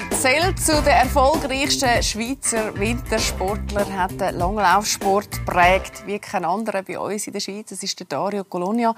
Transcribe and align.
Er 0.00 0.16
zählt 0.16 0.58
zu 0.58 0.72
den 0.80 0.86
erfolgreichsten 0.86 2.02
Schweizer 2.02 2.78
Wintersportlern, 2.78 3.98
hat 3.98 4.18
den 4.18 4.38
Langlaufsport 4.38 5.30
geprägt 5.30 6.04
wie 6.06 6.18
kein 6.18 6.44
anderer 6.44 6.82
bei 6.82 6.98
uns 6.98 7.26
in 7.26 7.34
der 7.34 7.40
Schweiz. 7.40 7.68
Das 7.68 7.82
ist 7.82 7.98
der 7.98 8.06
Dario 8.06 8.44
Colonia. 8.44 8.94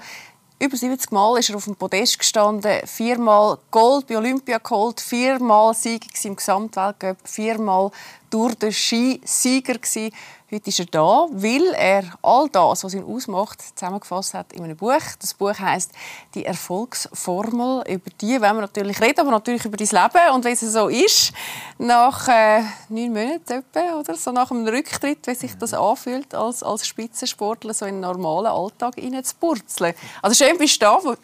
Über 0.59 0.77
70 0.77 1.11
Mal 1.11 1.39
ist 1.39 1.49
er 1.49 1.57
auf 1.57 1.65
dem 1.65 1.75
Podest 1.75 2.19
gestanden, 2.19 2.87
viermal 2.87 3.57
Gold 3.69 4.07
bei 4.07 4.17
Olympia 4.17 4.59
geholt, 4.59 5.01
viermal 5.01 5.73
Sieger 5.73 6.07
im 6.23 6.37
Gesamtweltcup, 6.37 7.17
viermal 7.25 7.91
Tour 8.29 8.53
de 8.55 8.71
Ski 8.71 9.19
Sieger 9.25 9.73
gewesen. 9.73 10.13
Heute 10.53 10.69
ist 10.69 10.77
er 10.77 10.85
da, 10.85 11.25
weil 11.31 11.73
er 11.73 12.03
all 12.21 12.47
das, 12.47 12.83
was 12.83 12.93
ihn 12.93 13.03
ausmacht, 13.03 13.59
zusammengefasst 13.75 14.35
hat 14.35 14.53
in 14.53 14.63
einem 14.63 14.77
Buch. 14.77 15.01
Das 15.19 15.33
Buch 15.33 15.57
heißt 15.57 15.91
«Die 16.35 16.45
Erfolgsformel». 16.45 17.83
Über 17.87 18.11
die 18.21 18.39
wollen 18.39 18.57
wir 18.57 18.61
natürlich 18.61 19.01
reden, 19.01 19.21
aber 19.21 19.31
natürlich 19.31 19.65
über 19.65 19.77
dein 19.77 19.87
Leben 19.87 20.35
und 20.35 20.45
wie 20.45 20.51
es 20.51 20.59
so 20.59 20.89
ist, 20.89 21.33
nach 21.79 22.27
äh, 22.27 22.61
neun 22.89 23.13
Monaten 23.13 23.51
etwa, 23.51 23.99
oder 23.99 24.13
so 24.13 24.31
nach 24.31 24.51
einem 24.51 24.67
Rücktritt, 24.67 25.25
wie 25.25 25.33
sich 25.33 25.57
das 25.57 25.73
anfühlt, 25.73 26.35
als, 26.35 26.61
als 26.61 26.85
Spitzensportler 26.85 27.73
so 27.73 27.85
in 27.85 27.95
einen 27.95 28.01
normalen 28.01 28.45
Alltag 28.45 28.93
zu 29.25 29.35
purzeln. 29.39 29.95
Also 30.21 30.35
schön 30.35 30.55
bist 30.59 30.75
du 30.75 30.85
da. 30.85 30.99
Wo, 31.03 31.15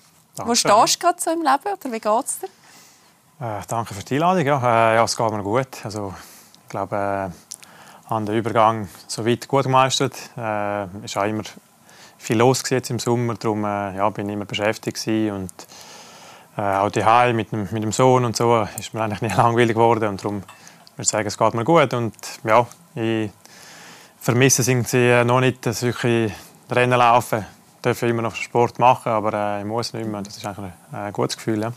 wo 0.44 0.56
stehst 0.56 0.96
du 0.96 1.00
gerade 1.06 1.22
so 1.22 1.30
im 1.30 1.44
Leben 1.44 1.72
oder 1.72 1.92
wie 1.92 2.00
geht 2.00 2.26
es 2.26 2.40
dir? 2.40 2.48
Äh, 3.46 3.62
danke 3.68 3.94
für 3.94 4.04
die 4.04 4.16
Einladung. 4.16 4.44
Ja, 4.48 4.58
äh, 4.92 4.96
ja, 4.96 5.04
es 5.04 5.16
geht 5.16 5.32
mir 5.32 5.44
gut. 5.44 5.86
Also, 5.86 6.16
ich 6.64 6.70
glaube, 6.70 7.32
äh 7.32 7.49
habe 8.10 8.26
den 8.26 8.36
Übergang 8.36 8.90
so 9.08 9.26
weit 9.26 9.48
gut 9.48 9.64
gemeistert. 9.64 10.16
Äh, 10.36 10.84
es 11.04 11.16
war 11.16 11.24
auch 11.24 11.30
immer 11.30 11.44
viel 12.18 12.38
los 12.38 12.64
jetzt 12.70 12.90
im 12.90 13.00
Sommer, 13.00 13.36
darum 13.36 13.64
äh, 13.64 13.96
ja, 13.96 14.10
bin 14.10 14.28
ich 14.28 14.34
immer 14.34 14.46
beschäftigt 14.46 15.06
und 15.08 15.52
äh, 16.58 16.62
auch 16.62 16.90
die 16.90 17.04
mit 17.34 17.52
dem, 17.52 17.68
mit 17.72 17.84
dem 17.84 17.92
Sohn 17.92 18.26
und 18.26 18.36
so 18.36 18.68
ist 18.78 18.94
mir 18.94 19.02
eigentlich 19.02 19.22
nicht 19.22 19.38
langweilig 19.38 19.76
geworden 19.76 20.10
und 20.10 20.24
darum 20.24 20.38
würde 20.42 21.04
ich 21.04 21.08
sagen, 21.08 21.28
es 21.28 21.38
geht 21.38 21.54
mir 21.54 21.64
gut 21.64 21.94
und 21.94 22.14
ja, 22.44 22.68
ich 22.96 23.32
vermisse 24.20 24.64
sie 24.64 25.24
noch 25.24 25.40
nicht, 25.40 25.66
dass 25.66 25.82
wirklich 25.82 26.34
Rennen 26.70 27.00
laufen. 27.00 27.46
Ich 27.76 27.82
darf 27.82 28.02
immer 28.04 28.22
noch 28.22 28.36
Sport 28.36 28.78
machen, 28.78 29.10
aber 29.10 29.34
äh, 29.34 29.60
ich 29.62 29.66
muss 29.66 29.94
nicht 29.94 30.08
mehr. 30.08 30.22
Das 30.22 30.36
ist 30.36 30.46
eigentlich 30.46 30.74
ein 30.92 31.14
gutes 31.14 31.38
Gefühl. 31.38 31.62
Ja. 31.62 31.72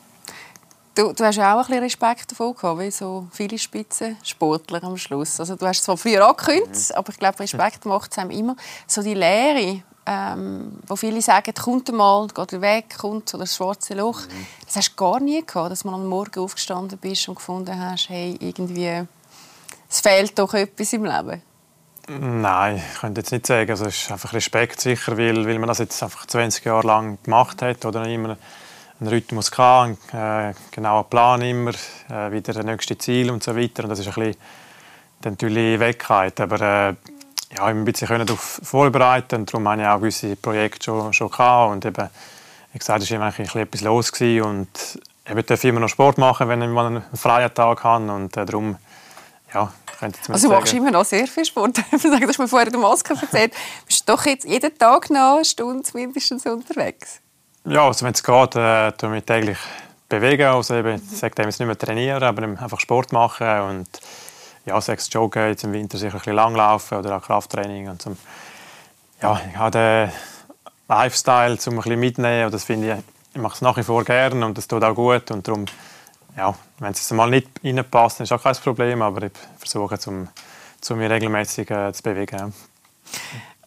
Du, 0.94 1.12
du 1.12 1.24
hast 1.24 1.38
auch 1.38 1.42
ein 1.42 1.58
bisschen 1.58 1.82
Respekt 1.82 2.30
davon 2.30 2.54
gehabt, 2.54 2.80
wie 2.80 2.90
so 2.90 3.26
viele 3.32 3.58
Spitzensportler 3.58 4.84
am 4.84 4.98
Schluss. 4.98 5.40
Also 5.40 5.56
du 5.56 5.66
hast 5.66 5.78
es 5.78 5.84
zwar 5.84 5.96
früher 5.96 6.26
angekündigt, 6.26 6.90
mhm. 6.90 6.96
aber 6.96 7.10
ich 7.10 7.18
glaube, 7.18 7.40
Respekt 7.40 7.86
macht 7.86 8.12
es 8.12 8.18
einem 8.18 8.30
immer. 8.30 8.56
So 8.86 9.02
die 9.02 9.14
Lehre, 9.14 9.82
ähm, 10.04 10.78
wo 10.86 10.96
viele 10.96 11.22
sagen, 11.22 11.54
kommt 11.54 11.90
mal, 11.92 12.26
geht 12.26 12.60
weg, 12.60 12.98
kommt 12.98 13.32
oder 13.32 13.44
das 13.44 13.56
schwarze 13.56 13.94
Loch. 13.94 14.20
Mhm. 14.20 14.46
Das 14.66 14.76
hast 14.76 14.90
du 14.90 14.96
gar 14.96 15.18
nie 15.18 15.42
gehabt, 15.44 15.70
dass 15.70 15.84
man 15.84 15.94
am 15.94 16.06
Morgen 16.06 16.40
aufgestanden 16.40 16.98
bist 16.98 17.26
und 17.26 17.36
gefunden 17.36 17.78
hast, 17.78 18.10
hey, 18.10 18.36
irgendwie, 18.38 19.06
es 19.88 20.00
fehlt 20.00 20.38
doch 20.38 20.52
etwas 20.52 20.92
im 20.92 21.06
Leben. 21.06 21.40
Nein, 22.08 22.82
ich 22.92 23.00
könnte 23.00 23.20
jetzt 23.22 23.30
nicht 23.30 23.46
sagen. 23.46 23.70
Also 23.70 23.86
es 23.86 23.96
ist 23.96 24.12
einfach 24.12 24.34
Respekt 24.34 24.80
sicher, 24.80 25.16
weil, 25.16 25.46
weil 25.46 25.58
man 25.58 25.68
das 25.68 25.78
jetzt 25.78 26.02
einfach 26.02 26.26
20 26.26 26.66
Jahre 26.66 26.86
lang 26.86 27.18
gemacht 27.22 27.62
hat 27.62 27.86
oder 27.86 28.04
immer 28.04 28.36
einen 29.02 29.12
Rhythmus 29.12 29.50
gehabt, 29.50 29.98
einen 30.12 30.50
äh, 30.50 30.54
genauen 30.70 31.04
Plan 31.10 31.42
immer, 31.42 31.72
äh, 32.08 32.30
wieder 32.30 32.52
das 32.52 32.64
nächste 32.64 32.96
Ziel 32.96 33.30
und 33.30 33.42
so 33.42 33.56
weiter. 33.56 33.82
Und 33.84 33.90
das 33.90 33.98
ist 33.98 34.06
ein 34.06 34.14
bisschen 34.14 34.36
natürlich 35.24 35.80
Wegkeit. 35.80 36.40
Aber 36.40 36.60
äh, 36.60 36.94
ja, 36.94 36.94
ich 37.50 37.60
ein 37.60 37.84
bisschen 37.84 38.08
darauf 38.08 38.60
vorbereiten 38.62 39.40
und 39.40 39.52
darum 39.52 39.68
habe 39.68 39.82
ich 39.82 39.88
auch 39.88 39.98
gewisse 39.98 40.36
Projekte 40.36 40.84
schon, 40.84 41.12
schon 41.12 41.30
gehabt. 41.30 41.72
Und 41.72 41.84
eben, 41.84 42.08
wie 42.72 42.78
gesagt, 42.78 43.02
es 43.02 43.10
war 43.10 43.16
immer 43.16 43.32
ein 43.36 43.60
etwas 43.60 43.80
los 43.82 44.12
gewesen. 44.12 44.42
und 44.42 45.00
ich 45.24 45.46
darf 45.46 45.64
immer 45.64 45.80
noch 45.80 45.88
Sport 45.88 46.18
machen, 46.18 46.48
wenn 46.48 46.62
ich 46.62 46.68
mal 46.68 46.86
einen 46.86 47.02
freien 47.14 47.52
Tag 47.52 47.84
habe 47.84 48.10
und 48.12 48.36
äh, 48.36 48.46
darum 48.46 48.76
ja, 49.52 49.70
also 50.00 50.48
du 50.48 50.54
machst 50.54 50.72
immer 50.72 50.90
noch 50.90 51.04
sehr 51.04 51.26
viel 51.28 51.44
Sport. 51.44 51.76
du 51.90 51.92
hast 51.92 52.38
mir 52.38 52.48
vorher 52.48 52.70
der 52.70 52.80
Maske 52.80 53.14
erzählt. 53.14 53.52
Bist 53.86 54.08
du 54.08 54.12
doch 54.12 54.24
jetzt 54.24 54.44
jeden 54.46 54.76
Tag 54.76 55.10
noch 55.10 55.36
eine 55.36 55.44
Stunde 55.44 55.88
mindestens 55.92 56.46
unterwegs? 56.46 57.21
Ja, 57.64 57.86
also 57.86 58.04
wenn 58.04 58.12
es 58.12 58.22
geht, 58.24 58.56
äh, 58.56 58.92
tue 58.92 59.08
ich 59.08 59.14
mich 59.14 59.24
täglich 59.24 59.58
bewegen. 60.08 60.46
Also 60.46 60.74
eben, 60.74 60.96
ich 60.96 61.18
sage 61.18 61.34
jetzt 61.38 61.60
nicht 61.60 61.66
mehr 61.66 61.78
trainieren, 61.78 62.22
aber 62.22 62.42
einfach 62.42 62.80
Sport 62.80 63.12
machen 63.12 63.60
und 63.60 63.88
ja, 64.64 64.80
sechs 64.80 65.08
Joggen, 65.12 65.48
jetzt 65.48 65.64
im 65.64 65.72
Winter 65.72 65.96
sicher 65.96 66.14
ein 66.14 66.18
bisschen 66.18 66.34
langlaufen 66.34 66.98
oder 66.98 67.16
auch 67.16 67.22
Krafttraining. 67.22 67.88
Und 67.88 68.02
zum, 68.02 68.16
ja, 69.20 69.40
ich 69.48 69.56
habe 69.56 69.70
den 69.70 70.12
Lifestyle 70.88 71.56
zum 71.58 71.74
ein 71.74 71.82
bisschen 71.82 72.00
mitnehmen 72.00 72.46
und 72.46 72.54
das 72.54 72.64
finde 72.64 72.92
ich, 72.92 73.04
ich 73.34 73.40
mache 73.40 73.54
es 73.54 73.60
nach 73.60 73.76
wie 73.76 73.82
vor 73.84 74.04
gerne 74.04 74.44
und 74.44 74.58
das 74.58 74.66
tut 74.66 74.82
auch 74.82 74.94
gut 74.94 75.30
und 75.30 75.46
darum, 75.46 75.66
ja, 76.36 76.54
wenn 76.80 76.92
es 76.92 77.10
mal 77.12 77.30
nicht 77.30 77.48
reinpasst, 77.62 78.18
dann 78.18 78.24
ist 78.24 78.32
auch 78.32 78.42
kein 78.42 78.56
Problem, 78.56 79.02
aber 79.02 79.22
ich 79.22 79.32
versuche, 79.58 79.98
zum, 79.98 80.28
zum 80.80 80.98
mich 80.98 81.10
regelmäßig 81.10 81.70
äh, 81.70 81.92
zu 81.92 82.02
bewegen. 82.02 82.38
Ja. 82.38 82.50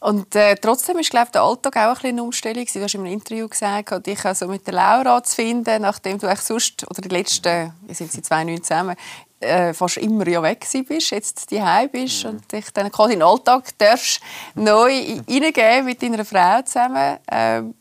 Und 0.05 0.35
äh, 0.35 0.55
trotzdem 0.55 0.99
ist 0.99 1.09
glaube 1.09 1.31
der 1.31 1.41
Alltag 1.41 1.77
auch 1.77 2.03
ein 2.03 2.09
eine 2.09 2.21
Umstellung. 2.21 2.63
Du 2.71 2.83
hast 2.83 2.93
in 2.93 3.01
einem 3.01 3.11
Interview 3.11 3.47
gesagt, 3.47 4.05
dich 4.05 4.23
also 4.23 4.47
mit 4.47 4.67
der 4.67 4.75
Laura 4.75 5.23
zu 5.23 5.33
finden, 5.35 5.81
nachdem 5.81 6.19
du 6.19 6.27
sonst, 6.35 6.85
oder 6.91 7.01
die 7.01 7.09
letzten, 7.09 7.73
wir 7.81 7.95
sind 7.95 8.11
seit 8.11 8.23
2009 8.23 8.63
zusammen, 8.63 8.95
äh, 9.39 9.73
fast 9.73 9.97
immer 9.97 10.27
ja 10.27 10.43
weg 10.43 10.63
bist, 10.87 11.09
jetzt 11.09 11.49
die 11.49 11.59
bist 11.91 12.23
mhm. 12.23 12.29
und 12.29 12.51
dich 12.51 12.69
dann 12.71 12.91
quasi 12.91 13.13
in 13.13 13.19
den 13.21 13.27
Alltag 13.27 13.75
darfst 13.79 14.21
neu 14.53 14.91
reingeben 15.27 15.85
mit 15.85 16.03
deiner 16.03 16.23
Frau 16.23 16.61
zusammen. 16.61 17.17
Ähm, 17.31 17.73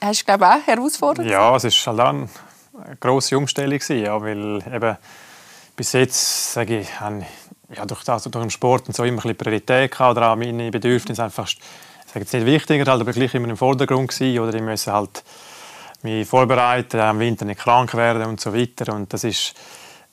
hast 0.00 0.20
du 0.20 0.24
glaube 0.24 0.44
ich, 0.44 0.50
auch 0.62 0.66
herausfordernd? 0.68 1.28
Ja, 1.28 1.56
es 1.56 1.64
war 1.64 1.96
halt 1.96 2.28
eine 2.86 2.96
grosse 3.00 3.36
Umstellung, 3.36 3.80
ja, 3.88 4.22
weil 4.22 4.62
eben 4.72 4.96
bis 5.74 5.94
jetzt, 5.94 6.52
sage 6.52 6.78
ich, 6.78 7.00
ja, 7.74 7.84
durch, 7.84 8.04
das, 8.04 8.24
durch 8.24 8.44
den 8.44 8.50
Sport 8.50 8.88
und 8.88 8.94
so 8.94 9.04
immer 9.04 9.14
ein 9.14 9.16
bisschen 9.16 9.36
Priorität 9.36 9.90
gehabt, 9.90 10.16
oder 10.16 10.32
auch 10.32 10.36
meine 10.36 10.70
Bedürfnisse 10.70 11.24
einfach, 11.24 11.48
ich 11.48 11.58
sage 12.06 12.20
jetzt 12.20 12.32
nicht 12.32 12.46
wichtiger, 12.46 12.90
halt, 12.90 13.00
aber 13.00 13.12
gleich 13.12 13.34
immer 13.34 13.48
im 13.48 13.56
Vordergrund 13.56 14.08
gewesen, 14.08 14.38
oder 14.40 14.54
ich 14.54 14.62
musste 14.62 14.92
halt 14.92 15.22
mich 16.02 16.28
vorbereiten, 16.28 17.00
im 17.00 17.18
Winter 17.18 17.44
nicht 17.44 17.60
krank 17.60 17.94
werden 17.94 18.26
und 18.26 18.40
so 18.40 18.54
weiter 18.54 18.94
und 18.94 19.12
das 19.12 19.24
ist 19.24 19.54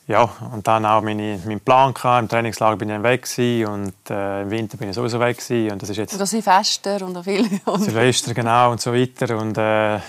ja, 0.07 0.29
und 0.51 0.67
dann 0.67 0.85
auch 0.85 1.01
meine, 1.01 1.39
meinen 1.45 1.61
Plan 1.61 1.93
gehabt. 1.93 2.23
Im 2.23 2.27
Trainingslager 2.27 2.75
bin 2.75 2.89
ich 2.89 3.03
weg 3.03 3.25
und 3.69 3.93
äh, 4.09 4.41
im 4.41 4.51
Winter 4.51 4.77
bin 4.77 4.89
ich 4.89 4.95
sowieso 4.95 5.19
weg 5.19 5.37
gewesen. 5.37 5.71
und 5.71 5.81
das 5.81 5.89
ist 5.89 5.97
jetzt... 5.97 6.13
Und 6.13 6.19
das 6.19 6.29
Silvester 6.29 7.05
und 7.05 7.15
auch 7.15 7.23
viel... 7.23 7.47
Silvester, 7.77 8.33
genau, 8.33 8.71
und 8.71 8.81
so 8.81 8.93
weiter 8.93 9.37
und 9.37 9.57
äh, 9.57 9.99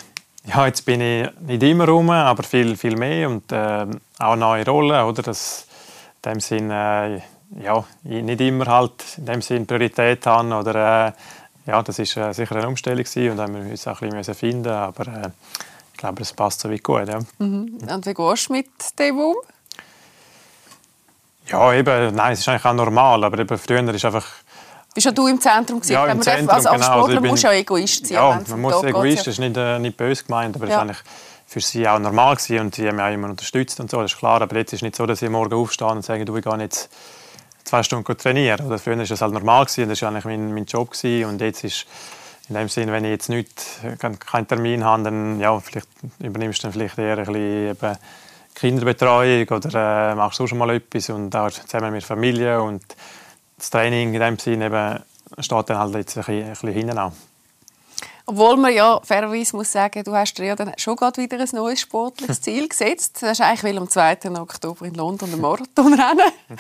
ja, 0.47 0.66
jetzt 0.66 0.84
bin 0.84 1.00
ich 1.00 1.28
nicht 1.41 1.62
immer 1.62 1.88
rum, 1.88 2.10
aber 2.10 2.43
viel, 2.43 2.77
viel 2.77 2.97
mehr 2.97 3.31
und 3.31 3.50
äh, 3.53 3.87
auch 4.19 4.37
neue 4.37 4.66
Rollen, 4.66 5.04
oder? 5.04 5.22
Das, 5.22 5.66
in 6.25 6.33
dem 6.33 6.41
Sinn, 6.41 6.71
äh, 6.71 7.21
ja, 7.62 7.84
nicht 8.03 8.41
immer 8.41 8.66
halt 8.66 8.92
in 9.16 9.26
dem 9.26 9.42
Sinn 9.42 9.66
Priorität 9.66 10.26
haben 10.26 10.53
oder 10.53 11.06
äh, 11.06 11.12
ja, 11.66 11.82
das 11.82 11.98
ist 11.98 12.16
äh, 12.16 12.32
sicher 12.32 12.56
eine 12.56 12.69
Umstellung 12.69 13.04
gewesen 13.04 13.31
und 13.31 13.41
haben 13.41 13.54
wir 13.54 13.70
uns 13.70 13.87
auch 13.87 14.00
ein 14.03 14.10
bisschen 14.10 14.34
finden 14.34 14.72
aber 14.72 15.06
äh, 15.06 15.31
ich 15.92 15.98
glaube, 15.98 16.22
es 16.22 16.32
passt 16.32 16.60
so 16.60 16.70
wie 16.70 16.78
gut. 16.78 17.09
Ja. 17.09 17.20
Mhm. 17.38 17.78
Und 17.88 18.06
wie 18.06 18.15
gehst 18.15 18.48
du 18.48 18.53
mit 18.53 18.98
dem 18.98 19.19
um? 19.19 19.37
Ja, 21.47 21.72
eben, 21.72 22.15
nein, 22.15 22.32
es 22.32 22.41
ist 22.41 22.48
eigentlich 22.48 22.65
auch 22.65 22.75
normal, 22.75 23.22
aber 23.22 23.38
eben 23.38 23.56
früher 23.59 23.94
ist 23.94 24.04
einfach 24.04 24.26
bist 24.94 25.06
ja 25.06 25.12
du 25.12 25.26
im 25.26 25.41
Zentrum 25.41 25.81
gewesen? 25.81 25.92
Ja, 25.92 26.06
im 26.06 26.22
Zentrum, 26.22 26.50
also 26.50 26.69
als 26.69 26.81
genau. 26.81 26.92
Sportler 26.92 27.16
also 27.16 27.28
musst 27.28 27.42
du 27.42 27.48
ja 27.48 27.53
Egoist 27.54 28.06
sein. 28.06 28.15
Ja, 28.15 28.41
man 28.48 28.60
muss 28.60 28.82
Egoist, 28.84 29.19
das 29.19 29.26
ist 29.26 29.38
nicht, 29.41 29.56
äh, 29.56 29.78
nicht 29.81 29.97
böse 29.97 30.22
gemeint, 30.22 30.54
aber 30.54 30.69
ja. 30.69 30.76
ist 30.76 30.81
eigentlich 30.82 31.03
für 31.47 31.60
sie 31.60 31.88
auch 31.88 31.98
normal 31.98 32.36
gewesen 32.36 32.60
und 32.60 32.75
sie 32.76 32.86
haben 32.86 32.97
mich 32.97 33.04
auch 33.04 33.12
immer 33.12 33.28
unterstützt 33.28 33.81
und 33.81 33.91
so, 33.91 34.00
das 34.00 34.12
ist 34.12 34.19
klar. 34.19 34.41
Aber 34.41 34.56
jetzt 34.56 34.72
ist 34.72 34.78
es 34.78 34.82
nicht 34.82 34.94
so, 34.94 35.04
dass 35.04 35.19
sie 35.19 35.28
morgen 35.28 35.53
aufstehen 35.53 35.88
und 35.88 36.04
sagen, 36.04 36.25
du, 36.25 36.36
ich 36.36 36.44
gehe 36.44 36.59
jetzt 36.59 36.91
zwei 37.64 37.82
Stunden 37.82 38.16
trainieren. 38.16 38.66
Oder 38.66 38.78
früher 38.78 38.97
war 38.97 39.04
das 39.04 39.20
halt 39.20 39.32
normal 39.32 39.64
gewesen, 39.64 39.88
das 39.88 40.02
war 40.02 40.10
eigentlich 40.10 40.25
mein, 40.25 40.54
mein 40.54 40.64
Job 40.66 40.91
gewesen. 40.91 41.28
und 41.28 41.41
jetzt 41.41 41.64
ist 41.64 41.86
in 42.48 42.56
dem 42.56 42.69
Sinne, 42.69 42.92
wenn 42.92 43.04
ich 43.04 43.10
jetzt 43.10 43.28
nicht 43.30 43.48
keinen 43.98 44.47
Termin 44.47 44.84
habe, 44.84 45.04
dann 45.04 45.41
ja, 45.41 45.59
vielleicht 45.60 45.89
übernimmst 46.18 46.62
du 46.62 46.66
dann 46.66 46.72
vielleicht 46.72 46.98
eher 46.98 47.18
ein 47.18 47.24
bisschen 47.24 47.71
eben 47.71 47.98
Kinderbetreuung 48.54 49.48
oder 49.48 50.12
äh, 50.12 50.15
machst 50.15 50.39
du 50.39 50.47
schon 50.47 50.59
mal 50.59 50.71
etwas 50.71 51.09
und 51.10 51.34
auch 51.34 51.50
zusammen 51.50 51.92
mit 51.92 52.04
Familie 52.04 52.62
und 52.62 52.83
das 53.56 53.71
Training 53.71 54.15
in 54.15 54.21
dem 54.21 54.39
Sinne 54.39 54.66
eben 54.66 55.03
steht 55.42 55.71
dann 55.71 55.78
halt 55.78 55.94
jetzt 55.94 56.16
ein 56.16 56.24
bisschen, 56.24 56.44
ein 56.44 56.50
bisschen 56.50 56.72
hinten 56.72 56.98
an. 56.98 57.12
Obwohl 58.26 58.56
man 58.56 58.72
ja 58.72 59.00
fairerweise 59.04 59.54
muss 59.54 59.71
sagen, 59.71 60.03
du 60.03 60.15
hast 60.15 60.38
dir 60.38 60.47
ja 60.47 60.56
dann 60.56 60.72
schon 60.78 60.97
gerade 60.97 61.21
wieder 61.21 61.38
ein 61.38 61.48
neues 61.53 61.80
sportliches 61.80 62.41
Ziel 62.42 62.68
gesetzt. 62.68 63.21
Du 63.21 63.26
hast 63.26 63.42
eigentlich 63.42 63.76
am 63.76 63.88
2. 63.88 64.16
Oktober 64.41 64.86
in 64.86 64.94
London 64.94 65.30
einen 65.30 65.41
Marathon 65.41 65.92
rennen. 65.92 66.32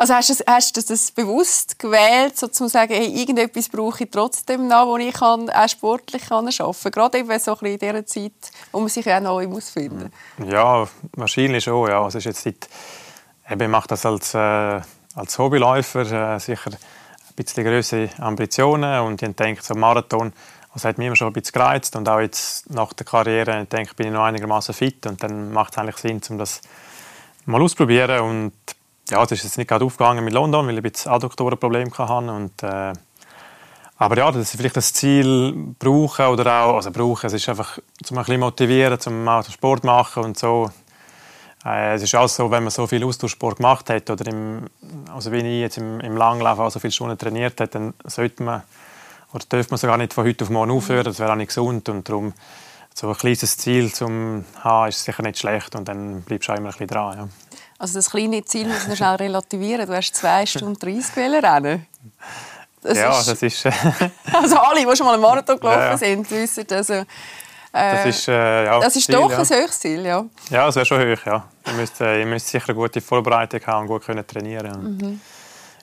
Also 0.00 0.14
hast 0.14 0.30
du, 0.30 0.34
hast 0.46 0.76
du 0.76 0.80
das 0.80 1.10
bewusst 1.10 1.76
gewählt, 1.76 2.38
so 2.38 2.46
zu 2.46 2.68
sagen, 2.68 2.92
hey, 2.92 3.08
irgendetwas 3.20 3.68
brauche 3.68 4.04
ich 4.04 4.10
trotzdem 4.10 4.68
noch, 4.68 4.86
wo 4.86 4.96
ich 4.96 5.12
kann, 5.12 5.50
auch 5.50 5.68
sportlich 5.68 6.22
kann 6.28 6.46
arbeiten 6.46 6.78
kann? 6.82 6.92
Gerade 6.92 7.18
eben 7.18 7.38
so 7.40 7.50
ein 7.52 7.58
bisschen 7.58 7.66
in 7.66 7.78
dieser 7.78 8.06
Zeit, 8.06 8.52
wo 8.70 8.78
man 8.78 8.88
sich 8.88 9.12
auch 9.12 9.20
neu 9.20 9.48
muss 9.48 9.70
finden 9.70 10.12
Ja, 10.46 10.86
wahrscheinlich 11.16 11.64
schon. 11.64 11.90
Ja. 11.90 12.04
Also 12.04 12.18
ist 12.18 12.26
jetzt 12.26 12.46
nicht, 12.46 12.68
eben, 13.50 13.60
ich 13.60 13.68
mache 13.68 13.88
das 13.88 14.06
als, 14.06 14.34
äh, 14.34 14.80
als 15.16 15.36
Hobbyläufer 15.36 16.34
äh, 16.34 16.38
sicher 16.38 16.70
ein 16.70 17.34
bisschen 17.34 17.64
größere 17.64 18.10
Ambitionen 18.18 19.00
und 19.00 19.20
ich 19.20 19.34
denke, 19.34 19.64
so 19.64 19.74
Marathon 19.74 20.32
das 20.74 20.84
hat 20.84 20.98
mich 20.98 21.06
immer 21.06 21.16
schon 21.16 21.28
ein 21.28 21.32
bisschen 21.32 21.52
gereizt 21.52 21.96
und 21.96 22.08
auch 22.08 22.20
jetzt 22.20 22.70
nach 22.70 22.92
der 22.92 23.06
Karriere 23.06 23.64
denke, 23.66 23.94
bin 23.94 24.08
ich 24.08 24.12
noch 24.12 24.24
einigermaßen 24.24 24.74
fit 24.74 25.06
und 25.06 25.22
dann 25.22 25.52
macht 25.52 25.72
es 25.72 25.78
eigentlich 25.78 25.96
Sinn, 25.96 26.20
um 26.30 26.38
das 26.38 26.60
mal 27.46 27.60
ausprobieren 27.60 28.20
und 28.20 28.52
ja, 29.10 29.20
das 29.22 29.32
ist 29.32 29.44
jetzt 29.44 29.58
nicht 29.58 29.68
gerade 29.68 29.84
aufgegangen 29.84 30.24
mit 30.24 30.34
London, 30.34 30.66
weil 30.66 30.74
ich 30.78 30.84
ein 30.84 30.90
bisschen 30.90 31.12
Adduktorenproblem 31.12 31.90
hatte 31.96 32.32
und 32.32 32.62
äh, 32.62 32.92
aber 34.00 34.16
ja, 34.16 34.30
dass 34.30 34.54
ich 34.54 34.56
vielleicht 34.56 34.76
das 34.76 34.92
Ziel 34.92 35.74
brauchen 35.76 36.26
oder 36.26 36.62
auch, 36.62 36.76
also 36.76 36.92
brauchen, 36.92 37.26
es 37.26 37.32
ist 37.32 37.48
einfach, 37.48 37.78
zum 38.04 38.16
ein 38.16 38.24
bisschen 38.24 38.40
motivieren, 38.40 39.00
zum 39.00 39.26
auch 39.26 39.44
Sport 39.50 39.82
machen 39.82 40.22
und 40.22 40.38
so. 40.38 40.70
Äh, 41.64 41.94
es 41.94 42.04
ist 42.04 42.14
auch 42.14 42.28
so, 42.28 42.48
wenn 42.48 42.62
man 42.62 42.70
so 42.70 42.86
viel 42.86 43.02
Austauschsport 43.02 43.56
gemacht 43.56 43.90
hat 43.90 44.08
oder 44.08 44.24
im, 44.28 44.66
also 45.12 45.32
wie 45.32 45.38
ich 45.38 45.60
jetzt 45.60 45.78
im, 45.78 45.98
im 45.98 46.16
Langlauf 46.16 46.60
auch 46.60 46.70
so 46.70 46.78
viele 46.78 46.92
Stunden 46.92 47.18
trainiert 47.18 47.60
hat, 47.60 47.74
dann 47.74 47.92
sollte 48.04 48.40
man 48.44 48.62
oder 49.32 49.44
dürfte 49.44 49.72
man 49.72 49.78
sogar 49.78 49.96
nicht 49.96 50.14
von 50.14 50.24
heute 50.24 50.44
auf 50.44 50.50
morgen 50.50 50.70
aufhören, 50.70 51.04
das 51.04 51.18
wäre 51.18 51.32
auch 51.32 51.36
nicht 51.36 51.48
gesund 51.48 51.88
und 51.88 52.08
darum 52.08 52.32
so 52.94 53.08
ein 53.08 53.16
kleines 53.16 53.56
Ziel 53.56 53.92
zum 53.92 54.44
haben 54.60 54.88
ist 54.88 55.04
sicher 55.04 55.22
nicht 55.22 55.38
schlecht 55.38 55.74
und 55.76 55.86
dann 55.86 56.22
bleibst 56.22 56.48
du 56.48 56.52
auch 56.52 56.56
immer 56.56 56.68
ein 56.68 56.72
bisschen 56.72 56.88
dran. 56.88 57.18
Ja. 57.18 57.28
Also 57.78 57.94
das 57.94 58.10
kleine 58.10 58.44
Ziel 58.44 58.66
muss 58.66 58.88
man 58.88 58.96
schnell 58.96 59.14
relativieren. 59.14 59.86
Du 59.86 59.94
hast 59.94 60.16
2 60.16 60.46
Stunden 60.46 60.78
30 60.78 61.16
rennen 61.16 61.86
das 62.82 62.98
ja, 62.98 63.18
ist, 63.18 63.28
das 63.28 63.42
ist... 63.42 63.66
Äh 63.66 63.72
also 64.32 64.56
alle, 64.56 64.86
die 64.86 64.96
schon 64.96 65.06
mal 65.06 65.14
einen 65.14 65.22
Marathon 65.22 65.58
gelaufen 65.58 65.80
ja, 65.80 65.90
ja. 65.90 65.98
sind, 65.98 66.30
wissen, 66.30 66.66
also, 66.70 66.94
äh, 66.94 67.04
das 67.72 68.06
ist, 68.06 68.28
äh, 68.28 68.64
ja, 68.64 68.80
das 68.80 68.96
ist 68.96 69.06
Ziel, 69.06 69.14
doch 69.16 69.30
ein 69.30 69.38
höchstes 69.38 69.80
Ziel, 69.80 70.06
ja. 70.06 70.24
Ja, 70.50 70.66
das 70.66 70.76
wäre 70.76 70.86
schon 70.86 71.00
hoch, 71.00 71.26
ja. 71.26 71.44
Ihr 71.66 71.72
müsst, 71.74 72.00
äh, 72.00 72.20
ihr 72.20 72.26
müsst 72.26 72.46
sicher 72.46 72.68
eine 72.68 72.76
gute 72.76 73.00
Vorbereitung 73.00 73.60
haben 73.66 73.82
und 73.82 73.88
gut 73.88 74.04
können 74.04 74.26
trainieren 74.26 74.96
mhm. 74.96 75.20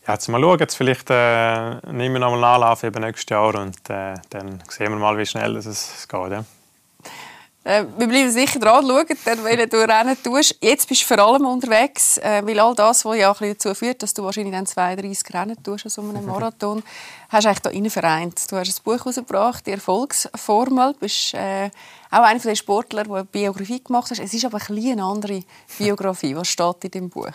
Ja, 0.08 0.14
jetzt 0.14 0.28
mal 0.28 0.40
schauen, 0.40 0.60
jetzt 0.60 0.76
vielleicht 0.76 1.10
äh, 1.10 1.76
nehmen 1.92 2.16
wir 2.16 2.20
noch 2.20 2.36
mal 2.38 2.56
Anlauf 2.56 2.84
eben 2.84 3.02
nächstes 3.02 3.28
Jahr 3.28 3.56
und 3.56 3.90
äh, 3.90 4.14
dann 4.30 4.62
sehen 4.70 4.92
wir 4.92 4.98
mal, 4.98 5.18
wie 5.18 5.26
schnell 5.26 5.56
es 5.56 6.08
geht. 6.08 6.32
Ja. 6.32 6.46
Äh, 7.64 7.86
wir 7.98 8.06
bleiben 8.06 8.30
sicher 8.30 8.60
dran, 8.60 8.86
schauen, 8.86 9.08
wenn 9.26 9.70
du 9.70 9.78
Rennen 9.78 10.16
tust. 10.22 10.56
Jetzt 10.62 10.88
bist 10.88 11.02
du 11.02 11.16
vor 11.16 11.18
allem 11.18 11.48
unterwegs, 11.48 12.20
äh, 12.20 12.44
weil 12.46 12.60
all 12.60 12.76
das, 12.76 13.04
was 13.04 13.18
ja 13.18 13.34
dazu 13.34 13.74
führt, 13.74 14.04
dass 14.04 14.14
du 14.14 14.24
wahrscheinlich 14.24 14.54
dann 14.54 14.68
32 14.68 15.34
Rennen 15.34 15.64
tust, 15.64 15.90
so 15.90 16.04
einem 16.04 16.24
Marathon, 16.24 16.84
hast 17.30 17.46
du 17.46 17.50
eigentlich 17.50 17.62
da 17.62 17.70
rein 17.72 17.90
vereint. 17.90 18.52
Du 18.52 18.58
hast 18.58 18.70
ein 18.70 18.84
Buch 18.84 19.00
herausgebracht, 19.00 19.66
die 19.66 19.72
Erfolgsformel. 19.72 20.94
Du 20.94 21.00
bist 21.00 21.34
äh, 21.34 21.72
auch 22.12 22.22
einer 22.22 22.40
der 22.40 22.54
Sportler, 22.54 23.06
der 23.06 23.16
eine 23.16 23.26
Biografie 23.26 23.84
gemacht 23.84 24.12
hat. 24.12 24.20
Es 24.20 24.36
ist 24.36 24.46
aber 24.46 24.60
ein 24.70 24.78
eine 24.78 25.04
andere 25.04 25.42
Biografie. 25.80 26.36
Was 26.36 26.50
steht 26.50 26.84
in 26.84 26.92
dem 26.92 27.10
Buch? 27.10 27.34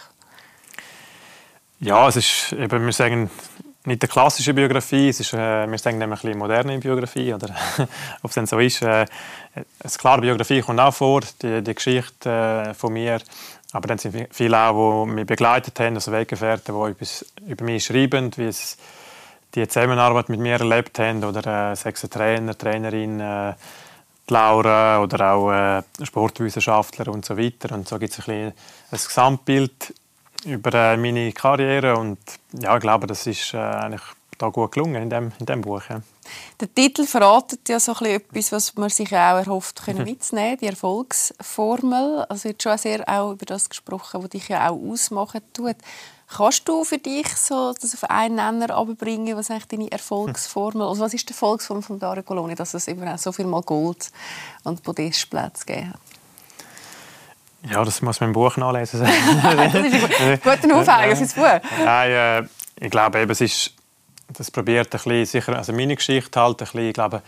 Ja, 1.82 2.06
es 2.08 2.16
ist 2.16 2.52
eben, 2.52 2.84
wir 2.84 2.92
sagen, 2.92 3.30
nicht 3.86 4.02
eine 4.02 4.08
klassische 4.08 4.52
Biografie, 4.52 5.08
es 5.08 5.20
ist, 5.20 5.32
äh, 5.32 5.66
wir 5.66 5.78
sagen 5.78 6.02
eine 6.02 6.14
eine 6.14 6.34
moderne 6.34 6.78
Biografie, 6.78 7.32
oder 7.32 7.54
ob 8.22 8.28
es 8.28 8.34
denn 8.34 8.46
so 8.46 8.58
ist. 8.58 8.82
Äh, 8.82 9.06
eine 9.54 9.92
klare 9.96 10.20
Biografie 10.20 10.60
kommt 10.60 10.78
auch 10.78 10.92
vor, 10.92 11.22
die, 11.40 11.62
die 11.62 11.74
Geschichte 11.74 12.28
äh, 12.68 12.74
von 12.74 12.92
mir, 12.92 13.20
aber 13.72 13.88
dann 13.88 13.96
sind 13.96 14.28
viele 14.30 14.58
auch, 14.58 15.06
die 15.06 15.12
mich 15.12 15.26
begleitet 15.26 15.80
haben, 15.80 15.94
also 15.94 16.12
Weggefährten, 16.12 16.74
die 16.74 16.90
etwas 16.90 17.24
über 17.46 17.64
mich 17.64 17.86
schreiben, 17.86 18.30
wie 18.36 18.48
es 18.48 18.76
die 19.54 19.66
Zusammenarbeit 19.66 20.28
mit 20.28 20.40
mir 20.40 20.60
erlebt 20.60 20.98
haben, 20.98 21.24
oder 21.24 21.72
äh, 21.72 21.76
sechs 21.76 22.02
Trainer, 22.02 22.58
Trainerin, 22.58 23.20
äh, 23.20 23.54
Laura 24.28 25.00
oder 25.02 25.32
auch 25.32 25.50
äh, 25.50 25.82
Sportwissenschaftler 26.02 27.08
und 27.08 27.24
so 27.24 27.38
weiter. 27.38 27.74
Und 27.74 27.88
so 27.88 27.98
gibt 27.98 28.18
es 28.18 28.28
ein, 28.28 28.48
ein 28.48 28.52
Gesamtbild 28.90 29.94
über 30.44 30.72
äh, 30.74 30.96
meine 30.96 31.32
Karriere 31.32 31.96
und 31.96 32.18
ja, 32.52 32.74
ich 32.74 32.80
glaube, 32.80 33.06
das 33.06 33.26
ist 33.26 33.54
äh, 33.54 33.58
eigentlich 33.58 34.02
da 34.40 34.48
gut 34.48 34.72
gelungen 34.72 35.02
in 35.02 35.10
dem, 35.10 35.32
in 35.38 35.46
dem 35.46 35.60
Buch. 35.60 35.82
Ja. 35.90 36.00
Der 36.60 36.74
Titel 36.74 37.04
verratet 37.04 37.68
ja 37.68 37.78
so 37.78 37.92
etwas, 38.04 38.52
was 38.52 38.74
man 38.76 38.88
sich 38.88 39.08
auch 39.08 39.38
erhofft 39.38 39.84
können 39.84 40.04
mitzunehmen, 40.04 40.58
die 40.58 40.66
Erfolgsformel. 40.66 42.24
Also 42.28 42.48
wird 42.48 42.62
schon 42.62 42.78
sehr 42.78 43.06
auch 43.06 43.32
über 43.32 43.44
das 43.44 43.68
gesprochen, 43.68 44.22
was 44.22 44.30
dich 44.30 44.48
ja 44.48 44.70
auch 44.70 44.80
ausmachen 44.80 45.42
tut. 45.52 45.76
Kannst 46.28 46.68
du 46.68 46.84
für 46.84 46.98
dich 46.98 47.26
so 47.36 47.74
das 47.78 47.92
auf 47.94 48.08
einen 48.08 48.36
Nenner 48.36 48.70
abbringen, 48.76 49.36
was 49.36 49.50
eigentlich 49.50 49.66
deine 49.66 49.92
Erfolgsformel, 49.92 50.86
also 50.86 51.02
was 51.02 51.12
ist 51.12 51.28
die 51.28 51.32
Erfolgsformel 51.32 51.82
von 51.82 51.98
Dario 51.98 52.22
Coloni, 52.22 52.54
dass 52.54 52.72
es 52.72 52.86
eben 52.86 53.06
auch 53.08 53.18
so 53.18 53.32
viel 53.32 53.46
mal 53.46 53.62
Gold 53.62 54.12
und 54.62 54.82
Podestplätze 54.82 55.66
gegeben 55.66 55.92
hat? 55.92 56.00
Ja, 57.68 57.84
das 57.84 58.00
muss 58.00 58.20
man 58.20 58.30
im 58.30 58.34
Buch 58.34 58.56
nachlesen. 58.56 59.00
das 59.42 59.74
ist 59.74 60.20
ein 60.20 60.40
guter 60.42 60.76
Aufhänger 60.76 61.16
fürs 61.16 61.34
Buch. 61.34 61.60
Nein, 61.84 62.10
äh, 62.10 62.42
ich 62.80 62.90
glaube, 62.90 63.20
eben, 63.20 63.30
es 63.30 63.40
ist, 63.40 63.74
das 64.28 64.50
probiert 64.50 64.86
ein 64.86 64.90
bisschen, 64.90 65.26
sicher, 65.26 65.56
also 65.56 65.72
meine 65.72 65.96
Geschichte 65.96 66.40
halt 66.40 66.60
ein 66.60 66.64
bisschen, 66.64 66.88
ich 66.88 66.94
glaube, 66.94 67.22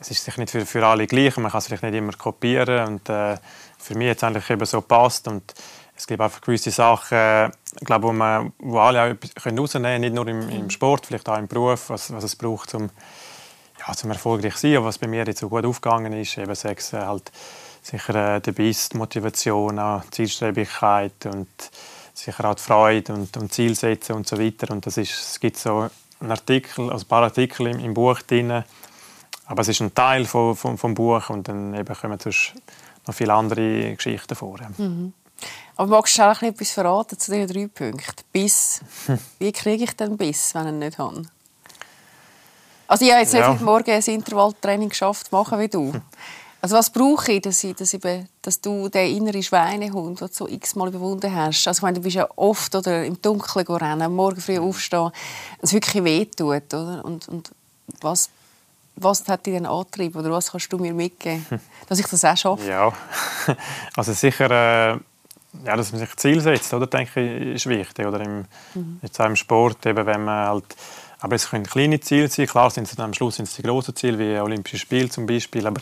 es 0.00 0.10
ist 0.10 0.24
sicher 0.24 0.40
nicht 0.40 0.50
für, 0.50 0.66
für 0.66 0.86
alle 0.86 1.06
gleich, 1.06 1.36
man 1.36 1.50
kann 1.50 1.58
es 1.58 1.66
vielleicht 1.66 1.82
nicht 1.82 1.94
immer 1.94 2.12
kopieren 2.12 2.86
und 2.88 3.08
äh, 3.08 3.36
für 3.78 3.94
mich 3.94 4.08
jetzt 4.08 4.24
eigentlich 4.24 4.48
eben 4.50 4.66
so 4.66 4.80
passt 4.80 5.28
und 5.28 5.54
es 5.96 6.06
gibt 6.06 6.20
einfach 6.20 6.40
gewisse 6.40 6.70
Sachen, 6.70 7.16
äh, 7.16 7.46
ich 7.46 7.86
glaube, 7.86 8.08
wo, 8.08 8.12
man, 8.12 8.52
wo 8.58 8.80
alle 8.80 9.02
auch 9.02 9.42
können 9.42 9.58
rausnehmen 9.58 9.90
können, 9.92 10.00
nicht 10.00 10.14
nur 10.14 10.26
im, 10.26 10.48
im, 10.50 10.70
Sport, 10.70 11.06
vielleicht 11.06 11.28
auch 11.28 11.38
im 11.38 11.46
Beruf, 11.46 11.88
was, 11.88 12.12
was 12.12 12.24
es 12.24 12.36
braucht, 12.36 12.74
um, 12.74 12.90
ja, 13.86 13.94
zum 13.94 14.10
erfolgreich 14.10 14.56
zu 14.56 14.72
sein, 14.72 14.84
was 14.84 14.98
bei 14.98 15.06
mir 15.06 15.24
jetzt 15.24 15.40
so 15.40 15.48
gut 15.48 15.64
aufgegangen 15.64 16.12
ist, 16.12 16.36
eben 16.36 16.54
sechs 16.54 16.92
halt 16.92 17.30
sicher 17.84 18.36
äh, 18.36 18.40
der 18.40 18.52
Biss, 18.52 18.88
die 18.88 18.96
Motivation, 18.96 19.78
auch 19.78 20.02
die 20.04 20.10
Zielstrebigkeit 20.10 21.26
und 21.26 21.48
sicher 22.14 22.44
auch 22.46 22.54
die 22.54 22.62
Freude 22.62 23.12
und, 23.12 23.36
und 23.36 23.52
Zielsetzen 23.52 24.16
und 24.16 24.26
so 24.26 24.38
weiter. 24.38 24.72
Und 24.72 24.86
das 24.86 24.96
ist, 24.96 25.12
es 25.12 25.40
gibt 25.40 25.58
so 25.58 25.88
einen 26.20 26.30
Artikel, 26.30 26.90
also 26.90 27.04
ein 27.04 27.08
paar 27.08 27.22
Artikel 27.22 27.66
im, 27.66 27.78
im 27.80 27.94
Buch 27.94 28.22
drin, 28.22 28.64
aber 29.46 29.60
es 29.60 29.68
ist 29.68 29.80
ein 29.80 29.94
Teil 29.94 30.24
von, 30.24 30.56
von, 30.56 30.78
vom 30.78 30.94
Buch 30.94 31.28
und 31.28 31.46
dann 31.48 31.74
eben 31.74 31.94
kommen 31.94 32.18
sonst 32.18 32.54
noch 33.06 33.14
viele 33.14 33.34
andere 33.34 33.94
Geschichten 33.94 34.34
vor. 34.34 34.58
Mhm. 34.78 35.12
Aber 35.76 35.90
magst 35.90 36.16
du 36.16 36.22
auch 36.22 36.40
etwas 36.40 36.70
verraten 36.70 37.18
zu 37.18 37.32
diesen 37.32 37.48
drei 37.48 37.66
Punkten? 37.66 38.24
Biss. 38.32 38.80
Wie 39.38 39.52
kriege 39.52 39.84
ich 39.84 39.92
den 39.94 40.16
Biss, 40.16 40.54
wenn 40.54 40.66
ich 40.66 40.72
ihn 40.72 40.78
nicht 40.78 40.98
habe? 40.98 41.22
Also 42.86 43.04
ich 43.04 43.10
habe 43.10 43.22
jetzt 43.22 43.34
ja. 43.34 43.52
heute 43.52 43.64
Morgen 43.64 43.90
ein 43.90 44.02
Intervalltraining 44.02 44.88
geschafft, 44.88 45.32
machen 45.32 45.58
wie 45.58 45.68
du. 45.68 45.92
Also 46.64 46.76
was 46.76 46.88
brauche 46.88 47.30
ich, 47.30 47.42
dass, 47.42 47.62
ich, 47.62 47.74
dass, 47.76 47.92
eben, 47.92 48.26
dass 48.40 48.58
du 48.58 48.88
den 48.88 49.14
inneren 49.14 49.42
Schweinehund, 49.42 50.18
den 50.18 50.28
du 50.28 50.32
so 50.32 50.48
x-mal 50.48 50.88
überwunden 50.88 51.30
hast, 51.30 51.68
also 51.68 51.80
ich 51.80 51.82
meine, 51.82 51.98
du 51.98 52.00
bist 52.00 52.16
ja 52.16 52.26
oft 52.36 52.74
oder 52.74 53.04
im 53.04 53.20
Dunkeln 53.20 53.66
rennen, 53.66 54.16
morgen 54.16 54.40
früh 54.40 54.58
aufstehen, 54.58 55.10
es 55.60 55.74
wirklich 55.74 56.02
wehtut, 56.02 56.72
oder? 56.72 57.04
Und, 57.04 57.28
und 57.28 57.50
was, 58.00 58.30
was 58.96 59.28
hat 59.28 59.44
dich 59.44 59.52
denn 59.52 59.66
angetrieben 59.66 60.18
oder 60.18 60.30
was 60.30 60.52
kannst 60.52 60.72
du 60.72 60.78
mir 60.78 60.94
mitgeben, 60.94 61.44
dass 61.86 61.98
ich 61.98 62.06
das 62.06 62.24
auch 62.24 62.34
schaffe? 62.34 62.66
Ja, 62.66 62.90
also 63.96 64.14
sicher, 64.14 64.50
äh, 64.50 64.98
ja, 65.66 65.76
dass 65.76 65.92
man 65.92 66.00
sich 66.00 66.16
Ziel 66.16 66.40
setzt, 66.40 66.72
oder, 66.72 66.86
denke 66.86 67.20
ich, 67.20 67.56
ist 67.56 67.66
wichtig, 67.66 68.06
oder? 68.06 68.20
Im, 68.20 68.46
mhm. 68.72 69.00
jetzt 69.02 69.20
auch 69.20 69.26
im 69.26 69.36
Sport, 69.36 69.84
eben, 69.84 70.06
wenn 70.06 70.24
man 70.24 70.48
halt 70.48 70.76
aber 71.20 71.36
es 71.36 71.48
können 71.48 71.64
kleine 71.64 72.00
Ziele 72.00 72.28
sein, 72.28 72.46
klar 72.46 72.70
sind 72.70 72.90
es 72.90 72.98
am 72.98 73.14
Schluss 73.14 73.36
sind 73.36 73.48
es 73.48 73.54
die 73.54 73.62
grossen 73.62 73.96
Ziele, 73.96 74.18
wie 74.18 74.38
Olympische 74.38 74.78
Spiele 74.78 75.08
zum 75.08 75.24
Beispiel, 75.24 75.66
aber 75.66 75.80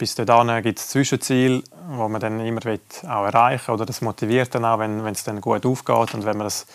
bis 0.00 0.14
dahin 0.14 0.62
gibt 0.62 0.78
es 0.78 0.88
Zwischenziele, 0.88 1.62
die 1.62 2.08
man 2.08 2.18
dann 2.18 2.40
immer 2.40 2.62
auch 3.04 3.24
erreichen 3.26 3.68
will. 3.68 3.74
Oder 3.74 3.84
das 3.84 4.00
motiviert 4.00 4.54
dann 4.54 4.64
auch, 4.64 4.78
wenn, 4.78 5.06
es 5.06 5.24
dann 5.24 5.42
gut 5.42 5.66
aufgeht 5.66 6.14
und 6.14 6.24
wenn 6.24 6.38
man 6.38 6.46
das 6.46 6.66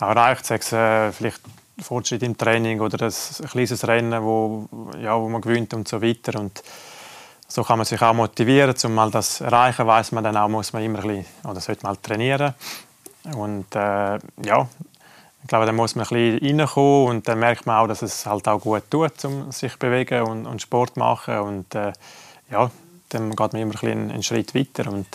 auch 0.00 0.08
erreicht, 0.08 0.44
sei 0.44 0.56
es 0.56 0.72
äh, 0.72 1.12
vielleicht 1.12 1.40
Fortschritt 1.80 2.24
im 2.24 2.36
Training 2.36 2.80
oder 2.80 3.06
ein 3.06 3.48
kleines 3.48 3.86
Rennen, 3.86 4.24
wo, 4.24 4.68
ja, 5.00 5.16
wo 5.16 5.28
man 5.28 5.40
gewinnt 5.40 5.72
und 5.72 5.86
so 5.86 6.02
weiter. 6.02 6.40
Und 6.40 6.60
so 7.46 7.62
kann 7.62 7.78
man 7.78 7.84
sich 7.84 8.02
auch 8.02 8.12
motivieren, 8.12 8.74
um 8.84 8.94
mal 8.94 9.12
das 9.12 9.36
zu 9.36 9.44
erreichen, 9.44 9.86
weiß 9.86 10.10
man 10.10 10.24
dann 10.24 10.36
auch, 10.36 10.48
muss 10.48 10.72
man 10.72 10.82
immer 10.82 10.98
ein 10.98 11.06
bisschen, 11.06 11.26
oder 11.48 11.60
sollte 11.60 11.84
man 11.84 11.90
halt 11.90 12.02
trainieren. 12.02 12.54
Und 13.36 13.72
äh, 13.76 14.18
ja, 14.44 14.68
ich 15.42 15.48
glaube, 15.48 15.64
dann 15.64 15.76
muss 15.76 15.94
man 15.94 16.06
ein 16.10 16.38
bisschen 16.38 16.58
reinkommen 16.58 17.06
und 17.06 17.28
dann 17.28 17.38
merkt 17.38 17.66
man 17.66 17.76
auch, 17.76 17.86
dass 17.86 18.02
es 18.02 18.26
halt 18.26 18.48
auch 18.48 18.60
gut 18.60 18.90
tut, 18.90 19.24
um 19.24 19.52
sich 19.52 19.70
zu 19.74 19.78
bewegen 19.78 20.22
und, 20.22 20.46
und 20.46 20.60
Sport 20.60 20.94
zu 20.94 20.98
machen. 20.98 21.38
Und, 21.38 21.74
äh, 21.76 21.92
ja, 22.50 22.70
dann 23.10 23.30
geht 23.30 23.52
man 23.52 23.62
immer 23.62 23.82
ein 23.82 24.10
einen 24.10 24.22
Schritt 24.22 24.54
weiter. 24.54 24.90
Und, 24.90 25.06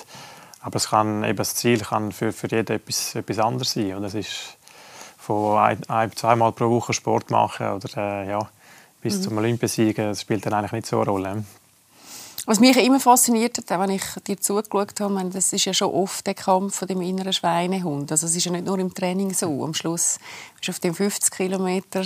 aber 0.62 0.78
es 0.78 0.90
kann, 0.90 1.24
eben 1.24 1.38
das 1.38 1.56
Ziel 1.56 1.80
kann 1.80 2.12
für, 2.12 2.32
für 2.32 2.50
jeden 2.50 2.75
etwas, 2.75 3.16
etwas 3.16 3.40
anderes 3.40 3.74
sein. 3.74 3.96
Und 3.96 4.04
das 4.04 4.13
ist 4.13 4.58
von 5.18 5.58
ein, 5.58 5.84
ein, 5.90 6.16
zweimal 6.16 6.52
pro 6.52 6.70
Woche 6.70 6.94
Sport 6.94 7.32
machen 7.32 7.68
oder 7.72 7.98
äh, 7.98 8.30
ja, 8.30 8.50
bis 9.02 9.18
mhm. 9.18 9.22
zum 9.22 9.38
Olympiasiegen, 9.38 10.06
das 10.06 10.22
spielt 10.22 10.46
dann 10.46 10.54
eigentlich 10.54 10.72
nicht 10.74 10.88
so 10.88 11.00
eine 11.00 11.10
Rolle. 11.10 11.44
Was 12.46 12.60
mich 12.60 12.75
immer 12.75 13.00
fasziniert 13.00 13.58
hat, 13.58 13.80
wenn 13.80 13.92
ich 13.92 14.04
dir 14.28 14.40
zugeschaut 14.40 15.00
habe, 15.00 15.30
das 15.30 15.54
ist 15.54 15.63
ja 15.63 15.74
schon 15.74 15.92
oft 15.92 16.28
der 16.28 16.34
Kampf 16.34 16.75
von 16.75 16.90
dem 16.90 17.00
inneren 17.02 17.32
Schweinehund. 17.32 18.12
Also 18.12 18.25
es 18.25 18.36
ist 18.36 18.44
ja 18.44 18.52
nicht 18.52 18.66
nur 18.66 18.78
im 18.80 18.94
Training 18.94 19.34
so. 19.34 19.63
Am 19.63 19.74
Schluss 19.74 20.20
bist 20.56 20.68
du 20.68 20.72
auf 20.72 20.80
den 20.82 20.94
50 20.94 21.32
Kilometer 21.32 22.04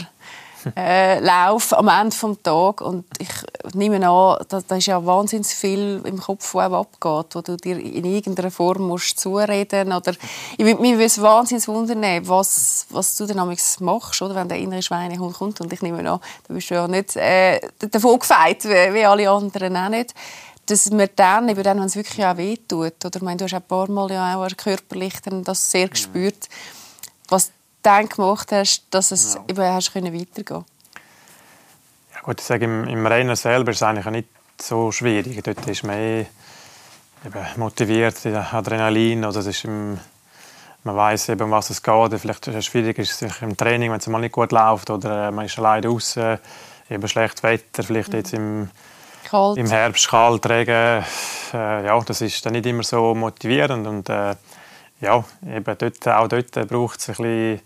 äh, 0.75 1.19
Lauf 1.19 1.73
am 1.73 1.87
Ende 1.87 2.15
des 2.15 2.43
Tages. 2.43 2.87
Und 2.87 3.05
ich 3.19 3.29
nehme 3.73 3.95
an, 4.07 4.37
da, 4.49 4.61
da 4.67 4.75
ist 4.75 4.87
ja 4.87 5.05
wahnsinnig 5.05 5.47
viel 5.47 6.01
im 6.03 6.19
Kopf, 6.19 6.53
was 6.53 6.71
abgeht, 6.71 7.35
wo 7.35 7.41
du 7.41 7.57
dir 7.57 7.77
in 7.77 8.05
irgendeiner 8.05 8.51
Form 8.51 8.87
musst 8.87 9.19
zureden 9.19 9.93
oder 9.93 10.13
Ich 10.57 10.65
würde 10.65 10.81
mich 10.81 10.99
es 10.99 11.21
wahnsinnig 11.21 11.67
wundern, 11.67 12.27
was, 12.27 12.87
was 12.89 13.15
du 13.15 13.25
dann 13.25 13.55
machst, 13.79 14.21
oder, 14.21 14.35
wenn 14.35 14.49
der 14.49 14.57
innere 14.57 14.81
Schweinehund 14.81 15.35
kommt. 15.35 15.61
Und 15.61 15.71
ich 15.71 15.81
nehme 15.81 15.99
an, 15.99 16.19
du 16.47 16.53
bist 16.53 16.69
ja 16.69 16.87
nicht 16.87 17.15
äh, 17.15 17.59
davon 17.91 18.19
gefeit, 18.19 18.65
wie, 18.65 18.93
wie 18.93 19.05
alle 19.05 19.29
anderen 19.29 19.75
auch 19.77 19.89
nicht. 19.89 20.13
dass 20.67 20.91
man 20.91 21.09
dann, 21.15 21.49
eben 21.49 21.63
dann, 21.63 21.79
wenn 21.79 21.85
es 21.85 21.95
wirklich 21.95 22.25
auch 22.25 22.37
wehtut, 22.37 23.03
oder 23.05 23.15
ich 23.15 23.21
meine, 23.21 23.37
du 23.37 23.45
hast 23.45 23.53
ein 23.53 23.61
paar 23.61 23.89
Mal 23.89 24.11
ja 24.11 24.35
auch 24.35 24.57
körperlich 24.57 25.13
dann 25.23 25.43
das 25.43 25.71
sehr 25.71 25.87
gespürt, 25.87 26.49
was 27.29 27.47
du 27.47 27.53
dann 27.87 28.09
gemacht 28.09 28.51
hast, 28.51 28.83
dass 28.91 29.11
es 29.11 29.35
ja. 29.35 29.41
eben 29.47 29.63
hast 29.63 29.93
können 29.93 30.13
weitergehen 30.13 30.65
Ja 32.13 32.21
gut, 32.21 32.39
ich 32.39 32.45
sage, 32.45 32.65
im, 32.65 32.83
im 32.85 33.05
Rennen 33.05 33.35
selber 33.35 33.71
ist 33.71 33.77
es 33.77 33.83
eigentlich 33.83 34.05
nicht 34.07 34.27
so 34.61 34.91
schwierig. 34.91 35.41
Dort 35.43 35.65
ist 35.67 35.83
man 35.83 35.95
eh 35.97 36.25
eben 37.25 37.45
motiviert, 37.55 38.25
Adrenalin, 38.25 39.23
oder 39.23 39.39
es 39.39 39.45
ist 39.47 39.65
im, 39.65 39.97
man 40.83 40.95
weiß 40.95 41.29
eben, 41.29 41.43
um 41.43 41.51
was 41.51 41.69
es 41.69 41.81
geht. 41.81 42.19
Vielleicht 42.19 42.47
ist 42.47 42.55
es 42.55 42.65
schwierig 42.65 42.97
ist 42.99 43.21
es 43.21 43.41
im 43.41 43.55
Training, 43.55 43.91
wenn 43.91 43.99
es 43.99 44.07
mal 44.07 44.19
nicht 44.19 44.33
gut 44.33 44.51
läuft 44.51 44.89
oder 44.89 45.31
man 45.31 45.45
ist 45.45 45.57
alleine 45.57 45.87
draußen, 45.87 46.39
eben 46.89 47.07
schlechtes 47.07 47.43
Wetter, 47.43 47.83
vielleicht 47.83 48.13
jetzt 48.13 48.33
im 48.33 48.69
Kalt. 49.23 49.57
Im 49.57 49.67
Herbst 49.67 50.07
kalt, 50.07 50.45
Regen, 50.49 51.03
äh, 51.53 51.85
ja, 51.85 51.99
das 51.99 52.21
ist 52.21 52.45
dann 52.45 52.53
nicht 52.53 52.65
immer 52.65 52.83
so 52.83 53.13
motivierend 53.13 53.85
und 53.85 54.09
äh, 54.09 54.35
ja, 55.01 55.23
eben 55.45 55.77
dort, 55.77 56.07
auch 56.07 56.27
dort 56.27 56.51
braucht 56.67 56.99
es 56.99 57.09
ein 57.09 57.15
bisschen, 57.15 57.61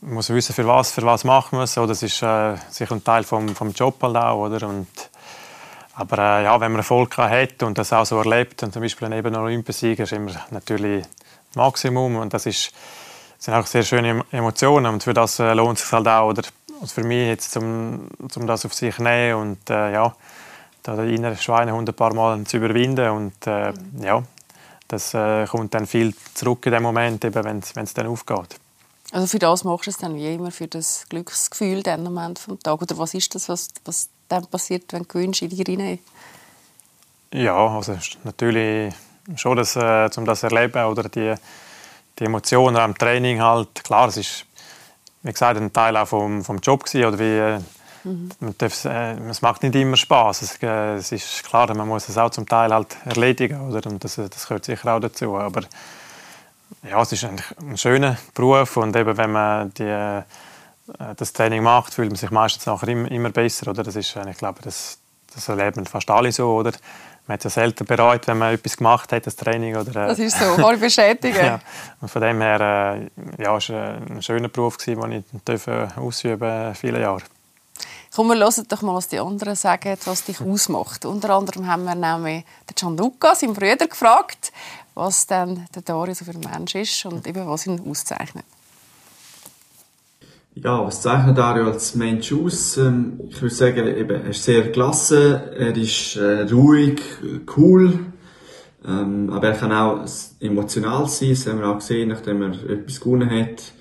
man 0.00 0.14
muss 0.14 0.30
wissen, 0.30 0.54
für 0.54 0.66
was, 0.66 0.90
für 0.90 1.02
was 1.02 1.24
machen 1.24 1.58
wir 1.58 1.64
es. 1.64 1.74
Das 1.74 2.02
ist 2.02 2.22
äh, 2.22 2.56
sicher 2.70 2.94
ein 2.94 3.04
Teil 3.04 3.24
vom, 3.24 3.54
vom 3.54 3.72
Job 3.72 4.02
halt 4.02 4.16
auch, 4.16 4.46
oder? 4.46 4.68
Und, 4.68 4.88
aber 5.94 6.18
äh, 6.18 6.44
ja, 6.44 6.60
wenn 6.60 6.72
man 6.72 6.80
Erfolg 6.80 7.16
hat 7.16 7.62
und 7.62 7.78
das 7.78 7.92
auch 7.92 8.04
so 8.04 8.18
erlebt 8.18 8.62
und 8.62 8.72
zum 8.72 8.82
Beispiel 8.82 9.12
eben 9.12 9.34
ein 9.34 9.40
Olympiasieger 9.40 10.04
ist 10.04 10.12
immer 10.12 10.32
natürlich 10.50 11.04
Maximum 11.54 12.16
und 12.16 12.34
das 12.34 12.46
ist 12.46 12.72
das 13.36 13.44
sind 13.46 13.54
auch 13.54 13.66
sehr 13.66 13.82
schöne 13.82 14.24
Emotionen 14.32 14.94
und 14.94 15.02
für 15.02 15.12
das 15.12 15.38
äh, 15.38 15.52
lohnt 15.52 15.78
es 15.78 15.84
sich 15.84 15.92
halt 15.92 16.08
auch 16.08 16.28
oder 16.28 16.42
also 16.80 16.94
für 16.94 17.04
mich 17.04 17.28
jetzt 17.28 17.56
um, 17.56 18.08
um 18.34 18.46
das 18.46 18.64
auf 18.64 18.74
sich 18.74 18.96
zu 18.96 19.02
nehmen 19.02 19.34
und 19.40 19.70
äh, 19.70 19.92
ja 19.92 20.14
den 20.94 21.08
inneren 21.08 21.36
Schweinehund 21.36 21.88
ein 21.88 21.94
paar 21.94 22.14
Mal 22.14 22.42
zu 22.44 22.58
überwinden. 22.58 23.10
Und 23.10 23.46
äh, 23.46 23.72
ja, 24.00 24.22
das 24.88 25.14
äh, 25.14 25.46
kommt 25.46 25.74
dann 25.74 25.86
viel 25.86 26.14
zurück 26.34 26.64
in 26.66 26.72
dem 26.72 26.82
Moment, 26.82 27.22
wenn 27.22 27.58
es 27.58 27.94
dann 27.94 28.06
aufgeht. 28.06 28.58
Also 29.12 29.26
für 29.26 29.38
das 29.38 29.64
machst 29.64 29.86
du 29.86 29.90
es 29.90 29.98
dann 29.98 30.16
wie 30.16 30.34
immer, 30.34 30.50
für 30.50 30.66
das 30.66 31.06
Glücksgefühl 31.08 31.82
den 31.82 32.02
Moment 32.02 32.38
vom 32.38 32.58
Tag? 32.58 32.82
Oder 32.82 32.98
was 32.98 33.14
ist 33.14 33.34
das, 33.34 33.48
was, 33.48 33.68
was 33.84 34.08
dann 34.28 34.46
passiert, 34.46 34.92
wenn 34.92 35.02
du 35.02 35.08
gewünscht 35.08 35.42
in 35.42 35.50
dich 35.50 35.68
rein? 35.68 35.98
Ja, 37.32 37.56
also 37.56 37.96
natürlich 38.24 38.94
schon, 39.36 39.56
das, 39.56 39.76
äh, 39.76 40.08
um 40.16 40.24
das 40.24 40.40
zu 40.40 40.46
erleben 40.46 40.84
oder 40.84 41.08
die, 41.08 41.34
die 42.18 42.24
Emotionen 42.24 42.76
am 42.76 42.96
Training 42.96 43.40
halt. 43.40 43.84
Klar, 43.84 44.08
es 44.08 44.16
ist, 44.16 44.46
wie 45.22 45.32
gesagt, 45.32 45.60
ein 45.60 45.72
Teil 45.72 45.96
auch 45.96 46.08
vom, 46.08 46.44
vom 46.44 46.58
Job 46.58 46.84
gewesen, 46.84 47.04
oder 47.06 47.18
wie 47.18 47.64
Mhm. 48.06 48.28
Man 48.38 48.54
darf, 48.56 48.84
äh, 48.84 49.14
es 49.28 49.42
macht 49.42 49.64
nicht 49.64 49.74
immer 49.74 49.96
Spaß. 49.96 50.42
Es, 50.42 50.62
äh, 50.62 50.94
es, 50.94 51.10
ist 51.10 51.42
klar, 51.42 51.74
man 51.74 51.88
muss 51.88 52.08
es 52.08 52.16
auch 52.16 52.30
zum 52.30 52.46
Teil 52.46 52.72
halt 52.72 52.96
erledigen, 53.04 53.60
oder? 53.68 53.90
Und 53.90 54.04
das, 54.04 54.14
das 54.14 54.46
gehört 54.46 54.64
sicher 54.64 54.94
auch 54.94 55.00
dazu. 55.00 55.36
Aber 55.36 55.62
ja, 56.88 57.02
es 57.02 57.10
ist 57.10 57.24
eigentlich 57.24 57.46
ein 57.60 57.76
schöner 57.76 58.16
Beruf 58.32 58.76
und 58.76 58.94
eben, 58.94 59.16
wenn 59.16 59.32
man 59.32 59.74
die, 59.74 59.82
äh, 59.82 60.22
das 61.16 61.32
Training 61.32 61.64
macht, 61.64 61.94
fühlt 61.94 62.10
man 62.10 62.16
sich 62.16 62.30
meistens 62.30 62.66
nachher 62.66 62.88
immer, 62.88 63.10
immer 63.10 63.30
besser, 63.30 63.70
oder? 63.70 63.82
Das 63.82 63.96
ist, 63.96 64.14
ich 64.14 64.38
glaube, 64.38 64.60
das, 64.62 64.98
das 65.34 65.48
erleben 65.48 65.84
fast 65.84 66.08
alle 66.08 66.30
so, 66.30 66.54
oder? 66.54 66.72
Man 67.26 67.34
hat 67.34 67.42
ja 67.42 67.50
selten 67.50 67.84
bereut, 67.86 68.28
wenn 68.28 68.38
man 68.38 68.54
etwas 68.54 68.76
gemacht 68.76 69.10
hat, 69.12 69.26
das 69.26 69.34
Training. 69.34 69.74
Oder, 69.74 70.04
äh, 70.04 70.08
das 70.08 70.20
ist 70.20 70.38
so, 70.38 70.54
kann 70.54 70.76
ich 70.76 70.80
bestätigen. 70.80 71.36
ja. 71.44 71.58
Und 72.00 72.08
von 72.08 72.22
dem 72.22 72.40
her, 72.40 72.60
äh, 73.00 73.42
ja, 73.42 73.56
es 73.56 73.68
war 73.68 73.96
ein 73.96 74.22
schöner 74.22 74.48
Beruf, 74.48 74.76
den 74.76 75.10
ich 75.10 75.24
ausüben 75.96 76.38
durfte, 76.38 76.72
viele 76.76 77.00
Jahre. 77.00 77.22
Komm, 78.16 78.28
wir 78.28 78.38
hören 78.38 78.66
doch 78.66 78.80
mal, 78.80 78.94
was 78.94 79.08
die 79.08 79.18
anderen 79.18 79.54
sagen, 79.56 79.94
was 80.06 80.24
dich 80.24 80.40
ausmacht. 80.40 81.04
Unter 81.04 81.34
anderem 81.34 81.66
haben 81.66 81.84
wir 81.84 81.94
nämlich 81.94 82.46
den 82.66 82.74
Gianluca, 82.74 83.34
seinen 83.34 83.52
Bruder, 83.52 83.86
gefragt, 83.86 84.52
was 84.94 85.26
denn 85.26 85.66
der 85.74 85.82
Dario 85.82 86.14
so 86.14 86.24
für 86.24 86.30
ein 86.30 86.40
Mensch 86.40 86.76
ist 86.76 87.04
und 87.04 87.26
eben, 87.26 87.46
was 87.46 87.66
ihn 87.66 87.78
auszeichnet. 87.86 88.46
Ja, 90.54 90.82
was 90.82 91.02
zeichnet 91.02 91.36
Dario 91.36 91.66
als 91.66 91.94
Mensch 91.94 92.32
aus? 92.32 92.78
Ähm, 92.78 93.20
ich 93.28 93.42
würde 93.42 93.54
sagen, 93.54 93.86
eben, 93.86 94.22
er 94.22 94.30
ist 94.30 94.44
sehr 94.44 94.62
gelassen, 94.62 95.34
er 95.34 95.76
ist 95.76 96.16
äh, 96.16 96.48
ruhig, 96.50 97.02
cool, 97.54 97.98
ähm, 98.88 99.28
aber 99.30 99.48
er 99.48 99.58
kann 99.58 99.72
auch 99.72 100.06
emotional 100.40 101.06
sein, 101.06 101.28
das 101.34 101.46
haben 101.46 101.58
wir 101.58 101.68
auch 101.68 101.80
gesehen, 101.80 102.08
nachdem 102.08 102.40
er 102.40 102.70
etwas 102.70 102.98
gewonnen 102.98 103.28
hat. 103.28 103.75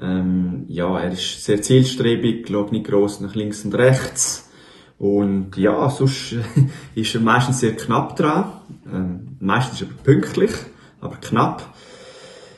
Ähm, 0.00 0.64
ja, 0.68 0.98
er 0.98 1.12
ist 1.12 1.44
sehr 1.44 1.62
zielstrebig, 1.62 2.48
schaut 2.48 2.72
nicht 2.72 2.86
gross 2.86 3.20
nach 3.20 3.34
links 3.34 3.64
und 3.64 3.74
rechts. 3.74 4.50
Und 4.98 5.56
ja, 5.56 5.88
sonst 5.90 6.34
ist 6.94 7.14
er 7.14 7.20
meistens 7.20 7.60
sehr 7.60 7.76
knapp 7.76 8.16
dran. 8.16 8.52
Ähm, 8.92 9.36
meistens 9.40 9.82
aber 9.82 9.92
pünktlich, 10.02 10.52
aber 11.00 11.16
knapp. 11.16 11.74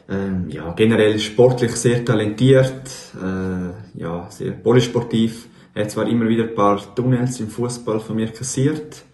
Ähm, 0.09 0.49
ja, 0.49 0.73
generell 0.73 1.18
sportlich 1.18 1.73
sehr 1.73 2.02
talentiert, 2.04 2.88
äh, 3.23 4.00
ja, 4.00 4.26
sehr 4.30 4.52
polysportiv. 4.52 5.49
Er 5.75 5.85
hat 5.85 5.90
zwar 5.90 6.09
immer 6.09 6.28
wieder 6.28 6.45
ein 6.45 6.54
paar 6.54 6.80
Tunnels 6.95 7.40
im 7.40 7.49
Fußball 7.49 8.00
von 8.00 8.16
mir 8.16 8.28
kassiert. 8.28 9.04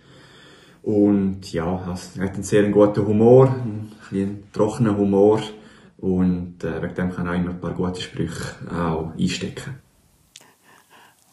Und 0.82 1.52
ja, 1.52 1.82
also, 1.88 2.20
er 2.20 2.26
hat 2.26 2.34
einen 2.34 2.42
sehr 2.44 2.62
guten 2.70 3.06
Humor, 3.06 3.48
einen, 3.48 3.92
einen 4.10 4.44
trockenen 4.52 4.96
Humor. 4.96 5.40
Und 6.04 6.62
äh, 6.62 6.82
wegen 6.82 6.94
dem 6.94 7.16
kann 7.16 7.26
auch 7.26 7.32
immer 7.32 7.48
ein 7.48 7.60
paar 7.62 7.70
gute 7.70 7.98
Sprüche 7.98 8.56
auch 8.70 9.14
einstecken. 9.18 9.80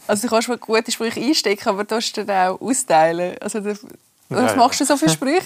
Also 0.07 0.27
du 0.27 0.33
kannst 0.33 0.47
mal 0.47 0.57
gute 0.57 0.89
Sprüche 0.93 1.19
einstecken, 1.19 1.67
aber 1.67 1.83
du 1.83 1.95
musst 1.95 2.17
dann 2.17 2.29
auch 2.29 2.61
austeilen. 2.61 3.37
Also, 3.41 3.59
du, 3.59 3.77
was 4.29 4.55
machst 4.55 4.79
du 4.79 4.85
so 4.85 4.95
für 4.95 5.09
Sprüche? 5.09 5.45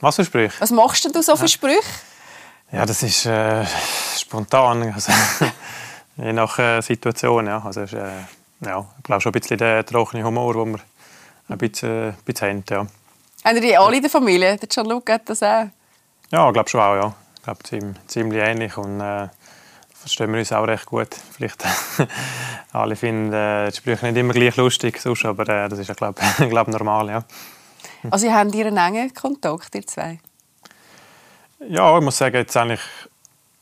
Was 0.00 0.16
für 0.16 0.24
Sprüche? 0.24 0.54
Was 0.60 0.70
machst 0.70 1.14
du 1.14 1.22
so 1.22 1.36
für 1.36 1.46
Sprüche? 1.46 1.82
Ja, 2.72 2.86
das 2.86 3.02
ist 3.02 3.26
äh, 3.26 3.66
spontan. 4.16 4.94
Also, 4.94 5.12
je 6.16 6.32
nach 6.32 6.58
äh, 6.58 6.80
Situation. 6.80 7.48
Ja. 7.48 7.62
Also, 7.62 7.82
ist, 7.82 7.92
äh, 7.92 8.08
ja, 8.64 8.86
ich 8.96 9.02
glaube 9.02 9.20
schon 9.20 9.30
ein 9.34 9.40
bisschen 9.40 9.58
der 9.58 9.84
trockene 9.84 10.24
Humor, 10.24 10.54
den 10.54 10.72
wir 10.72 10.80
ein 11.48 11.58
bisschen, 11.58 12.08
ein 12.08 12.16
bisschen 12.24 12.64
haben. 12.70 12.88
Ja. 13.44 13.50
Haben 13.50 13.60
die 13.60 13.76
alle 13.76 13.96
in 13.96 14.02
der 14.02 14.10
Familie? 14.10 14.56
Der 14.56 14.68
Gianluca 14.68 15.12
hat 15.12 15.28
das 15.28 15.42
auch? 15.42 15.66
Ja, 16.30 16.46
ich 16.46 16.54
glaube 16.54 16.70
schon 16.70 16.80
auch. 16.80 16.94
Ja 16.94 17.14
glaube, 17.48 17.62
ziemlich, 17.62 17.96
ziemlich 18.06 18.42
ähnlich 18.42 18.76
und 18.76 19.00
äh, 19.00 19.28
verstehen 19.94 20.32
wir 20.32 20.38
uns 20.38 20.52
auch 20.52 20.66
recht 20.66 20.86
gut. 20.86 21.08
Vielleicht 21.32 21.64
alle 22.72 22.94
finden 22.94 23.32
äh, 23.32 23.70
die 23.70 23.76
Sprüche 23.76 24.06
nicht 24.06 24.18
immer 24.18 24.34
gleich 24.34 24.56
lustig, 24.56 25.00
sonst, 25.00 25.24
aber 25.24 25.48
äh, 25.48 25.68
das 25.68 25.78
ist 25.78 25.88
ja, 25.88 25.94
glaube 25.94 26.20
glaub, 26.48 26.68
normal. 26.68 27.08
Ja. 27.08 27.24
Also 28.10 28.26
ihr 28.26 28.34
habt 28.34 28.54
einen 28.54 28.76
engen 28.76 29.14
Kontakt, 29.14 29.74
ihr 29.74 29.86
zwei? 29.86 30.20
Ja, 31.66 31.96
ich 31.96 32.04
muss 32.04 32.18
sagen, 32.18 32.36
jetzt 32.36 32.56
eigentlich 32.56 32.80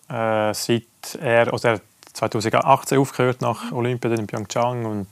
äh, 0.09 0.53
seit 0.53 0.83
er, 1.21 1.53
also 1.53 1.69
er 1.69 1.81
2018 2.13 2.99
aufgehört 2.99 3.41
nach 3.41 3.71
Olympia 3.73 4.11
in 4.13 4.27
Pyeongchang 4.27 4.85
und 4.85 5.09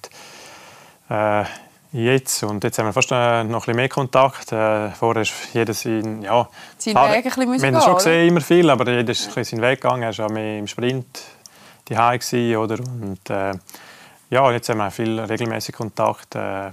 äh, 1.09 1.45
Jetzt. 1.95 2.43
Und 2.43 2.65
jetzt 2.65 2.77
haben 2.77 2.87
wir 2.87 2.93
fast 2.93 3.13
äh, 3.13 3.45
noch 3.45 3.69
ein 3.69 3.77
mehr 3.77 3.89
Kontakt. 3.89 4.51
Äh, 4.51 4.91
vorher 4.91 5.23
ist 5.23 5.33
jeder 5.53 5.73
sein, 5.73 6.23
ja, 6.23 6.49
sein 6.77 6.97
Weg 6.97 6.99
ein 6.99 7.23
bisschen 7.23 7.63
Wir 7.63 7.73
haben 7.73 7.83
schon 7.83 7.95
gesehen, 7.95 8.29
immer 8.31 8.41
viel, 8.41 8.69
aber 8.69 8.91
jeder 8.91 9.13
ist 9.13 9.35
ja. 9.35 9.45
seinen 9.45 9.63
Weg 9.63 9.81
gegangen. 9.81 10.03
Er 10.03 10.19
war 10.19 10.33
mehr 10.33 10.59
im 10.59 10.67
Sprint 10.67 11.23
die 11.87 11.97
oder? 12.57 12.81
Und 12.81 13.31
äh, 13.31 13.53
ja, 14.29 14.51
jetzt 14.51 14.69
haben 14.71 14.79
wir 14.79 14.91
viel 14.91 15.21
regelmäßig 15.21 15.73
Kontakt. 15.73 16.35
Äh, 16.35 16.73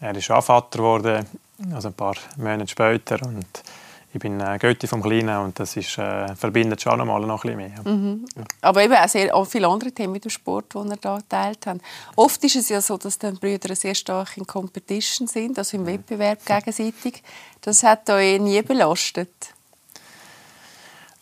er 0.00 0.16
ist 0.16 0.30
auch 0.30 0.42
Vater 0.42 0.78
geworden, 0.78 1.26
also 1.74 1.88
ein 1.88 1.94
paar 1.94 2.14
Monate 2.38 2.68
später. 2.68 3.18
Und 3.22 3.46
ich 4.14 4.20
bin 4.20 4.40
äh, 4.40 4.58
Götti 4.58 4.86
vom 4.86 5.02
Kleinen 5.02 5.38
und 5.38 5.58
das 5.58 5.76
ist, 5.76 5.98
äh, 5.98 6.34
verbindet 6.36 6.80
schon 6.80 6.98
noch, 6.98 7.04
mal 7.04 7.20
noch 7.20 7.44
ein 7.44 7.56
bisschen 7.56 7.84
mehr. 7.84 7.92
Mhm. 7.92 8.24
Ja. 8.36 8.44
Aber 8.60 8.84
eben 8.84 8.94
auch, 8.94 9.08
sehr, 9.08 9.34
auch 9.34 9.44
viele 9.44 9.66
andere 9.66 9.90
Themen 9.90 10.12
mit 10.12 10.24
dem 10.24 10.30
Sport, 10.30 10.72
die 10.72 10.88
er 10.88 10.96
da 10.96 11.16
geteilt 11.16 11.66
hat. 11.66 11.78
Oft 12.14 12.42
ist 12.44 12.54
es 12.54 12.68
ja 12.68 12.80
so, 12.80 12.96
dass 12.96 13.18
die 13.18 13.32
Brüder 13.32 13.74
sehr 13.74 13.94
stark 13.96 14.36
in 14.36 14.46
Competition 14.46 15.26
sind, 15.26 15.58
also 15.58 15.76
im. 15.76 15.84
Wettbewerb 15.84 16.46
gegenseitig. 16.46 17.22
Das 17.60 17.82
hat 17.82 18.08
euch 18.08 18.40
nie 18.40 18.62
belastet? 18.62 19.53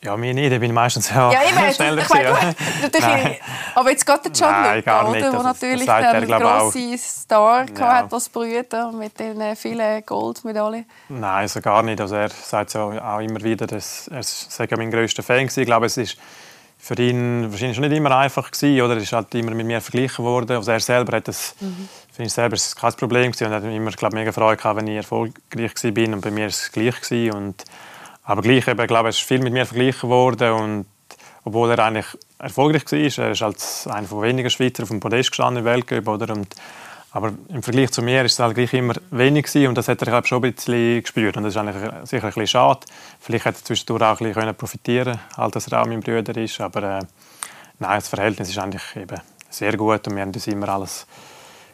Ja, 0.05 0.17
mir 0.17 0.35
nicht. 0.35 0.53
Ich 0.53 0.59
bin 0.59 0.75
meistens 0.75 1.11
ja, 1.11 1.31
ja 1.31 1.41
ich 1.45 1.75
schneller. 1.77 2.03
Ich 2.03 2.09
meine, 2.09 2.55
natürlich, 2.83 3.41
aber 3.75 3.91
jetzt 3.91 4.05
geht 4.05 4.25
der 4.25 4.33
John 4.33 4.51
Nein, 4.51 4.77
Luca, 4.79 5.09
oder? 5.09 5.21
Der 5.21 5.43
natürlich 5.43 5.89
einen 5.89 6.29
grossen 6.29 6.99
Star 6.99 7.67
ja. 7.79 7.87
hat 7.87 8.13
als 8.13 8.29
Brüder 8.29 8.91
mit 8.91 9.21
den 9.21 9.55
vielen 9.55 10.05
Goldmedaillen. 10.05 10.87
Nein, 11.09 11.23
also 11.23 11.61
gar 11.61 11.85
nicht. 11.85 12.01
Also 12.01 12.17
er 12.17 12.31
sagt 12.31 12.75
ja 12.75 13.15
auch 13.15 13.21
immer 13.21 13.41
wieder, 13.43 13.69
dass 13.69 14.09
er 14.09 14.25
sei 14.25 14.67
mein 14.77 14.91
grösster 14.91 15.23
Fan 15.23 15.49
war. 15.49 15.57
Ich 15.57 15.67
glaube, 15.67 15.87
es 15.87 15.97
ist 15.97 16.17
für 16.79 17.01
ihn 17.01 17.49
wahrscheinlich 17.53 17.77
schon 17.77 17.89
nicht 17.89 17.97
immer 17.97 18.17
einfach 18.17 18.51
gewesen, 18.51 18.83
oder? 18.83 18.95
Er 18.95 19.03
ist 19.03 19.13
halt 19.13 19.33
immer 19.37 19.53
mit 19.53 19.67
mir 19.67 19.81
verglichen 19.81 20.25
worden. 20.25 20.57
Also 20.57 20.73
er 20.73 20.81
selber 20.81 21.17
hat 21.19 21.29
das, 21.29 21.55
mhm. 21.61 21.89
für 22.11 22.25
ihn 22.25 22.29
selber 22.29 22.57
ist 22.57 22.75
kein 22.75 22.93
Problem 22.95 23.31
gewesen 23.31 23.47
und 23.47 23.53
hat 23.55 23.63
immer, 23.63 23.93
glaube 23.93 24.17
mega 24.17 24.33
Freude 24.33 24.57
gehabt, 24.57 24.81
wenn 24.81 24.89
ich 24.89 24.97
erfolgreich 24.97 25.73
war. 25.81 26.15
Und 26.15 26.21
bei 26.23 26.33
mir 26.33 26.41
war 26.41 26.49
es 26.49 26.73
gleich 26.73 27.01
gewesen. 27.01 27.37
Und 27.37 27.65
aber 28.25 28.43
gleich, 28.43 28.69
eben, 28.69 28.87
glaube 28.87 29.09
ich, 29.09 29.19
ist 29.19 29.27
viel 29.27 29.41
mit 29.41 29.53
mir 29.53 29.67
verglichen 29.67 30.09
worden 30.09 30.53
und 30.53 30.87
obwohl 31.45 31.71
er 31.71 31.81
eigentlich 31.81 32.07
erfolgreich 32.39 32.85
war, 32.91 33.25
er 33.25 33.33
ist 33.33 33.43
als 33.43 33.87
einer 33.87 34.07
von 34.07 34.23
wenigen 34.23 34.49
Schweizer 34.49 34.85
auf 34.85 34.91
dem 34.91 35.01
Podest 35.01 35.31
gestanden 35.31 35.61
im 35.61 35.65
Weltcup, 35.65 36.07
oder? 36.07 36.33
Und, 36.33 36.55
Aber 37.11 37.33
im 37.49 37.63
Vergleich 37.63 37.91
zu 37.91 38.01
mir 38.01 38.25
ist 38.25 38.35
es 38.35 38.39
halt 38.39 38.55
gleich 38.55 38.73
immer 38.73 38.95
wenig 39.11 39.47
gewesen 39.47 39.69
und 39.69 39.75
das 39.77 39.89
hat 39.89 40.01
er 40.03 40.07
glaube 40.07 40.27
schon 40.27 40.43
ein 40.45 40.53
bisschen 40.55 41.03
gespürt 41.03 41.37
und 41.37 41.43
das 41.43 41.55
ist 41.55 41.57
eigentlich 41.59 41.83
sicher 42.05 42.25
ein 42.25 42.29
bisschen 42.29 42.47
schade. 42.47 42.81
Vielleicht 43.21 43.45
hätte 43.45 43.59
er 43.59 43.65
zwischendurch 43.65 44.03
auch 44.03 44.21
ein 44.21 44.33
bisschen 44.33 44.55
profitieren 44.55 45.15
können, 45.15 45.37
halt, 45.37 45.57
dass 45.57 45.67
er 45.67 45.83
auch 45.83 45.87
mein 45.87 46.01
Bruder 46.01 46.37
ist, 46.37 46.61
aber 46.61 46.83
äh, 46.83 47.03
nein, 47.81 47.99
das 47.99 48.09
Verhältnis 48.09 48.49
ist 48.49 48.59
eigentlich 48.59 48.97
eben 48.97 49.21
sehr 49.51 49.77
gut 49.77 50.07
und 50.07 50.15
wir 50.15 50.23
haben 50.23 50.33
das 50.33 50.47
immer 50.47 50.69
alles 50.69 51.07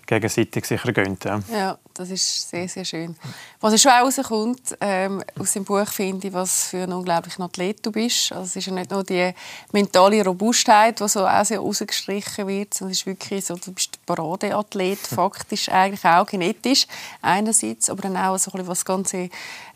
gegenseitig 0.08 0.64
sicher 0.64 0.92
gönnt. 0.92 1.24
Ja. 1.24 1.40
ja, 1.52 1.78
das 1.94 2.10
ist 2.10 2.48
sehr, 2.50 2.66
sehr 2.66 2.84
schön. 2.84 3.14
Was 3.60 3.80
schon 3.80 3.92
rauskommt 3.92 4.76
ähm, 4.80 5.22
aus 5.38 5.52
dem 5.52 5.64
Buch, 5.64 5.86
finde 5.86 6.28
ich, 6.28 6.32
was 6.32 6.64
für 6.64 6.82
ein 6.82 6.92
unglaublicher 6.92 7.42
Athlet 7.42 7.84
du 7.84 7.92
bist. 7.92 8.32
Also 8.32 8.44
es 8.44 8.56
ist 8.56 8.66
ja 8.66 8.72
nicht 8.72 8.90
nur 8.90 9.04
die 9.04 9.32
mentale 9.72 10.24
Robustheit, 10.24 10.98
die 10.98 11.08
so 11.08 11.26
auch 11.26 11.44
sehr 11.44 11.60
rausgestrichen 11.60 12.48
wird, 12.48 12.74
sondern 12.74 12.92
es 12.92 13.00
ist 13.00 13.06
wirklich 13.06 13.44
so, 13.44 13.54
du 13.54 13.72
bist 13.72 13.97
Paradeathlet, 14.08 14.98
faktisch 14.98 15.68
eigentlich 15.68 16.04
auch 16.04 16.26
genetisch 16.26 16.86
einerseits, 17.20 17.90
aber 17.90 18.02
dann 18.02 18.16
auch 18.16 18.38
so 18.38 18.50
ein 18.50 18.52
bisschen 18.52 18.68
was 18.68 18.78
das 18.78 18.84
ganze 18.86 19.28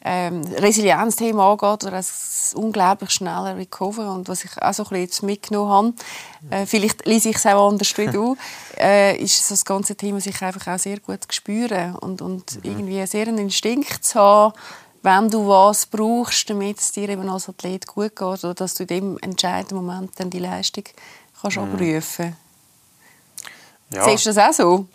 ähm, 0.03 0.43
Resilienzthema 0.57 1.53
angeht 1.53 1.85
oder 1.85 1.91
das 1.91 2.55
unglaublich 2.57 3.11
schnelle 3.11 3.57
Recover 3.57 4.13
und 4.13 4.29
was 4.29 4.45
ich 4.45 4.51
auch 4.63 4.73
so 4.73 4.85
ein 4.85 4.89
bisschen 4.89 5.03
jetzt 5.03 5.23
mitgenommen 5.23 5.95
habe, 6.51 6.63
äh, 6.63 6.67
vielleicht 6.67 7.07
lese 7.07 7.29
ich 7.29 7.37
es 7.37 7.47
auch 7.47 7.69
anders 7.69 7.97
wie 7.99 8.07
du, 8.07 8.37
äh, 8.79 9.17
ist 9.23 9.47
so 9.47 9.53
das 9.53 9.65
ganze 9.67 9.97
Thema 9.97 10.21
sich 10.21 10.41
einfach 10.41 10.73
auch 10.73 10.79
sehr 10.79 10.99
gut 10.99 11.21
spüren 11.31 11.95
und, 11.97 12.23
und 12.23 12.57
mhm. 12.57 12.71
irgendwie 12.71 13.07
sehr 13.07 13.29
einen 13.29 13.39
Instinkt 13.39 14.05
zu 14.05 14.19
haben, 14.19 14.55
wenn 15.03 15.29
du 15.29 15.47
was 15.47 15.87
brauchst, 15.87 16.49
damit 16.49 16.79
es 16.79 16.93
dir 16.93 17.09
eben 17.09 17.29
als 17.29 17.49
Athlet 17.49 17.87
gut 17.87 18.17
geht 18.17 18.45
oder 18.45 18.55
dass 18.55 18.75
du 18.75 18.85
in 18.85 18.89
dem 18.89 19.19
entscheidenden 19.19 19.77
Moment 19.77 20.13
dann 20.19 20.31
die 20.31 20.39
Leistung 20.39 20.85
kannst 21.41 21.59
mhm. 21.59 21.65
abrufen 21.65 22.37
ja. 23.93 24.05
Siehst 24.05 24.27
du 24.27 24.31
das 24.31 24.39
auch 24.39 24.53
so? 24.53 24.87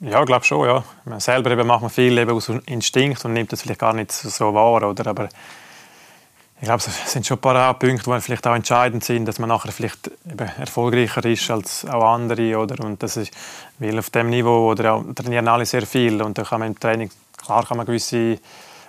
Ja, 0.00 0.20
ich 0.20 0.26
glaube 0.26 0.44
schon, 0.44 0.66
ja. 0.66 0.82
Man 1.04 1.20
selber 1.20 1.50
eben 1.50 1.66
macht 1.66 1.82
man 1.82 1.90
viel 1.90 2.16
eben 2.16 2.30
aus 2.30 2.48
Instinkt 2.66 3.24
und 3.24 3.34
nimmt 3.34 3.52
das 3.52 3.62
vielleicht 3.62 3.80
gar 3.80 3.92
nicht 3.92 4.12
so 4.12 4.54
wahr, 4.54 4.82
oder? 4.88 5.06
Aber 5.06 5.28
ich 6.60 6.66
glaube, 6.66 6.82
es 6.86 7.12
sind 7.12 7.26
schon 7.26 7.38
ein 7.38 7.40
paar 7.40 7.74
Punkte, 7.78 8.10
die 8.10 8.20
vielleicht 8.20 8.46
auch 8.46 8.54
entscheidend 8.54 9.04
sind, 9.04 9.26
dass 9.26 9.38
man 9.38 9.48
nachher 9.48 9.72
vielleicht 9.72 10.10
eben 10.30 10.50
erfolgreicher 10.58 11.24
ist 11.24 11.50
als 11.50 11.86
auch 11.86 12.04
andere, 12.14 12.58
oder? 12.58 12.84
Und 12.84 13.02
das 13.02 13.16
ist, 13.16 13.32
weil 13.78 13.98
auf 13.98 14.10
dem 14.10 14.30
Niveau, 14.30 14.70
oder 14.70 14.94
auch, 14.94 15.04
trainieren 15.14 15.48
alle 15.48 15.66
sehr 15.66 15.86
viel 15.86 16.20
und 16.22 16.36
da 16.36 16.44
kann 16.44 16.60
man 16.60 16.68
im 16.68 16.80
Training, 16.80 17.10
klar 17.36 17.66
kann 17.66 17.76
man 17.76 17.86
gewisse 17.86 18.38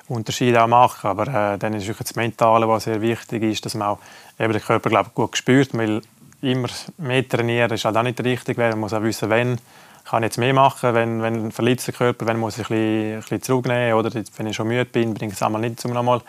Unterschiede 0.07 0.61
auch 0.61 0.67
machen, 0.67 1.07
aber 1.07 1.53
äh, 1.53 1.57
dann 1.57 1.73
ist 1.73 1.89
das 1.97 2.15
Mentale, 2.15 2.67
was 2.67 2.83
sehr 2.83 3.01
wichtig 3.01 3.43
ist, 3.43 3.65
dass 3.65 3.75
man 3.75 3.89
auch 3.89 3.99
eben 4.39 4.51
den 4.51 4.61
Körper 4.61 4.89
glaube 4.89 5.11
gut 5.13 5.37
spürt, 5.37 5.77
weil 5.77 6.01
immer 6.41 6.67
mehr 6.97 7.27
trainieren 7.27 7.71
ist 7.71 7.85
halt 7.85 7.97
auch 7.97 8.03
nicht 8.03 8.23
richtig, 8.23 8.57
man 8.57 8.79
muss 8.79 8.93
auch 8.93 9.01
wissen, 9.01 9.29
wenn 9.29 9.59
kann 10.03 10.23
ich 10.23 10.27
jetzt 10.27 10.37
mehr 10.37 10.53
machen, 10.53 10.93
wenn, 10.93 11.21
wenn 11.21 11.45
ein 11.45 11.51
verletzter 11.51 11.91
Körper, 11.91 12.25
wenn 12.25 12.37
muss 12.37 12.57
ich 12.57 12.69
ein 12.69 12.75
bisschen, 12.75 13.13
ein 13.13 13.19
bisschen 13.21 13.41
zurücknehmen 13.43 13.93
oder 13.93 14.11
wenn 14.35 14.47
ich 14.47 14.55
schon 14.55 14.67
müde 14.67 14.85
bin, 14.85 15.13
bringe 15.13 15.31
ich 15.31 15.37
es 15.37 15.43
einmal 15.43 15.61
nicht, 15.61 15.83
um 15.85 15.93
nochmal 15.93 16.21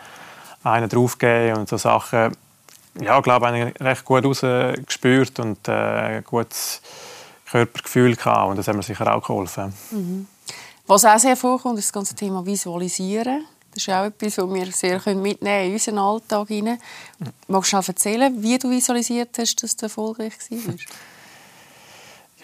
einen 0.63 0.87
draufgeben 0.87 1.57
und 1.57 1.69
so 1.69 1.77
Sachen. 1.77 2.31
Ja, 3.01 3.17
ich 3.17 3.23
glaube, 3.23 3.73
ich 3.75 3.81
recht 3.83 4.05
gut 4.05 4.23
rausgespürt 4.23 5.39
und 5.39 5.67
äh, 5.67 6.21
gutes 6.21 6.81
Körpergefühl 7.49 8.15
gehabt 8.15 8.51
und 8.51 8.57
das 8.57 8.67
hat 8.67 8.75
mir 8.75 8.83
sicher 8.83 9.13
auch 9.13 9.25
geholfen. 9.25 9.73
Mhm. 9.91 10.27
Was 10.85 11.05
auch 11.05 11.17
sehr 11.17 11.35
vorkommt, 11.35 11.79
ist 11.79 11.87
das 11.87 11.93
ganze 11.93 12.15
Thema 12.15 12.45
Visualisieren. 12.45 13.45
Das 13.73 13.87
ist 13.87 13.89
auch 13.89 14.05
etwas, 14.05 14.37
was 14.37 14.53
wir 14.53 14.71
sehr 14.71 15.15
mitnehmen 15.15 15.39
können 15.39 15.65
in 15.65 15.73
unseren 15.73 15.97
Alltag. 15.97 16.47
Magst 17.47 17.73
du 17.73 17.77
noch 17.77 17.87
erzählen, 17.87 18.43
wie 18.43 18.59
du 18.59 18.69
visualisiert 18.69 19.29
hast, 19.39 19.63
dass 19.63 19.75
du 19.75 19.85
erfolgreich 19.87 20.33
warst? 20.49 20.85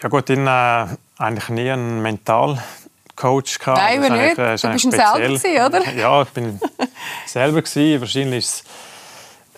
Ja 0.02 0.08
gut, 0.08 0.30
in, 0.30 0.46
äh, 0.46 0.86
eigentlich 1.18 1.48
nie 1.50 1.70
einen 1.70 2.00
Mentalcoach 2.02 3.58
gehabt. 3.58 3.78
Nein, 3.78 4.02
aber 4.02 4.16
nicht. 4.16 4.38
Äh, 4.38 4.56
du 4.56 4.72
bist 4.72 4.86
ein 4.86 4.90
selber 4.90 5.20
gewesen, 5.20 5.66
oder? 5.66 5.92
Ja, 5.92 6.22
ich 6.22 6.30
bin 6.30 6.60
selber 7.26 7.62
gewesen. 7.62 8.00
Wahrscheinlich 8.00 8.38
ist 8.38 8.64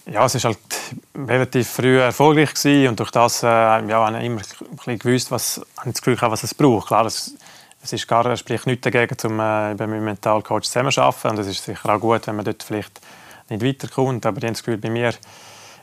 es, 0.06 0.12
ja, 0.12 0.24
es 0.26 0.34
ist 0.34 0.44
halt 0.44 0.58
relativ 1.14 1.68
früh 1.68 2.00
erfolgreich 2.00 2.54
gewesen 2.54 2.88
und 2.88 3.00
durch 3.00 3.12
das 3.12 3.44
äh, 3.44 3.46
ja, 3.46 4.04
habe 4.04 4.18
ich 4.18 4.24
immer 4.24 4.40
ein 4.40 4.76
bisschen 4.76 4.98
gewusst, 4.98 5.30
was, 5.30 5.60
habe 5.76 5.90
ich 5.90 5.94
das 5.94 6.02
Gefühl, 6.02 6.18
was 6.20 6.42
es 6.42 6.54
braucht. 6.54 6.88
Klar, 6.88 7.06
es, 7.06 7.34
es 7.82 7.92
ist 7.92 8.06
gar, 8.06 8.36
spricht 8.36 8.66
nichts 8.66 8.82
dagegen, 8.82 9.16
um 9.24 9.40
äh, 9.40 9.70
mit 9.72 9.80
einem 9.80 10.04
Mentalcoach 10.04 10.62
zusammenzuarbeiten 10.62 11.30
und 11.30 11.38
es 11.38 11.48
ist 11.48 11.64
sicher 11.64 11.88
auch 11.88 12.00
gut, 12.00 12.26
wenn 12.26 12.36
man 12.36 12.44
dort 12.44 12.62
vielleicht 12.62 13.00
nicht 13.48 13.64
weiterkommt, 13.64 14.24
aber 14.24 14.38
ich 14.38 14.44
habe 14.44 14.52
das 14.52 14.62
Gefühl, 14.62 14.78
bei 14.78 14.90
mir 14.90 15.12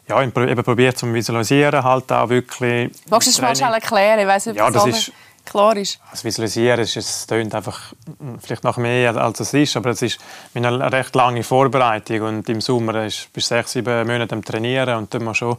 ja, 0.08 0.22
eben 0.24 0.64
probiert 0.64 0.98
zu 0.98 1.14
visualisieren 1.14 1.84
halt 1.84 2.12
auch 2.12 2.30
wirklich. 2.30 2.92
Magst 3.10 3.28
du 3.28 3.32
es 3.32 3.42
mal 3.42 3.56
schnell 3.56 3.74
erklären? 3.74 4.20
Ich 4.20 4.28
weiss 4.28 4.48
nicht, 4.48 4.58
ja, 4.58 4.72
das 4.72 4.88
ist, 4.88 5.12
klar 5.46 5.76
ist. 5.78 6.00
Das 6.12 6.24
Visualisieren 6.24 6.80
ist, 6.80 6.96
es 6.96 7.28
tönt 7.28 7.54
einfach 7.54 7.94
vielleicht 8.40 8.64
noch 8.64 8.78
mehr 8.78 9.16
als 9.16 9.40
es 9.40 9.54
ist, 9.54 9.76
aber 9.76 9.92
es 9.92 10.02
ist 10.02 10.20
eine 10.54 10.92
recht 10.92 11.14
lange 11.16 11.44
Vorbereitung 11.44 12.22
und 12.22 12.50
im 12.50 12.62
Sommer 12.62 13.06
ist 13.06 13.32
bis 13.34 13.48
sechs, 13.48 13.74
sieben 13.74 14.08
Monate 14.08 14.36
am 14.36 14.44
Trainieren 14.44 14.98
und 14.98 15.14
dann 15.14 15.36
schon 15.36 15.58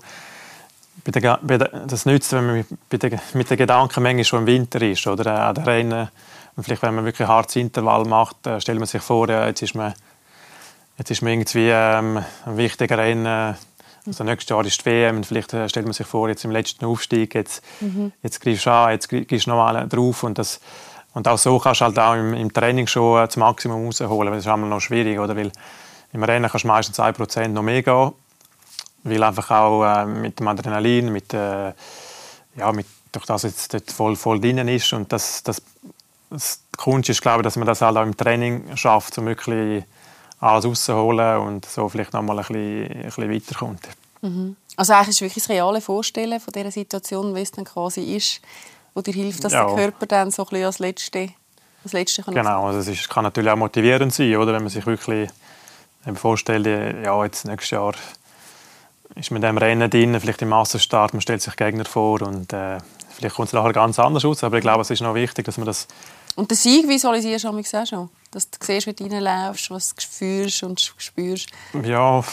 bei 1.04 1.12
der, 1.12 1.38
bei 1.42 1.58
der, 1.58 1.68
das 1.86 2.06
nützt, 2.06 2.32
wenn 2.32 2.46
man 2.46 2.64
mit 2.90 3.02
der, 3.02 3.20
mit 3.34 3.50
der 3.50 3.56
Gedankenmenge 3.56 4.24
schon 4.24 4.40
im 4.40 4.46
Winter 4.46 4.82
ist 4.82 5.06
oder 5.06 5.46
an 5.46 5.54
der 5.54 5.66
Rennen 5.66 6.08
und 6.60 6.64
vielleicht 6.64 6.82
wenn 6.82 6.94
man 6.94 7.06
wirklich 7.06 7.26
ein 7.26 7.32
hartes 7.32 7.56
Intervall 7.56 8.04
macht, 8.04 8.46
äh, 8.46 8.60
stellt 8.60 8.78
man 8.78 8.86
sich 8.86 9.00
vor, 9.00 9.26
ja, 9.30 9.46
jetzt 9.46 9.62
ist 9.62 9.74
man 9.74 9.94
jetzt 10.98 11.10
ist 11.10 11.22
man 11.22 11.32
irgendwie 11.32 11.70
ähm, 11.70 12.22
ein 12.44 12.56
wichtiger 12.58 12.98
Rennen 12.98 13.56
also 14.06 14.24
nächstes 14.24 14.50
Jahr 14.50 14.66
ist 14.66 14.78
die 14.84 14.90
WM 14.90 15.16
und 15.16 15.24
vielleicht 15.24 15.54
äh, 15.54 15.70
stellt 15.70 15.86
man 15.86 15.94
sich 15.94 16.06
vor, 16.06 16.28
jetzt 16.28 16.44
im 16.44 16.50
letzten 16.50 16.84
Aufstieg, 16.84 17.34
jetzt, 17.34 17.64
mhm. 17.80 18.12
jetzt 18.22 18.42
greifst 18.42 18.66
du 18.66 18.70
an, 18.70 18.90
jetzt 18.90 19.08
gehst 19.08 19.46
du 19.46 19.50
nochmal 19.50 19.88
drauf 19.88 20.22
und 20.22 20.36
das 20.36 20.60
und 21.14 21.26
auch 21.28 21.38
so 21.38 21.58
kannst 21.58 21.80
du 21.80 21.86
halt 21.86 21.98
auch 21.98 22.12
im, 22.12 22.34
im 22.34 22.52
Training 22.52 22.86
schon 22.86 23.22
äh, 23.22 23.26
das 23.26 23.38
Maximum 23.38 23.86
rausholen, 23.86 24.30
das 24.30 24.44
ist 24.44 24.52
einmal 24.52 24.68
noch 24.68 24.80
schwierig, 24.80 25.18
oder? 25.18 25.34
Weil 25.34 25.50
im 26.12 26.22
Rennen 26.22 26.50
kannst 26.50 26.64
du 26.64 26.68
meistens 26.68 27.00
1% 27.00 27.48
noch 27.48 27.62
mehr 27.62 27.82
gehen, 27.82 28.12
weil 29.04 29.22
einfach 29.22 29.50
auch 29.50 29.82
äh, 29.82 30.04
mit 30.04 30.38
dem 30.38 30.46
Adrenalin, 30.46 31.10
mit, 31.10 31.32
äh, 31.32 31.72
ja, 32.56 32.72
mit, 32.72 32.86
durch 33.12 33.24
das 33.24 33.44
jetzt 33.44 33.72
dort 33.72 33.90
voll, 33.90 34.14
voll 34.14 34.38
drin 34.42 34.68
ist 34.68 34.92
und 34.92 35.10
das, 35.10 35.42
das, 35.42 35.62
das 36.30 36.62
Kunst 36.76 37.08
ist, 37.08 37.20
glaube 37.20 37.40
ich, 37.40 37.44
dass 37.44 37.56
man 37.56 37.66
das 37.66 37.82
halt 37.82 37.96
auch 37.96 38.02
im 38.02 38.16
Training 38.16 38.76
schafft, 38.76 39.18
um 39.18 39.26
wirklich 39.26 39.84
alles 40.38 40.64
rausholen 40.64 41.38
und 41.38 41.66
so 41.66 41.88
vielleicht 41.88 42.12
noch 42.12 42.22
mal 42.22 42.38
ein 42.38 42.46
bisschen, 42.46 42.90
ein 42.90 43.02
bisschen 43.02 43.30
weiterkommt. 43.30 43.88
Mhm. 44.22 44.56
Also 44.76 44.94
eigentlich 44.94 45.08
ist 45.08 45.20
wirklich 45.20 45.44
das 45.44 45.48
reale 45.50 45.80
Vorstellen 45.80 46.40
von 46.40 46.52
dieser 46.52 46.70
Situation, 46.70 47.34
wie 47.34 47.40
es 47.40 47.50
dann 47.50 47.64
quasi 47.64 48.16
ist, 48.16 48.40
wo 48.94 49.02
dir 49.02 49.14
hilft, 49.14 49.44
dass 49.44 49.52
ja. 49.52 49.66
der 49.66 49.74
Körper 49.74 50.06
dann 50.06 50.30
so 50.30 50.42
ein 50.42 50.48
bisschen 50.48 50.66
als 50.66 50.78
Letzte, 50.78 51.28
als 51.84 51.92
Letzte 51.92 52.22
kann 52.22 52.34
Genau, 52.34 52.66
also 52.66 52.78
es 52.78 52.88
ist, 52.88 53.08
kann 53.08 53.24
natürlich 53.24 53.50
auch 53.50 53.56
motivierend 53.56 54.12
sein, 54.12 54.36
oder? 54.36 54.52
wenn 54.54 54.62
man 54.62 54.70
sich 54.70 54.86
wirklich 54.86 55.28
vorstellt, 56.14 56.66
ja, 57.04 57.24
jetzt 57.24 57.44
nächstes 57.44 57.70
Jahr 57.70 57.94
ist 59.16 59.30
man 59.30 59.42
in 59.42 59.42
diesem 59.42 59.58
Rennen 59.58 59.90
drin, 59.90 60.20
vielleicht 60.20 60.42
im 60.42 60.48
Massenstart, 60.48 61.12
man 61.12 61.20
stellt 61.20 61.42
sich 61.42 61.56
Gegner 61.56 61.84
vor 61.84 62.22
und 62.22 62.52
äh, 62.52 62.78
vielleicht 63.10 63.34
kommt 63.34 63.48
es 63.48 63.52
nachher 63.52 63.72
ganz 63.72 63.98
anders 63.98 64.24
aus, 64.24 64.44
aber 64.44 64.58
ich 64.58 64.62
glaube, 64.62 64.82
es 64.82 64.90
ist 64.90 65.02
noch 65.02 65.14
wichtig, 65.14 65.44
dass 65.44 65.58
man 65.58 65.66
das 65.66 65.88
und 66.40 66.50
den 66.50 66.56
Sieg 66.56 66.88
visualisierst 66.88 67.44
du 67.44 67.48
auch 67.48 67.86
schon? 67.86 68.08
Dass 68.30 68.50
du 68.50 68.56
siehst, 68.62 68.86
wie 68.86 68.94
du 68.94 69.04
reinläufst, 69.04 69.70
was 69.70 69.94
du 69.94 70.02
fühlst 70.08 70.62
und 70.62 70.80
spürst? 70.96 71.50
Ja, 71.84 72.24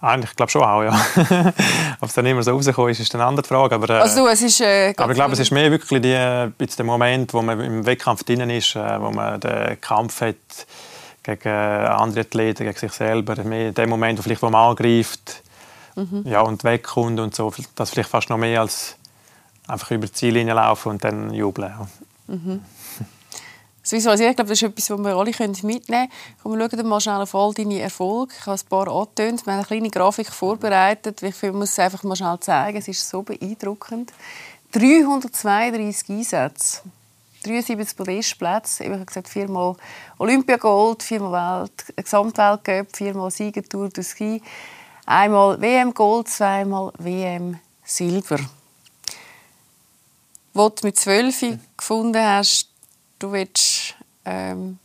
eigentlich 0.00 0.34
glaube 0.34 0.50
schon 0.50 0.62
auch, 0.62 0.82
ja. 0.82 0.92
Ob 2.00 2.08
es 2.08 2.14
dann 2.14 2.26
immer 2.26 2.42
so 2.42 2.50
rausgekommen 2.50 2.90
ist, 2.90 2.98
ist 2.98 3.14
eine 3.14 3.24
andere 3.24 3.46
Frage. 3.46 3.76
Aber, 3.76 3.88
äh, 3.90 4.00
also 4.00 4.26
es 4.26 4.42
ist, 4.42 4.60
äh, 4.60 4.92
aber 4.96 5.12
ich 5.12 5.16
glaube, 5.16 5.34
es 5.34 5.38
ist 5.38 5.52
mehr 5.52 5.70
wirklich 5.70 6.02
die, 6.02 6.10
äh, 6.10 6.50
der 6.58 6.84
Moment, 6.84 7.32
wo 7.32 7.42
man 7.42 7.60
im 7.60 7.86
Wettkampf 7.86 8.24
drin 8.24 8.50
ist, 8.50 8.74
äh, 8.74 9.00
wo 9.00 9.12
man 9.12 9.40
den 9.40 9.80
Kampf 9.80 10.20
hat 10.22 10.34
gegen 11.22 11.48
andere 11.48 12.22
Athleten, 12.22 12.64
gegen 12.64 12.76
sich 12.76 12.92
selber. 12.92 13.36
Mehr 13.44 13.70
der 13.70 13.86
Moment, 13.86 14.18
wo, 14.18 14.22
vielleicht, 14.22 14.42
wo 14.42 14.50
man 14.50 14.70
angreift 14.70 15.44
mhm. 15.94 16.24
ja, 16.24 16.40
und 16.40 16.64
wegkommt 16.64 17.20
und 17.20 17.36
so. 17.36 17.52
Das 17.76 17.90
vielleicht 17.90 18.10
fast 18.10 18.30
noch 18.30 18.38
mehr 18.38 18.62
als 18.62 18.96
einfach 19.68 19.92
über 19.92 20.06
die 20.06 20.12
Ziellinie 20.12 20.54
laufen 20.54 20.90
und 20.90 21.04
dann 21.04 21.32
jubeln. 21.32 21.72
Mhm. 22.26 22.62
Visualisieren, 23.92 24.30
ich 24.30 24.36
glaube, 24.36 24.48
das 24.48 24.62
ist 24.62 24.68
etwas, 24.68 24.90
was 24.90 24.98
wir 24.98 25.16
alle 25.16 25.30
mitnehmen 25.62 25.82
können. 25.86 26.08
Komm, 26.42 26.58
wir 26.58 26.68
schauen 26.70 26.88
mal 26.88 27.00
schnell 27.00 27.22
auf 27.22 27.34
all 27.34 27.54
deine 27.54 27.80
Erfolge. 27.80 28.34
Ich 28.38 28.46
habe 28.46 28.58
ein 28.58 28.68
paar 28.68 28.88
angetönt. 28.88 29.46
Wir 29.46 29.52
haben 29.52 29.58
eine 29.60 29.66
kleine 29.66 29.90
Grafik 29.90 30.28
vorbereitet. 30.28 31.22
Ich 31.22 31.42
muss 31.52 31.70
es 31.70 31.78
einfach 31.78 32.02
mal 32.02 32.16
schnell 32.16 32.40
zeigen. 32.40 32.78
Es 32.78 32.88
ist 32.88 33.08
so 33.08 33.22
beeindruckend. 33.22 34.12
332 34.72 36.10
Einsätze. 36.10 36.82
73 37.46 37.96
Podestplätze. 37.96 38.84
Ich 38.84 38.90
habe 38.90 39.04
gesagt, 39.04 39.28
viermal 39.28 39.76
Olympiagold, 40.18 41.02
viermal 41.02 41.62
Welt, 41.62 41.96
Gesamtweltcup, 41.96 42.94
viermal 42.94 43.30
Siegertour 43.30 43.88
du 43.88 44.02
Ski, 44.02 44.42
einmal 45.06 45.60
WM 45.60 45.94
Gold, 45.94 46.28
zweimal 46.28 46.92
WM 46.98 47.58
Silber. 47.84 48.40
Wo 50.52 50.68
du 50.70 50.86
mit 50.86 50.98
12 50.98 51.58
gefunden 51.76 52.22
hast, 52.22 52.68
du 53.18 53.32
willst 53.32 53.94
ähm, 54.24 54.78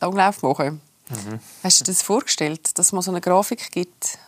Langlauf 0.00 0.42
machen. 0.42 0.80
Mhm. 1.08 1.40
Hast 1.62 1.80
du 1.80 1.84
dir 1.84 1.92
das 1.92 2.02
vorgestellt, 2.02 2.78
dass 2.78 2.92
es 2.92 3.04
so 3.04 3.10
eine 3.10 3.20
Grafik 3.20 3.70
gibt, 3.70 4.18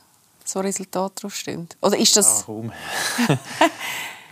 so 0.44 0.60
Resultate 0.60 1.14
draufstehen? 1.20 1.68
Oder 1.80 1.96
ist 1.98 2.16
das... 2.16 2.40
Ja, 2.40 2.44
kaum. 2.46 2.72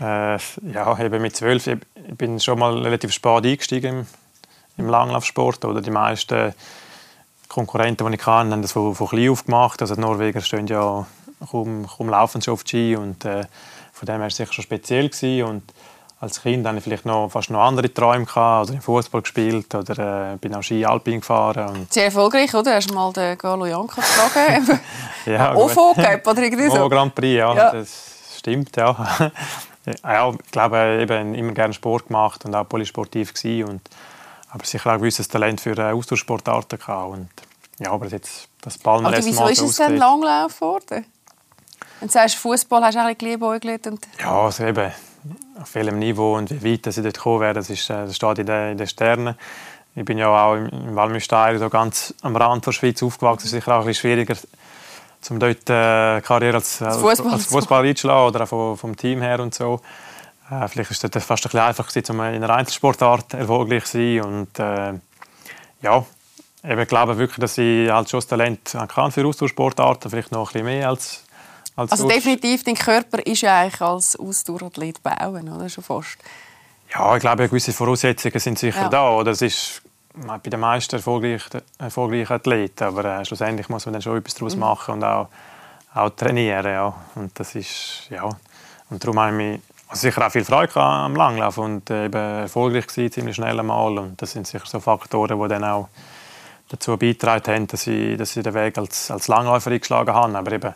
Äh, 0.01 0.38
ja, 0.73 0.99
eben 0.99 1.23
mit 1.23 1.37
zwölf. 1.37 1.68
Ich 1.68 1.79
bin 2.16 2.40
schon 2.40 2.59
mal 2.59 2.77
relativ 2.79 3.12
spät 3.12 3.47
eingestiegen 3.47 4.01
im, 4.01 4.07
im 4.77 4.88
Langlaufsport. 4.88 5.64
Oder 5.64 5.81
die 5.81 5.92
meisten 5.92 6.53
Konkurrenten, 7.49 8.05
die 8.09 8.14
ich 8.14 8.20
kannte, 8.20 8.53
haben 8.53 8.62
das 8.62 8.73
von, 8.73 8.94
von 8.94 9.07
klein 9.07 9.31
auf 9.31 9.44
gemacht. 9.44 9.81
Also 9.81 9.94
die 9.94 10.01
Norweger 10.01 10.40
stehen 10.40 10.66
ja 10.66 11.07
kaum, 11.49 11.87
kaum 11.87 12.09
laufen 12.09 12.42
schon 12.42 12.55
auf 12.55 12.64
die 12.64 12.68
Ski 12.68 12.97
und 12.97 13.25
äh, 13.25 13.44
von 13.92 14.07
dem 14.07 14.14
her 14.14 14.20
war 14.20 14.27
es 14.27 14.37
sicher 14.37 14.53
schon 14.53 14.64
speziell 14.64 15.09
gewesen. 15.09 15.49
und 15.49 15.62
als 16.20 16.40
Kind 16.42 16.66
hatte 16.66 16.79
ich 16.79 16.85
vielleicht 16.85 17.07
noch 17.07 17.29
fast 17.29 17.50
noch 17.50 17.61
andere 17.61 17.92
Träume 17.92 18.24
gehabt, 18.24 18.38
also 18.38 18.72
im 18.72 18.81
Fußball 18.81 19.22
gespielt 19.22 19.74
oder 19.74 20.33
äh, 20.33 20.37
bin 20.37 20.55
auch 20.55 20.62
Ski 20.62 20.85
Alpin 20.85 21.20
gefahren. 21.20 21.68
Und 21.68 21.92
Sehr 21.92 22.07
erfolgreich, 22.07 22.55
oder? 22.55 22.74
Hast 22.74 22.90
du 22.90 22.94
mal 22.94 23.12
den 23.12 23.37
Carlo 23.37 23.66
Janka 23.66 24.00
gefragt? 24.00 24.81
ja, 25.27 25.55
OFO 25.55 25.92
gehabt 25.94 26.27
oder 26.27 26.42
irgendwie 26.42 26.68
so? 26.68 26.85
Oh, 26.85 26.88
Grand 26.88 27.14
Prix, 27.14 27.37
ja, 27.37 27.55
ja. 27.55 27.72
das 27.72 28.37
stimmt, 28.38 28.77
ja. 28.77 29.31
ja, 30.05 30.31
ich 30.31 30.50
glaube, 30.50 30.98
eben 31.00 31.35
immer 31.35 31.53
gerne 31.53 31.74
Sport 31.74 32.07
gemacht 32.07 32.44
und 32.44 32.55
auch 32.55 32.68
polysportiv 32.68 33.35
gewesen 33.35 33.68
und 33.68 33.81
aber 34.50 34.64
sicher 34.64 34.90
auch 34.90 34.94
ein 34.94 35.00
gewisses 35.00 35.27
Talent 35.29 35.61
für 35.61 35.77
äh, 35.77 35.92
Austauschsportarten 35.92 36.79
gehabt 36.79 37.12
und 37.12 37.29
ja, 37.81 37.90
aber 37.90 38.07
jetzt 38.07 38.48
das 38.61 38.79
Palmer 38.79 39.09
also, 39.09 39.29
wieso 39.29 39.48
ist 39.48 39.61
es 39.61 39.77
denn 39.77 39.96
Langlauf 39.96 40.55
geworden? 40.55 41.05
Wenn 41.98 42.09
du 42.09 42.12
sagst, 42.12 42.37
Fußball 42.37 42.85
hast 42.85 42.94
du 42.94 43.00
eigentlich 43.00 43.18
geliebäugelt 43.18 43.87
und 43.88 44.07
Ja, 44.20 44.42
also 44.42 44.64
eben 44.64 44.92
auf 45.61 45.75
welchem 45.75 45.99
Niveau 45.99 46.37
und 46.37 46.51
wie 46.62 46.73
weit 46.73 46.93
sie 46.93 47.03
dort 47.03 47.14
gekommen 47.14 47.40
wären, 47.40 47.55
das, 47.55 47.71
ist, 47.71 47.88
äh, 47.90 48.07
das 48.07 48.17
steht 48.17 48.38
in 48.38 48.47
den, 48.47 48.73
in 48.73 48.79
den 48.79 48.87
Sternen. 48.87 49.37
Ich 49.97 50.05
bin 50.05 50.19
ja 50.19 50.29
auch 50.29 50.55
im 50.55 50.97
Walmüsteir 50.97 51.59
so 51.59 51.71
ganz 51.71 52.12
am 52.23 52.35
Rand 52.35 52.67
der 52.67 52.73
Schweiz 52.73 53.03
aufgewachsen. 53.03 53.47
Es 53.47 53.53
ist 53.53 53.61
sicher 53.61 53.77
auch 53.77 53.81
ein 53.81 53.87
bisschen 53.87 54.11
schwieriger, 54.11 54.37
um 55.31 55.38
dort 55.38 55.71
äh, 55.71 56.21
Karriere 56.21 56.57
als, 56.57 56.83
als 56.83 57.47
Fußball 57.47 57.87
einzuschlagen 57.87 58.27
oder 58.27 58.43
auch 58.43 58.49
vom, 58.49 58.77
vom 58.77 58.97
Team 58.97 59.23
her 59.23 59.38
und 59.38 59.55
so. 59.55 59.81
Äh, 60.51 60.67
vielleicht 60.69 60.90
ist 60.90 61.05
es 61.05 61.25
fast 61.25 61.45
ein 61.45 61.51
bisschen 61.51 61.61
einfach 61.61 61.88
gewesen, 61.88 62.12
um 62.12 62.21
in 62.27 62.43
einer 62.43 62.55
Einzelsportart 62.55 63.35
erfolgreich 63.35 63.85
zu 63.85 63.99
sein. 63.99 64.21
Und 64.23 64.59
äh, 64.59 64.95
ja, 65.83 66.05
ich 66.67 66.88
glaube 66.88 67.19
wirklich, 67.19 67.38
dass 67.38 67.57
ich 67.59 67.88
halt 67.90 68.11
schon 68.11 68.19
das 68.19 68.27
Talent 68.27 68.77
kann 68.88 69.12
für 69.12 69.27
Austauschsportarten, 69.27 70.11
vielleicht 70.11 70.33
noch 70.33 70.51
ein 70.51 70.53
bisschen 70.53 70.67
mehr 70.67 70.88
als 70.88 71.25
als 71.77 71.93
also 71.93 72.09
definitiv, 72.09 72.63
dein 72.63 72.77
Körper 72.77 73.25
ist 73.27 73.43
ja 73.43 73.61
eigentlich 73.61 73.81
als 73.81 74.17
Ausdauerathlet 74.17 75.03
bauen, 75.03 75.49
oder? 75.49 75.69
Schon 75.69 75.83
fast. 75.83 76.19
Ja, 76.93 77.17
ich 77.17 77.21
glaube, 77.21 77.49
gewisse 77.49 77.73
Voraussetzungen 77.73 78.39
sind 78.39 78.59
sicher 78.59 78.83
ja. 78.83 78.89
da. 78.89 79.11
Oder? 79.11 79.33
Das 79.33 79.43
ist 79.43 79.83
bei 80.15 80.39
den 80.51 80.61
meisten 80.61 80.97
erfolgreichen, 80.97 81.61
erfolgreichen 81.79 82.33
Athleten. 82.33 82.85
Aber 82.85 83.05
äh, 83.05 83.25
schlussendlich 83.25 83.69
muss 83.69 83.87
man 83.87 83.95
dann 83.95 84.03
schon 84.03 84.17
etwas 84.17 84.35
daraus 84.35 84.55
mhm. 84.55 84.61
machen 84.61 84.95
und 84.95 85.05
auch, 85.05 85.29
auch 85.95 86.11
trainieren. 86.11 86.73
Ja. 86.73 86.95
Und 87.17 87.39
das 87.39 87.55
ist, 87.57 88.07
ja. 88.11 88.29
Und 88.91 89.03
darum 89.03 89.19
habe 89.19 89.31
ich 89.31 89.37
mich 89.37 89.61
also 89.89 90.09
sicher 90.09 90.27
auch 90.27 90.31
viel 90.31 90.45
Freude 90.45 90.81
am 90.81 91.17
Langlauf 91.17 91.59
und 91.59 91.91
äh, 91.91 92.07
eben 92.07 92.15
erfolgreich 92.15 92.87
gewesen, 92.87 93.13
ziemlich 93.13 93.37
schnell 93.37 93.59
einmal. 93.59 93.99
Und 93.99 94.21
das 94.23 94.33
sind 94.33 94.47
sicher 94.47 94.67
so 94.67 94.79
Faktoren, 94.79 95.41
die 95.41 95.49
dann 95.49 95.65
auch 95.65 95.89
dazu 96.69 96.97
beigetragen 96.97 97.53
haben, 97.53 97.67
dass 97.67 97.87
ich, 97.87 98.17
dass 98.17 98.37
ich 98.37 98.43
den 98.43 98.55
Weg 98.55 98.79
als, 98.79 99.11
als 99.11 99.29
Langläufer 99.29 99.71
eingeschlagen 99.71 100.15
habe. 100.15 100.39
Aber 100.39 100.53
eben, 100.53 100.75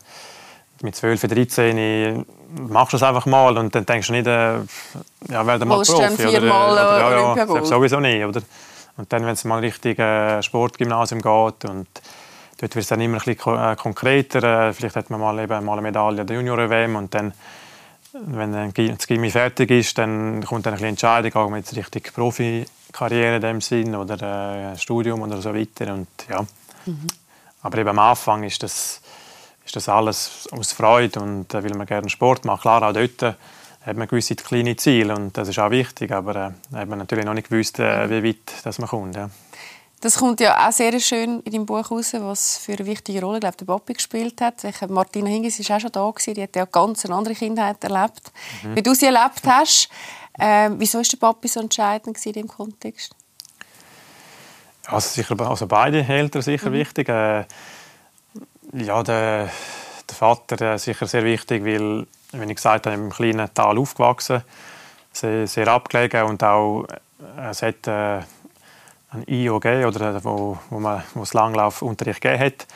mit 0.82 0.96
12, 0.96 1.22
13 1.22 2.24
machst 2.68 2.92
du 2.92 2.96
es 2.96 3.02
einfach 3.02 3.26
mal 3.26 3.56
und 3.58 3.74
dann 3.74 3.84
denkst 3.84 4.06
du 4.08 4.12
nicht, 4.12 4.26
äh, 4.26 4.58
ja, 5.28 5.46
werde 5.46 5.64
mal 5.64 5.82
Profi. 5.82 6.26
Oder, 6.26 6.38
oder, 6.38 7.32
oder, 7.32 7.56
ja, 7.56 7.64
sowieso 7.64 8.00
nicht. 8.00 8.24
Oder? 8.24 8.42
Und 8.96 9.12
dann, 9.12 9.24
wenn 9.24 9.32
es 9.32 9.44
mal 9.44 9.60
richtig 9.60 9.98
äh, 9.98 10.42
Sportgymnasium 10.42 11.20
geht 11.20 11.70
und 11.70 11.86
dort 12.58 12.74
wird 12.74 12.76
es 12.76 12.88
dann 12.88 13.00
immer 13.00 13.18
ein 13.18 13.34
bisschen 13.34 13.56
äh, 13.56 13.76
konkreter. 13.76 14.68
Äh, 14.68 14.72
vielleicht 14.72 14.96
hat 14.96 15.10
man 15.10 15.20
mal, 15.20 15.38
eben 15.38 15.64
mal 15.64 15.74
eine 15.74 15.82
Medaille 15.82 16.24
der 16.24 16.36
Junior-WM 16.36 16.96
und 16.96 17.14
dann, 17.14 17.32
wenn 18.12 18.52
dann 18.52 18.72
das 18.74 19.06
Gimmi 19.06 19.30
fertig 19.30 19.70
ist, 19.70 19.98
dann 19.98 20.44
kommt 20.44 20.66
dann 20.66 20.74
eine 20.74 20.88
Entscheidung, 20.88 21.30
gehen 21.30 21.50
wir 21.52 21.58
jetzt 21.58 21.76
richtig 21.76 22.12
Profikarriere 22.12 23.36
in 23.36 23.42
dem 23.42 23.60
Sinn 23.60 23.94
oder 23.94 24.72
äh, 24.72 24.78
Studium 24.78 25.22
oder 25.22 25.40
so 25.40 25.54
weiter. 25.54 25.92
Und, 25.92 26.08
ja. 26.28 26.42
Mhm. 26.86 27.06
Aber 27.62 27.78
eben 27.78 27.88
am 27.90 27.98
Anfang 27.98 28.42
ist 28.42 28.62
das 28.62 29.00
ist 29.68 29.76
das 29.76 29.88
alles 29.88 30.48
aus 30.50 30.72
Freude 30.72 31.20
und 31.20 31.52
äh, 31.52 31.62
weil 31.62 31.74
man 31.74 31.86
gerne 31.86 32.08
Sport 32.08 32.44
macht. 32.46 32.62
Klar, 32.62 32.82
auch 32.82 32.92
dort 32.92 33.22
äh, 33.22 33.34
hat 33.84 33.96
man 33.96 34.08
gewisse 34.08 34.34
kleine 34.34 34.76
Ziele 34.76 35.14
und 35.14 35.36
das 35.36 35.48
ist 35.48 35.58
auch 35.58 35.70
wichtig, 35.70 36.10
aber 36.10 36.54
äh, 36.72 36.76
hat 36.76 36.88
man 36.88 36.98
natürlich 36.98 37.26
noch 37.26 37.34
nicht 37.34 37.50
gewusst, 37.50 37.78
äh, 37.78 38.08
wie 38.08 38.30
weit 38.30 38.64
das 38.64 38.78
man 38.78 38.88
kommt. 38.88 39.14
Ja. 39.14 39.28
Das 40.00 40.16
kommt 40.16 40.40
ja 40.40 40.66
auch 40.66 40.72
sehr 40.72 40.98
schön 41.00 41.40
in 41.40 41.52
deinem 41.52 41.66
Buch 41.66 41.90
raus, 41.90 42.14
was 42.14 42.56
für 42.56 42.72
eine 42.72 42.86
wichtige 42.86 43.20
Rolle 43.20 43.40
glaube 43.40 43.56
der 43.58 43.66
Papi 43.66 43.92
gespielt 43.92 44.40
hat. 44.40 44.64
Ich, 44.64 44.80
Martina 44.88 45.28
Hingis 45.28 45.68
war 45.68 45.76
auch 45.76 45.80
schon 45.80 45.92
da, 45.92 46.10
gewesen, 46.10 46.34
die 46.34 46.42
hat 46.42 46.56
ja 46.56 46.64
ganz 46.64 47.04
eine 47.04 47.14
andere 47.14 47.34
Kindheit 47.34 47.84
erlebt. 47.84 48.32
Mhm. 48.62 48.76
Wie 48.76 48.82
du 48.82 48.94
sie 48.94 49.06
erlebt 49.06 49.42
hast, 49.44 49.90
äh, 50.38 50.70
wieso 50.78 50.98
war 50.98 51.04
der 51.04 51.16
Papi 51.18 51.48
so 51.48 51.60
entscheidend 51.60 52.24
in 52.24 52.32
diesem 52.32 52.48
Kontext? 52.48 53.14
Also, 54.86 55.10
sicher, 55.10 55.38
also 55.40 55.66
beide 55.66 56.02
Eltern 56.02 56.40
sicher 56.40 56.70
mhm. 56.70 56.74
wichtig. 56.74 57.08
Äh, 57.10 57.44
ja, 58.72 59.02
der, 59.02 59.48
der 60.08 60.16
Vater 60.16 60.56
der 60.56 60.78
sicher 60.78 61.06
sehr 61.06 61.24
wichtig, 61.24 61.64
weil, 61.64 62.06
wie 62.32 62.50
ich 62.50 62.56
gesagt 62.56 62.86
habe, 62.86 62.96
im 62.96 63.10
kleinen 63.10 63.52
Tal 63.54 63.78
aufgewachsen, 63.78 64.42
sehr, 65.12 65.46
sehr 65.46 65.68
abgelegen 65.68 66.24
und 66.24 66.42
auch 66.44 66.84
äh, 66.84 67.50
es 67.50 67.62
hat 67.62 67.86
äh, 67.86 68.18
ein 69.10 69.24
IOG 69.26 69.64
oder 69.86 70.16
äh, 70.16 70.24
wo, 70.24 70.58
wo 70.70 70.80
man 70.80 71.02
wo 71.14 71.22
es 71.22 71.34
Langlaufunterricht 71.34 72.20
gegeben 72.20 72.44
hat, 72.44 72.66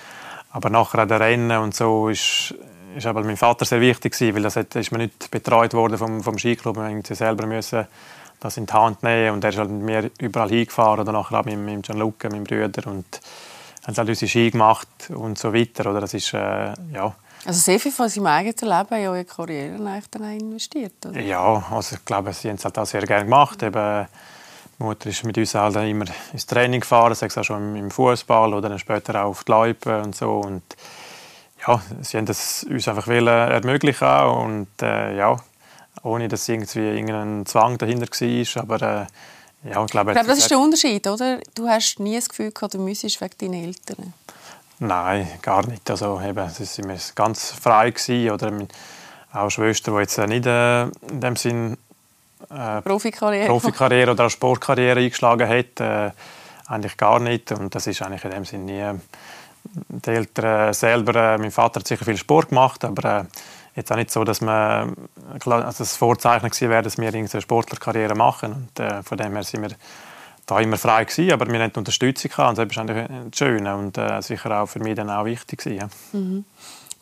aber 0.51 0.71
nachher 0.71 1.01
an 1.01 1.09
der 1.09 1.21
Rennen 1.21 1.59
und 1.59 1.75
so 1.75 2.09
ist 2.09 2.55
ist 2.95 3.07
aber 3.07 3.23
mein 3.25 3.37
Vater 3.37 3.65
sehr 3.65 3.81
wichtig 3.81 4.13
gewesen, 4.13 4.35
weil 4.35 4.43
das 4.43 4.57
hat, 4.57 4.75
ist 4.77 4.93
man 4.93 5.01
nicht 5.01 5.31
betreut 5.31 5.73
worden 5.73 5.99
vom, 5.99 6.23
vom 6.23 6.39
Skiclub, 6.39 6.77
man 6.77 6.95
musste 6.95 7.15
selber 7.15 7.47
müssen 7.47 7.87
das 8.41 8.57
in 8.57 8.67
die 8.67 8.73
Hand 8.73 9.03
nehmen 9.03 9.35
und 9.35 9.45
er 9.45 9.51
ist 9.51 9.59
halt 9.59 9.71
mit 9.71 9.83
mir 9.83 10.11
überall 10.19 10.49
hingefahren 10.49 11.01
oder 11.01 11.13
nachher 11.13 11.41
auch 11.41 11.45
mit, 11.45 11.59
mit 11.59 11.85
Gianluca, 11.85 12.29
meinem 12.29 12.45
Bruder 12.45 12.87
und 12.91 13.21
haben 13.87 13.97
halt 13.97 14.09
unsere 14.09 14.29
Ski 14.29 14.51
gemacht 14.51 14.89
und 15.11 15.39
so 15.39 15.53
weiter. 15.53 15.91
Oder 15.91 16.01
das 16.01 16.15
ist, 16.15 16.33
äh, 16.35 16.73
ja. 16.93 17.15
Also 17.45 17.59
sehr 17.59 17.81
viel 17.81 17.91
von 17.91 18.09
seinem 18.09 18.27
eigenen 18.27 18.55
Leben 18.61 19.03
in 19.03 19.09
eure 19.09 19.25
Karriere 19.25 20.03
dann 20.11 20.39
investiert, 20.39 21.05
oder? 21.07 21.21
Ja, 21.21 21.65
also 21.71 21.97
ich 21.97 22.05
glaube, 22.05 22.33
sie 22.33 22.49
haben 22.49 22.57
es 22.57 22.65
halt 22.65 22.79
auch 22.79 22.87
sehr 22.87 23.03
gerne 23.03 23.25
gemacht. 23.25 23.63
Eben, 23.63 24.07
die 24.79 24.85
Mutter 24.85 25.11
ist 25.11 25.25
mit 25.25 25.37
uns 25.39 25.55
halt 25.55 25.77
immer 25.77 26.05
ins 26.33 26.47
Training 26.47 26.81
gefahren, 26.81 27.15
sei 27.15 27.27
es 27.27 27.39
auch 27.39 27.45
schon 27.45 27.75
im 27.75 27.91
Fußball 27.91 28.55
oder 28.55 28.69
dann 28.69 28.79
später 28.79 29.25
auch 29.25 29.31
auf 29.31 29.45
die 29.45 29.51
Loipe 29.51 30.03
und 30.03 30.15
so. 30.15 30.39
Und 30.39 30.63
ja, 31.67 31.83
sie 32.01 32.17
haben 32.17 32.27
das 32.27 32.65
uns 32.65 32.87
einfach 32.87 33.09
ermöglichen 33.09 34.09
und 34.09 34.69
äh, 34.81 35.17
ja, 35.17 35.37
ohne 36.03 36.29
dass 36.29 36.49
irgendwie 36.49 36.81
irgendein 36.81 37.47
Zwang 37.47 37.79
dahinter 37.79 38.07
war. 38.07 38.63
Aber 38.63 38.83
äh, 38.83 39.07
ja, 39.65 39.85
ich 39.85 39.91
glaube, 39.91 40.11
ich 40.11 40.15
glaube, 40.17 40.29
das 40.29 40.39
ist 40.39 40.51
der 40.51 40.59
Unterschied, 40.59 41.07
oder? 41.07 41.39
Du 41.55 41.69
hast 41.69 42.01
nie 42.01 42.17
das 42.17 42.29
Gefühl 42.29 42.51
gehabt, 42.51 42.75
du 42.75 42.79
müsstest 42.79 43.21
wegen 43.21 43.35
deinen 43.39 43.65
Eltern. 43.65 44.13
Nein, 44.79 45.29
gar 45.43 45.65
nicht. 45.67 45.89
Also, 45.91 46.21
eben, 46.21 46.39
es 46.39 46.79
war 46.79 46.97
ganz 47.15 47.53
frei. 47.53 47.91
Gewesen, 47.91 48.31
oder 48.31 48.53
auch 49.33 49.51
Schwester, 49.51 49.93
die 49.93 49.99
jetzt 49.99 50.19
nicht 50.19 50.47
äh, 50.47 50.83
in 50.83 51.21
dem 51.21 51.37
Sinn 51.37 51.79
äh, 52.51 52.83
Profikarriere. 52.83 53.47
Profikarriere 53.47 54.11
oder 54.11 54.27
auch 54.27 54.31
Sportkarriere 54.31 54.99
eingeschlagen 54.99 55.49
hat. 55.49 55.81
Äh, 55.81 56.11
eigentlich 56.67 56.97
gar 56.97 57.21
nicht. 57.21 57.53
Und 57.53 57.75
das 57.75 57.87
ist 57.87 58.03
eigentlich 58.03 58.25
in 58.25 58.31
dem 58.31 58.45
Sinn 58.45 58.65
nie... 58.65 58.85
Die 59.65 60.11
Eltern 60.11 60.75
selber... 60.75 61.35
Äh, 61.35 61.39
mein 61.39 61.53
Vater 61.53 61.81
hat 61.81 61.87
sicher 61.87 62.05
viel 62.05 62.17
Sport 62.17 62.49
gemacht, 62.49 62.85
aber 62.85 63.21
äh, 63.21 63.25
jetzt 63.75 63.91
auch 63.91 63.97
nicht 63.97 64.11
so, 64.11 64.25
dass 64.25 64.41
man 64.41 64.95
also 65.29 65.79
das 65.79 65.97
Vorzeichen 65.97 66.49
gewesen 66.49 66.71
wäre, 66.71 66.83
dass 66.83 66.99
wir 66.99 67.09
eine 67.09 67.41
Sportlerkarriere 67.41 68.15
machen. 68.15 68.53
Und 68.53 68.81
äh, 68.81 69.03
von 69.03 69.19
dem 69.19 69.33
her 69.33 69.45
sind 69.45 69.63
wir 69.63 69.71
da 70.47 70.61
immer 70.61 70.77
frei 70.77 71.05
gewesen, 71.05 71.33
aber 71.33 71.47
wir 71.47 71.63
hatten 71.63 71.79
Unterstützung 71.79 72.31
gehabt, 72.31 72.59
und 72.59 72.71
das 72.71 72.79
eigentlich 72.79 73.09
das 73.09 73.39
Schöne 73.39 73.77
und 73.77 73.97
äh, 73.97 74.21
sicher 74.21 74.63
auch 74.63 74.67
für 74.67 74.81
mich 74.81 74.97
dann 74.97 75.11
auch 75.11 75.25
wichtig 75.25 75.61
gewesen, 75.61 75.79
ja. 75.79 76.19
mhm. 76.19 76.45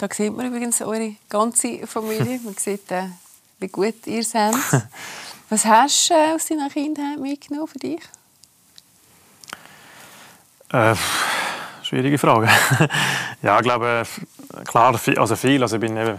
Da 0.01 0.09
sieht 0.11 0.35
man 0.35 0.47
übrigens 0.47 0.81
eure 0.81 1.15
ganze 1.29 1.87
Familie. 1.87 2.41
Man 2.43 2.55
sieht, 2.55 2.91
äh, 2.91 3.09
wie 3.59 3.69
gut 3.69 4.07
ihr 4.07 4.25
seid. 4.25 4.55
Was 5.51 5.67
hast 5.67 6.09
du 6.09 6.15
äh, 6.15 6.35
aus 6.35 6.47
deiner 6.47 6.71
Kindheit 6.71 7.19
mitgenommen 7.19 7.69
für 7.69 7.79
dich? 7.79 8.01
Äh, 10.73 10.95
schwierige 11.83 12.17
Frage. 12.17 12.49
ja, 13.43 13.59
ich 13.59 13.63
glaube, 13.63 14.05
klar, 14.65 14.99
also 15.19 15.37
viel. 15.37 15.61
Also 15.61 15.77
ich 15.77 15.81
bin 15.83 15.95
eben 15.99 16.19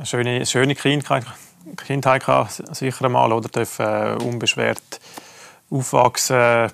eine 0.00 0.06
schöne, 0.06 0.46
schöne 0.46 0.74
Kindheit, 0.74 1.26
Kindheit 1.76 2.24
gehabt, 2.24 2.62
sicher 2.74 3.04
einmal, 3.04 3.32
oder 3.32 3.48
dürfen 3.48 3.86
äh, 3.86 4.16
unbeschwert 4.24 5.00
aufwachsen, 5.68 6.72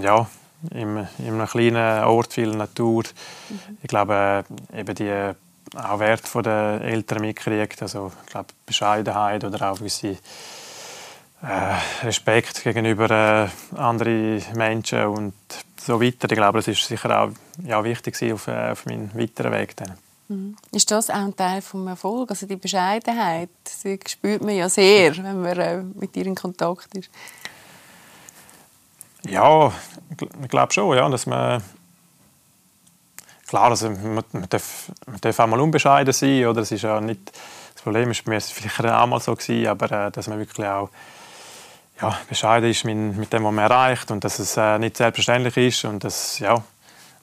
ja, 0.00 0.26
in, 0.72 1.06
in 1.18 1.34
einem 1.34 1.46
kleinen 1.46 2.04
Ort, 2.04 2.32
viel 2.32 2.50
Natur. 2.50 3.04
Mhm. 3.48 3.78
Ich 3.82 3.88
glaube, 3.88 4.44
äh, 4.72 4.80
eben 4.80 4.94
die 4.96 5.32
auch 5.76 5.98
Wert 6.00 6.26
von 6.26 6.42
den 6.42 6.82
Eltern 6.82 7.20
mitkriegt, 7.20 7.82
also 7.82 8.12
ich 8.24 8.32
glaube 8.32 8.48
Bescheidenheit 8.66 9.44
oder 9.44 9.70
auch 9.70 9.78
gewisse 9.78 10.16
äh, 11.42 12.04
Respekt 12.04 12.64
gegenüber 12.64 13.10
äh, 13.10 13.76
anderen 13.76 14.42
Menschen 14.54 15.06
und 15.06 15.34
so 15.80 16.00
weiter. 16.00 16.30
Ich 16.30 16.36
glaube, 16.36 16.58
das 16.58 16.68
ist 16.68 16.84
sicher 16.84 17.22
auch 17.22 17.30
ja, 17.64 17.82
wichtig 17.84 18.32
auf, 18.32 18.48
äh, 18.48 18.72
auf 18.72 18.86
meinem 18.86 19.14
weiteren 19.14 19.52
Weg. 19.52 19.76
Dann. 19.76 20.03
Mhm. 20.28 20.56
Ist 20.72 20.90
das 20.90 21.10
auch 21.10 21.14
ein 21.16 21.36
Teil 21.36 21.60
des 21.60 21.74
Erfolgs? 21.74 22.30
Also 22.30 22.46
die 22.46 22.56
Bescheidenheit, 22.56 23.50
die 23.84 23.98
spürt 24.08 24.42
man 24.42 24.54
ja 24.54 24.68
sehr, 24.68 25.16
wenn 25.16 25.42
man 25.42 25.58
äh, 25.58 25.82
mit 25.82 26.16
ihr 26.16 26.26
in 26.26 26.34
Kontakt 26.34 26.94
ist. 26.94 27.10
Ja, 29.26 29.72
ich 30.42 30.48
glaube 30.48 30.72
schon, 30.72 30.96
ja, 30.96 31.08
dass 31.08 31.26
man 31.26 31.62
klar, 33.46 33.70
also 33.70 33.90
man, 33.90 34.24
man, 34.32 34.48
darf, 34.48 34.90
man 35.06 35.20
darf 35.20 35.38
auch 35.38 35.46
mal 35.46 35.60
unbescheiden 35.60 36.12
sein, 36.12 36.44
oder? 36.46 36.60
Das 36.60 36.72
ist 36.72 36.82
ja 36.82 37.00
nicht 37.00 37.32
das 37.74 37.82
Problem 37.82 38.10
ist 38.10 38.24
bei 38.24 38.32
mir 38.32 38.40
vielleicht 38.40 38.80
auch 38.80 39.06
mal 39.06 39.20
so 39.20 39.34
gewesen, 39.34 39.66
aber 39.66 40.06
äh, 40.06 40.10
dass 40.10 40.26
man 40.28 40.38
wirklich 40.38 40.66
auch 40.66 40.90
ja, 42.00 42.18
bescheiden 42.28 42.70
ist 42.70 42.84
mit, 42.84 42.96
mit 43.16 43.32
dem, 43.32 43.44
was 43.44 43.52
man 43.52 43.70
erreicht 43.70 44.10
und 44.10 44.24
dass 44.24 44.38
es 44.38 44.56
äh, 44.56 44.78
nicht 44.78 44.96
selbstverständlich 44.96 45.56
ist 45.56 45.84
und 45.84 46.02
dass 46.02 46.38
ja, 46.38 46.62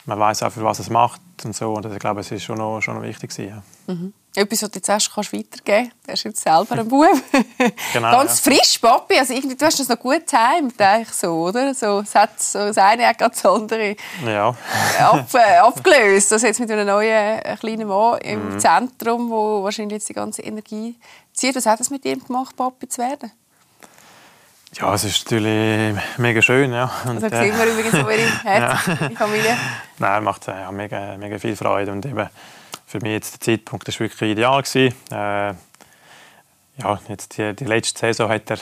man 0.05 0.19
weiß 0.19 0.43
auch, 0.43 0.51
für 0.51 0.63
was 0.63 0.79
es 0.79 0.89
macht 0.89 1.21
und 1.43 1.55
so. 1.55 1.73
Und 1.73 1.85
ich 1.85 1.99
glaube, 1.99 2.21
es 2.21 2.31
ist 2.31 2.43
schon 2.43 2.57
noch, 2.57 2.81
schon 2.81 2.95
noch 2.95 3.03
wichtig. 3.03 3.31
Ja. 3.37 3.61
Mhm. 3.87 4.13
Etwas, 4.33 4.63
was 4.63 4.71
du 4.71 4.77
jetzt 4.79 4.89
erst 4.89 5.13
kannst 5.13 5.33
weitergeben 5.33 5.91
kannst. 5.91 6.07
Du 6.07 6.11
hast 6.11 6.23
jetzt 6.23 6.41
selber 6.41 6.71
einen 6.71 6.87
Bub. 6.87 7.07
genau, 7.93 8.11
Ganz 8.11 8.45
ja. 8.45 8.51
frisch, 8.51 8.77
Papi. 8.79 9.19
Also 9.19 9.33
irgendwie, 9.33 9.57
du 9.57 9.65
hast 9.65 9.79
das 9.79 9.89
noch 9.89 9.99
gut 9.99 10.25
getimt, 10.25 10.75
so, 11.11 11.27
oder? 11.33 11.73
So, 11.73 11.99
es 11.99 12.15
hat 12.15 12.41
so 12.41 12.59
das 12.59 12.77
eine 12.77 13.07
hat 13.07 13.19
das 13.19 13.45
andere 13.45 13.95
ja. 14.25 14.55
ab, 14.99 15.27
äh, 15.33 15.57
abgelöst. 15.61 16.31
Also 16.31 16.47
jetzt 16.47 16.61
mit 16.61 16.71
einem 16.71 16.87
neuen 16.87 17.39
äh, 17.39 17.57
kleinen 17.59 17.87
Mann 17.87 18.19
im 18.19 18.53
mhm. 18.53 18.59
Zentrum, 18.59 19.29
wo 19.29 19.63
wahrscheinlich 19.63 19.95
jetzt 19.95 20.09
die 20.09 20.13
ganze 20.13 20.41
Energie 20.43 20.97
zieht. 21.33 21.55
Was 21.55 21.65
hat 21.65 21.81
das 21.81 21.89
mit 21.89 22.05
ihm 22.05 22.23
gemacht, 22.23 22.55
Papi 22.55 22.87
zu 22.87 23.01
werden? 23.01 23.31
Ja, 24.73 24.93
es 24.93 25.03
ist 25.03 25.25
natürlich 25.25 25.97
mega 26.17 26.41
schön. 26.41 26.71
Ja. 26.71 26.91
Und, 27.05 27.23
also 27.23 27.29
sehen 27.29 27.57
wir 27.57 27.65
äh, 27.65 27.71
übrigens 27.71 27.93
eure 27.93 28.17
Herz, 28.43 28.87
ja. 28.87 29.09
Familie. 29.17 29.57
Nein, 29.99 30.23
macht 30.23 30.47
ja, 30.47 30.71
mega, 30.71 31.17
mega 31.17 31.37
viel 31.37 31.55
Freude. 31.55 31.91
Und 31.91 32.05
eben 32.05 32.29
für 32.85 32.99
mich 32.99 33.11
jetzt 33.11 33.33
der 33.33 33.41
Zeitpunkt 33.41 33.87
ist 33.87 33.99
wirklich 33.99 34.31
ideal 34.31 34.61
gewesen. 34.61 34.95
Äh, 35.11 35.53
ja, 36.77 36.99
jetzt 37.09 37.37
die, 37.37 37.53
die 37.53 37.65
letzte 37.65 37.99
Saison 37.99 38.29
hat 38.29 38.49
er 38.49 38.57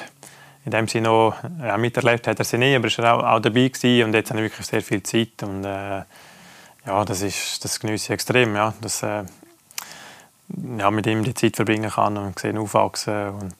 in 0.65 0.71
dem 0.71 0.87
Sinne 0.87 1.07
noch 1.07 1.35
ja, 1.61 1.77
miterlebt, 1.77 2.27
hat 2.27 2.39
er 2.39 2.45
sie 2.45 2.57
nie, 2.57 2.75
aber 2.75 2.87
er 2.87 2.97
war 3.03 3.13
auch, 3.13 3.35
auch 3.35 3.39
dabei 3.39 3.69
gewesen. 3.69 4.05
und 4.05 4.13
jetzt 4.13 4.29
habe 4.29 4.39
ich 4.39 4.51
wirklich 4.51 4.67
sehr 4.67 4.81
viel 4.81 5.01
Zeit 5.03 5.41
und 5.41 5.63
äh, 5.63 6.03
ja, 6.85 7.05
das 7.05 7.21
ist 7.21 7.63
das 7.63 7.79
genieße 7.79 8.05
ich 8.05 8.09
extrem, 8.11 8.55
ja, 8.55 8.73
dass 8.81 9.03
äh, 9.03 9.23
ja, 10.77 10.91
mit 10.91 11.07
ihm 11.07 11.23
die 11.23 11.33
Zeit 11.33 11.55
verbringen 11.55 11.89
kann 11.89 12.17
und 12.17 12.37
sehen 12.39 12.57
aufwachsen 12.57 13.29
und 13.29 13.55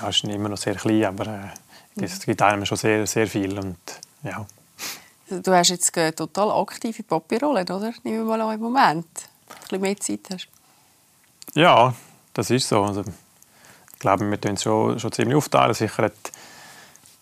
ja, 0.00 0.08
ist 0.08 0.24
immer 0.24 0.48
noch 0.48 0.58
sehr 0.58 0.74
klein, 0.74 1.04
aber 1.04 1.52
es 1.96 2.20
gibt 2.20 2.42
einem 2.42 2.66
schon 2.66 2.78
sehr, 2.78 3.06
sehr 3.06 3.26
viel. 3.26 3.58
Und, 3.58 3.76
ja. 4.22 4.46
Du 5.28 5.52
hast 5.52 5.70
jetzt 5.70 5.96
eine 5.96 6.14
total 6.14 6.50
aktive 6.50 7.02
Papi-Rolle, 7.02 7.62
oder? 7.62 7.92
Nehmen 8.02 8.18
wir 8.18 8.24
mal 8.24 8.40
an 8.40 8.54
im 8.54 8.60
Moment. 8.60 9.06
Ein 9.48 9.60
bisschen 9.60 9.80
mehr 9.80 9.96
Zeit 9.96 10.20
hast. 10.32 10.48
Ja, 11.54 11.94
das 12.32 12.50
ist 12.50 12.68
so. 12.68 12.82
Also, 12.82 13.02
ich 13.02 13.98
glaube, 13.98 14.28
wir 14.28 14.40
tun 14.40 14.54
es 14.54 14.62
schon, 14.62 14.98
schon 14.98 15.12
ziemlich 15.12 15.36
aufteilen. 15.36 15.74
Sicher 15.74 16.04
hat 16.04 16.12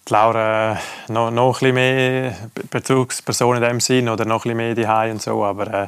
die 0.08 0.12
Laura 0.12 0.78
noch, 1.08 1.30
noch 1.30 1.48
ein 1.48 1.52
bisschen 1.52 1.74
mehr 1.74 2.36
Bezugsperson 2.70 3.56
in 3.56 3.62
dem 3.62 3.80
Sinn 3.80 4.08
oder 4.08 4.24
noch 4.24 4.44
ein 4.44 4.56
bisschen 4.56 4.84
mehr 4.84 5.04
die 5.04 5.10
und 5.10 5.22
so, 5.22 5.44
aber 5.44 5.72
äh, 5.72 5.86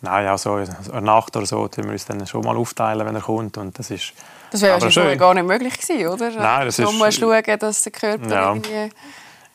nein, 0.00 0.26
also 0.26 0.54
eine 0.54 1.02
Nacht 1.02 1.36
oder 1.36 1.46
so 1.46 1.68
tun 1.68 1.84
wir 1.84 1.92
uns 1.92 2.04
dann 2.04 2.26
schon 2.26 2.44
mal 2.44 2.56
aufteilen, 2.56 3.06
wenn 3.06 3.14
er 3.14 3.22
kommt 3.22 3.56
und 3.56 3.78
das 3.78 3.90
ist 3.90 4.12
das 4.54 4.62
wäre 4.62 4.80
wahrscheinlich 4.80 5.18
gar 5.18 5.34
nicht 5.34 5.46
möglich 5.46 5.76
gewesen, 5.80 6.06
oder? 6.06 6.30
Nein, 6.30 6.66
das 6.66 6.76
so 6.76 6.84
ist... 6.84 6.92
musst 6.92 7.18
schauen, 7.18 7.58
dass 7.58 7.82
der 7.82 7.92
Körper 7.92 8.30
ja. 8.30 8.48
irgendwie... 8.50 8.90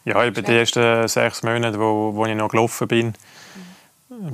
Ja, 0.03 0.25
über 0.25 0.41
die 0.41 0.57
ersten 0.57 1.07
sechs 1.07 1.41
Monate, 1.41 1.79
wo, 1.79 2.13
wo 2.13 2.25
ich 2.25 2.35
noch 2.35 2.49
gelaufen 2.49 2.85
bin, 2.85 3.13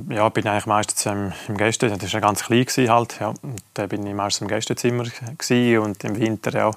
ja, 0.08 0.28
bin 0.28 0.44
ich 0.44 0.50
eigentlich 0.50 0.66
meistens 0.66 1.06
im, 1.06 1.32
im 1.46 1.56
Gäste, 1.56 1.88
das 1.88 2.12
war 2.14 2.20
ganz 2.20 2.42
klein 2.42 2.64
gewesen, 2.64 2.90
halt, 2.90 3.20
ja. 3.20 3.28
Und 3.28 3.62
da 3.74 3.86
bin 3.86 4.04
ich 4.04 4.14
meistens 4.14 4.42
im 4.42 4.48
Gästezimmer 4.48 5.04
gewesen, 5.04 5.78
und 5.78 6.02
im 6.02 6.18
Winter, 6.18 6.50
ja, 6.52 6.72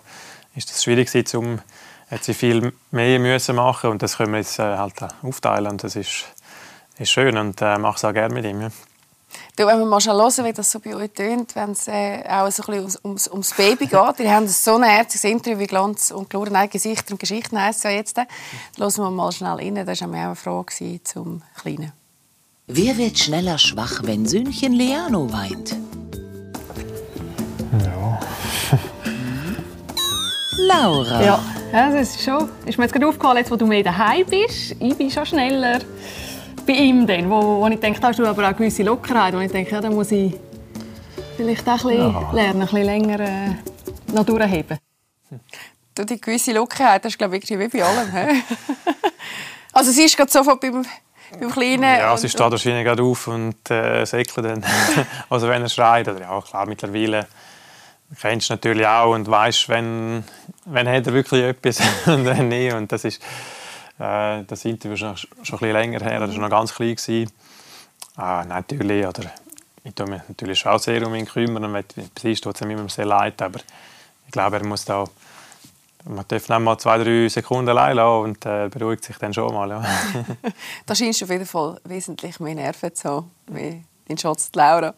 ist 0.56 0.70
das 0.70 0.84
schwierig 0.84 1.12
gewesen, 1.12 1.38
um 1.38 1.60
viel 2.22 2.72
mehr 2.92 3.20
müssen 3.20 3.56
machen 3.56 3.90
und 3.90 4.04
das 4.04 4.18
können 4.18 4.34
wir 4.34 4.40
jetzt 4.40 4.60
äh, 4.60 4.78
halt 4.78 4.94
aufteilen 5.24 5.72
und 5.72 5.84
das 5.84 5.96
ist, 5.96 6.26
ist 7.00 7.10
schön 7.10 7.38
und 7.38 7.60
äh, 7.64 7.80
mache 7.80 7.98
es 7.98 8.06
auch 8.06 8.14
gerne 8.14 8.36
mit 8.36 8.46
ihm. 8.46 8.62
Ja. 8.62 8.70
Du, 9.56 9.66
wenn 9.66 9.78
wir 9.80 9.86
mal 9.86 10.00
schon 10.00 10.14
hören, 10.14 10.46
wie 10.46 10.54
das 10.54 10.72
so 10.72 10.80
bei 10.80 10.96
euch 10.96 11.12
tönt, 11.12 11.56
wenn 11.56 11.72
es 11.72 11.88
äh, 11.88 12.24
auch 12.28 12.50
so 12.52 12.64
ein 12.64 12.84
bisschen 12.84 13.00
ums, 13.04 13.28
ums 13.28 13.54
Baby 13.54 13.88
geht. 13.88 14.20
Ihr 14.20 14.34
habt 14.34 14.50
so 14.50 14.76
ein 14.76 14.84
herziges 14.84 15.24
Interview 15.26 15.60
wie 15.60 15.68
Glanz 15.68 16.12
und 16.12 16.30
Gloria, 16.30 16.54
nein, 16.54 16.70
Gesichter 16.70 17.12
und 17.12 17.20
Geschichten 17.20 17.62
heisst 17.62 17.80
es 17.80 17.84
ja 17.84 17.92
jetzt. 17.92 18.18
Hören 18.18 18.98
wir 18.98 19.12
mal 19.12 19.32
schnell 19.32 19.54
rein. 19.54 19.76
Das 19.76 20.02
war 20.02 20.08
auch 20.08 20.14
eine 20.14 20.36
Frage 20.36 21.04
zum 21.04 21.42
Kleinen. 21.60 21.92
Wer 22.68 22.98
wird 22.98 23.18
schneller 23.18 23.58
schwach, 23.58 24.02
wenn 24.04 24.26
Söhnchen 24.26 24.74
Leano 24.74 25.32
weint? 25.34 25.76
Ja. 27.84 28.20
Laura. 30.58 31.24
Ja, 31.24 31.44
ja 31.74 31.92
das 31.92 32.16
ist 32.16 32.22
schon. 32.22 32.48
Ist 32.66 32.78
mir 32.78 32.86
jetzt 32.86 32.94
gerade 32.94 33.08
aufgefallen, 33.08 33.38
jetzt, 33.38 33.52
wo 33.52 33.56
du 33.56 33.66
mehr 33.66 33.84
daheim 33.84 34.26
bist. 34.26 34.76
Ich 34.80 34.96
bin 34.96 35.10
schon 35.10 35.26
schneller 35.26 35.80
bei 36.70 36.76
ihm 36.76 37.08
dann, 37.08 37.28
wo, 37.32 37.62
wo 37.62 37.68
ich 37.68 37.80
denke, 37.80 38.00
da 38.00 38.10
hast 38.10 38.20
du 38.20 38.28
aber 38.28 38.44
auch 38.44 38.48
eine 38.50 38.56
gewisse 38.56 38.84
Lockerheit, 38.84 39.34
wo 39.34 39.40
ich 39.40 39.52
denke, 39.52 39.72
ja, 39.72 39.82
da 39.82 39.90
muss 39.90 40.12
ich 40.12 40.36
vielleicht 41.36 41.68
auch 41.68 41.84
ein 41.84 41.98
bisschen 41.98 42.12
ja. 42.14 42.32
lernen, 42.32 42.62
ein 42.62 42.68
bisschen 42.68 42.84
länger 42.84 43.20
äh, 43.20 43.56
noch 44.14 44.24
durchheben. 44.24 44.78
Du, 45.96 46.06
die 46.06 46.22
gewisse 46.22 46.54
Lockerheit, 46.54 47.04
das 47.04 47.14
ist 47.14 47.18
glaube 47.18 47.38
ich 47.38 47.50
wie 47.50 47.68
bei 47.68 47.84
allem. 47.84 48.12
also 49.74 49.90
sie 49.90 50.04
ist 50.04 50.16
gerade 50.16 50.30
sofort 50.30 50.62
beim, 50.62 50.86
beim 51.40 51.52
Kleinen... 51.52 51.82
Ja, 51.82 52.16
sie 52.16 52.30
steht 52.30 52.52
wahrscheinlich 52.52 52.86
gerade 52.86 53.02
auf 53.02 53.28
und 53.28 53.72
äh, 53.72 54.06
säckelt 54.06 54.46
dann. 54.46 54.64
also 55.30 55.48
wenn 55.48 55.64
er 55.64 55.70
schreit, 55.70 56.08
oder 56.08 56.22
ja 56.22 56.40
klar, 56.40 56.68
mittlerweile 56.68 57.26
kennst 58.22 58.50
du 58.50 58.54
natürlich 58.54 58.86
auch 58.86 59.16
und 59.16 59.28
weißt, 59.28 59.70
wenn, 59.70 60.24
wenn 60.66 60.88
hat 60.88 61.08
er 61.08 61.14
wirklich 61.14 61.46
etwas 61.46 61.80
und 62.06 62.26
wenn 62.26 62.50
nicht. 62.50 62.74
Und 62.74 62.92
das 62.92 63.06
ist 63.06 63.24
äh, 64.00 64.44
das 64.44 64.66
Interview 64.66 64.94
ist 64.94 65.00
schon, 65.00 65.18
schon 65.18 65.30
ein 65.30 65.44
bisschen 65.44 65.72
länger 65.74 66.00
her, 66.00 66.20
das 66.20 66.32
war 66.32 66.40
noch 66.40 66.50
ganz 66.50 66.74
klein. 66.74 66.96
Gewesen. 66.96 67.32
Äh, 68.18 68.46
natürlich, 68.46 69.06
oder, 69.06 69.32
ich 69.84 69.94
tue 69.94 70.08
mich 70.08 70.22
natürlich 70.28 70.66
auch 70.66 70.80
sehr 70.80 71.06
um 71.06 71.16
ihn 71.16 71.26
kümmern 71.26 71.64
und 71.66 71.74
bei 71.74 71.84
tut 71.84 72.56
es 72.56 72.62
ihm 72.62 72.72
immer 72.72 72.90
sehr 72.90 73.06
leid, 73.06 73.42
aber 73.42 73.60
ich 74.26 74.32
glaube, 74.32 74.58
er 74.58 74.66
muss 74.66 74.86
da 74.86 75.06
man 76.06 76.26
darf 76.28 76.48
nicht 76.48 76.60
mal 76.60 76.78
zwei, 76.78 76.98
drei 76.98 77.28
Sekunden 77.28 77.70
allein 77.70 77.98
lassen 77.98 78.24
und 78.24 78.46
äh, 78.46 78.70
beruhigt 78.70 79.04
sich 79.04 79.18
dann 79.18 79.34
schon 79.34 79.54
mal. 79.54 79.70
Ja. 79.70 79.84
da 80.86 80.96
scheinst 80.96 81.22
du 81.22 81.26
auf 81.26 81.32
jeden 81.32 81.46
Fall 81.46 81.80
wesentlich 81.84 82.40
mehr 82.40 82.56
Nerven 82.56 82.96
zu 82.96 83.10
haben, 83.10 83.32
wie 83.48 83.84
dein 84.08 84.18
Schatz 84.18 84.50
Laura 84.54 84.94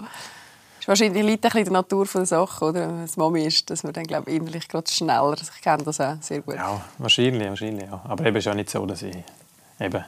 wahrscheinlich 0.91 1.23
liegt 1.23 1.45
ein 1.45 1.51
bisschen 1.51 1.65
der 1.65 1.73
Natur 1.73 2.05
der 2.13 2.25
Sache, 2.25 2.65
oder? 2.65 2.87
Wenn 2.87 3.03
es 3.03 3.15
Mami 3.15 3.45
ist, 3.45 3.69
dass 3.69 3.83
man 3.83 3.93
dann 3.93 4.03
glaube 4.03 4.29
ich, 4.29 4.37
innerlich 4.37 4.67
gerade 4.67 4.91
schneller, 4.91 5.35
ich 5.41 5.61
kenne 5.61 5.83
das 5.83 5.99
auch 6.01 6.15
sehr 6.19 6.41
gut. 6.41 6.55
Ja, 6.55 6.81
wahrscheinlich, 6.97 7.47
wahrscheinlich, 7.47 7.89
ja. 7.89 8.01
Aber 8.07 8.25
eben 8.25 8.35
ist 8.35 8.45
ja 8.45 8.53
nicht 8.53 8.69
so, 8.69 8.85
dass 8.85 9.01
ich 9.01 9.15
eben 9.79 10.03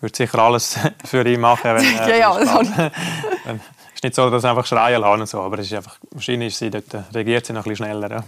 würde 0.00 0.16
sicher 0.16 0.38
alles 0.38 0.78
für 1.04 1.26
ihn 1.26 1.40
machen, 1.40 1.74
wenn, 1.74 1.84
äh, 1.84 2.18
ja, 2.20 2.40
ja, 2.40 2.60
wenn, 3.44 3.60
ist 3.94 4.04
nicht 4.04 4.14
so, 4.14 4.30
dass 4.30 4.44
er 4.44 4.50
einfach 4.50 4.66
schreien 4.66 5.00
lassen 5.00 5.26
so, 5.26 5.40
aber 5.40 5.58
es 5.58 5.66
ist 5.66 5.74
einfach, 5.74 5.98
wahrscheinlich 6.12 6.48
ist 6.48 6.58
sie 6.58 6.70
dort, 6.70 6.94
äh, 6.94 7.02
reagiert 7.12 7.46
sie 7.46 7.52
noch 7.52 7.66
ein 7.66 7.70
bisschen 7.70 7.86
schneller. 7.86 8.10
Ja. 8.10 8.24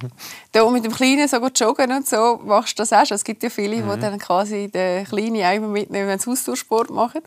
Da 0.50 0.68
mit 0.70 0.84
dem 0.84 0.92
Kleinen 0.92 1.28
so 1.28 1.40
gut 1.40 1.58
joggen 1.58 1.92
und 1.92 2.08
so, 2.08 2.40
machst 2.44 2.76
du 2.76 2.82
das 2.82 2.92
auch 2.92 3.06
schon? 3.06 3.14
Es 3.14 3.24
gibt 3.24 3.42
ja 3.42 3.50
viele, 3.50 3.76
mhm. 3.76 3.94
die 3.94 4.00
dann 4.00 4.18
quasi 4.18 4.68
den 4.68 5.04
Kleinen 5.04 5.36
immer 5.36 5.68
mitnehmen, 5.68 6.08
wenn 6.08 6.18
sie 6.18 6.30
Ausdauersport 6.30 6.90
machen. 6.90 7.22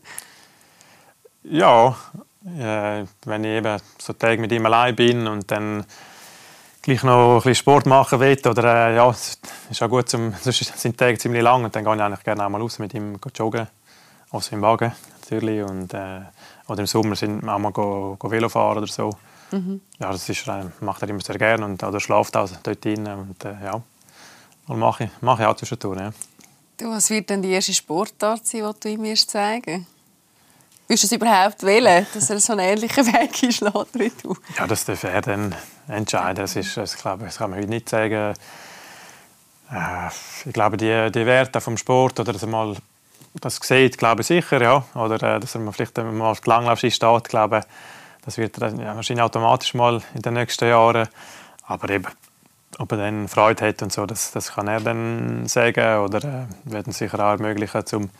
Ja, 1.42 1.96
äh, 2.58 3.04
wenn 3.24 3.44
ich 3.44 3.50
eben 3.50 3.80
so 3.98 4.12
Tage 4.12 4.40
mit 4.40 4.52
ihm 4.52 4.66
allein 4.66 4.94
bin 4.94 5.26
und 5.26 5.50
dann 5.50 5.84
gleich 6.82 7.02
noch 7.02 7.34
ein 7.34 7.36
bisschen 7.36 7.54
Sport 7.54 7.86
machen 7.86 8.20
will, 8.20 8.38
oder 8.46 8.88
äh, 8.88 8.96
ja, 8.96 9.10
es 9.10 9.38
ist 9.70 9.82
auch 9.82 9.88
gut, 9.88 10.08
zum, 10.08 10.32
sonst 10.40 10.78
sind 10.78 10.92
die 10.92 10.96
Tage 10.96 11.18
ziemlich 11.18 11.42
lang 11.42 11.64
und 11.64 11.74
dann 11.74 11.84
gehe 11.84 11.94
ich 11.94 12.00
eigentlich 12.00 12.24
gerne 12.24 12.44
auch 12.44 12.48
mal 12.48 12.60
raus 12.60 12.78
mit 12.78 12.94
ihm 12.94 13.18
joggen, 13.34 13.66
also 14.30 14.54
im 14.54 14.62
Wagen 14.62 14.92
natürlich 15.20 15.62
und 15.62 15.92
äh, 15.94 16.20
oder 16.68 16.80
im 16.80 16.86
Sommer 16.86 17.16
sind 17.16 17.42
wir 17.42 17.54
auch 17.54 17.58
mal 17.58 17.72
go, 17.72 18.16
go 18.18 18.30
Velo 18.30 18.48
fahren 18.48 18.78
oder 18.78 18.86
so. 18.86 19.10
Mhm. 19.50 19.80
Ja, 19.98 20.12
das 20.12 20.28
ist, 20.28 20.46
äh, 20.46 20.64
macht 20.80 21.02
er 21.02 21.08
immer 21.08 21.20
sehr 21.20 21.38
gerne 21.38 21.64
und 21.64 21.82
oder 21.82 22.00
schläft 22.00 22.36
auch 22.36 22.48
dort 22.62 22.84
drin 22.84 23.06
und 23.06 23.44
äh, 23.44 23.54
ja, 23.64 23.80
und 24.66 24.78
mache 24.78 25.04
ich, 25.04 25.10
mache 25.20 25.42
ich 25.42 25.48
auch 25.48 25.56
zwischendurch. 25.56 25.98
Ja. 25.98 26.10
Du, 26.76 26.90
was 26.90 27.10
wird 27.10 27.30
denn 27.30 27.42
die 27.42 27.50
erste 27.50 27.74
Sportart 27.74 28.46
sein, 28.46 28.62
die 28.62 28.80
du 28.80 28.88
ihm 28.88 29.02
wirst 29.02 29.30
zeigen 29.30 29.86
Willst 30.88 31.02
du 31.02 31.06
es 31.06 31.12
überhaupt 31.12 31.62
wählen, 31.64 32.06
dass 32.14 32.30
er 32.30 32.40
so 32.40 32.54
einen 32.54 32.60
ähnlichen 32.60 33.06
Weg 33.06 33.14
einschlägt 33.42 33.94
wie 33.94 34.10
du? 34.22 34.34
Ja, 34.56 34.66
das 34.66 34.86
darf 34.86 35.04
er 35.04 35.20
dann 35.20 35.54
entscheiden. 35.86 36.36
Das, 36.36 36.56
ist, 36.56 36.78
das, 36.78 36.96
glaube, 36.96 37.26
das 37.26 37.36
kann 37.36 37.50
man 37.50 37.58
heute 37.58 37.68
nicht 37.68 37.90
sagen. 37.90 38.34
Äh, 39.70 40.08
ich 40.46 40.52
glaube, 40.54 40.78
die, 40.78 41.10
die 41.12 41.26
Werte 41.26 41.60
vom 41.60 41.76
Sport 41.76 42.18
oder 42.20 42.32
dass 42.32 42.42
er 42.42 42.48
mal 42.48 42.74
das 43.34 43.56
sieht, 43.62 43.98
glaube 43.98 44.22
ich 44.22 44.28
sicher, 44.28 44.62
ja. 44.62 44.82
Oder 44.94 45.16
äh, 45.36 45.40
dass 45.40 45.54
er 45.54 45.72
vielleicht 45.72 45.96
mal 45.98 46.30
auf 46.30 46.40
die 46.40 46.48
Langlaufski 46.48 46.90
steht, 46.90 47.28
glaube 47.28 47.60
das 48.24 48.38
wird 48.38 48.58
er 48.58 48.74
ja, 48.74 48.96
wahrscheinlich 48.96 49.22
automatisch 49.22 49.74
mal 49.74 50.02
in 50.14 50.22
den 50.22 50.34
nächsten 50.34 50.68
Jahren. 50.68 51.08
Aber 51.64 51.90
eben, 51.90 52.06
ob 52.78 52.92
er 52.92 52.98
dann 52.98 53.28
Freude 53.28 53.66
hat 53.66 53.82
und 53.82 53.92
so, 53.92 54.06
das, 54.06 54.32
das 54.32 54.54
kann 54.54 54.68
er 54.68 54.80
dann 54.80 55.46
sagen 55.46 55.98
oder 55.98 56.24
äh, 56.24 56.46
werden 56.64 56.92
sicher 56.92 57.18
auch 57.20 57.32
ermöglichen, 57.32 57.86
zum 57.86 58.10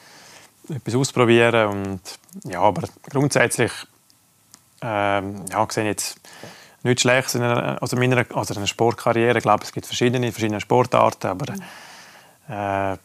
etwas 0.70 0.94
ausprobieren. 0.94 1.68
Und, 1.68 2.00
ja, 2.44 2.60
aber 2.60 2.88
grundsätzlich 3.10 3.72
ähm, 4.82 5.44
ja, 5.50 5.66
sehe 5.70 5.84
jetzt 5.84 6.20
nichts 6.82 7.02
Schlechtes 7.02 7.34
in 7.34 7.42
einer, 7.42 7.82
also 7.82 7.96
meiner, 7.96 8.24
also 8.34 8.54
in 8.54 8.58
einer 8.58 8.66
Sportkarriere. 8.66 9.38
Ich 9.38 9.42
glaube, 9.42 9.64
es 9.64 9.72
gibt 9.72 9.86
verschiedene, 9.86 10.30
verschiedene 10.32 10.60
Sportarten, 10.60 11.26
aber 11.26 11.54
äh, 12.48 12.96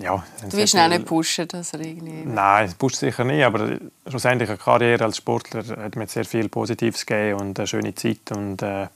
ja. 0.00 0.22
Du 0.42 0.56
willst 0.56 0.74
ihn 0.74 0.80
auch 0.80 0.88
nicht 0.88 1.06
pushen, 1.06 1.48
dass 1.48 1.72
er 1.72 1.80
irgendwie... 1.80 2.24
Nein, 2.24 2.72
pusht 2.78 2.96
sicher 2.96 3.24
nicht, 3.24 3.42
aber 3.44 3.78
schlussendlich 4.06 4.48
eine 4.48 4.58
Karriere 4.58 5.04
als 5.04 5.16
Sportler 5.16 5.64
hat 5.82 5.96
mir 5.96 6.06
sehr 6.06 6.24
viel 6.24 6.48
Positives 6.48 7.06
gegeben 7.06 7.40
und 7.40 7.58
eine 7.58 7.66
schöne 7.66 7.94
Zeit 7.94 8.30
und 8.30 8.62
äh, 8.62 8.88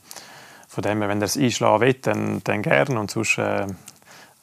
von 0.67 0.83
dem 0.83 1.01
wenn 1.01 1.21
er 1.21 1.25
es 1.25 1.37
einschlagen 1.37 1.81
will, 1.81 1.93
dann, 1.95 2.41
dann 2.43 2.61
gerne 2.61 2.99
und 2.99 3.11
sonst 3.11 3.37
äh, 3.37 3.65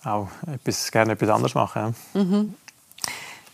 auch 0.04 0.28
etwas, 0.52 0.90
gerne 0.90 1.12
etwas 1.12 1.28
anderes 1.28 1.54
machen. 1.54 1.94
Mhm. 2.14 2.54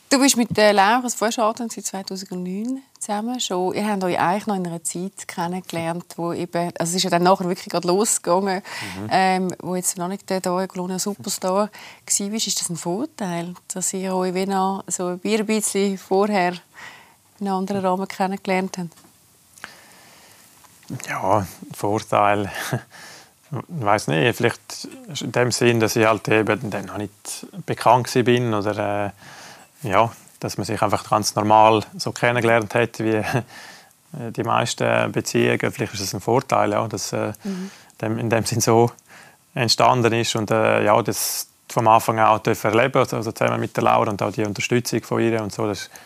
Du 0.08 0.20
bist 0.20 0.36
mit 0.36 0.56
der 0.56 0.72
Laura 0.72 1.08
Vorschaltung 1.08 1.68
seit 1.68 1.84
2009 1.84 2.80
zusammen 3.00 3.40
schon. 3.40 3.74
Ihr 3.74 3.88
habt 3.88 4.04
euch 4.04 4.18
eigentlich 4.18 4.46
noch 4.46 4.54
in 4.54 4.66
einer 4.66 4.84
Zeit 4.84 5.26
kennengelernt, 5.26 6.04
wo 6.16 6.32
eben, 6.32 6.72
also 6.78 6.90
es 6.90 6.94
ist 6.94 7.02
ja 7.02 7.10
dann 7.10 7.24
nachher 7.24 7.48
wirklich 7.48 7.68
gerade 7.68 7.88
losgegangen, 7.88 8.62
mhm. 8.98 9.08
ähm, 9.10 9.54
wo 9.60 9.74
jetzt 9.74 9.98
noch 9.98 10.06
nicht 10.06 10.30
der 10.30 10.40
Colonia 10.40 11.00
Superstar 11.00 11.54
war. 11.54 11.70
Ist 12.06 12.60
das 12.60 12.70
ein 12.70 12.76
Vorteil, 12.76 13.54
dass 13.66 13.92
ihr 13.94 14.14
euch 14.14 14.32
wie 14.32 14.46
noch 14.46 14.84
so 14.86 15.08
ein 15.08 15.18
bisschen 15.18 15.98
vorher 15.98 16.52
in 17.40 17.48
einem 17.48 17.56
anderen 17.56 17.84
Rahmen 17.84 18.06
kennengelernt 18.06 18.78
habt? 18.78 18.90
Ja, 21.08 21.44
Vorteil. 21.74 22.50
Ich 23.50 23.58
weiß 23.68 24.08
nicht, 24.08 24.36
vielleicht 24.36 24.88
in 25.20 25.32
dem 25.32 25.50
Sinn, 25.50 25.80
dass 25.80 25.96
ich 25.96 26.06
halt 26.06 26.28
eben 26.28 26.70
dann 26.70 26.86
noch 26.86 26.98
nicht 26.98 27.46
bekannt 27.64 28.12
bin 28.24 28.54
oder 28.54 29.06
äh, 29.06 29.10
ja, 29.87 30.11
dass 30.40 30.57
man 30.59 30.64
sich 30.64 30.81
einfach 30.83 31.09
ganz 31.09 31.35
normal 31.35 31.85
so 31.96 32.12
kennengelernt 32.12 32.75
hat, 32.75 32.99
wie 32.99 33.14
äh, 33.14 33.22
die 34.31 34.42
meisten 34.42 35.12
Beziehungen. 35.12 35.72
Vielleicht 35.72 35.94
ist 35.94 36.01
es 36.01 36.14
ein 36.14 36.20
Vorteil, 36.20 36.72
ja, 36.72 36.87
dass 36.87 37.12
äh, 37.12 37.33
mhm. 37.44 38.18
in 38.18 38.31
dem 38.31 38.44
Sinn 38.44 38.61
so 38.61 38.90
entstanden 39.55 40.12
ist 40.12 40.37
und 40.37 40.51
äh, 40.51 40.85
ja, 40.85 41.01
das 41.03 41.49
vom 41.68 41.88
Anfang 41.88 42.18
an 42.18 42.27
auch 42.27 42.46
erleben 42.46 42.99
also 42.99 43.33
zusammen 43.33 43.61
mit 43.61 43.77
der 43.77 43.85
Laura 43.85 44.11
und 44.11 44.22
auch 44.22 44.33
die 44.33 44.44
Unterstützung 44.44 45.03
von 45.03 45.20
ihr 45.20 45.42
und 45.42 45.53
so, 45.53 45.66
das 45.66 45.90
war 45.90 45.99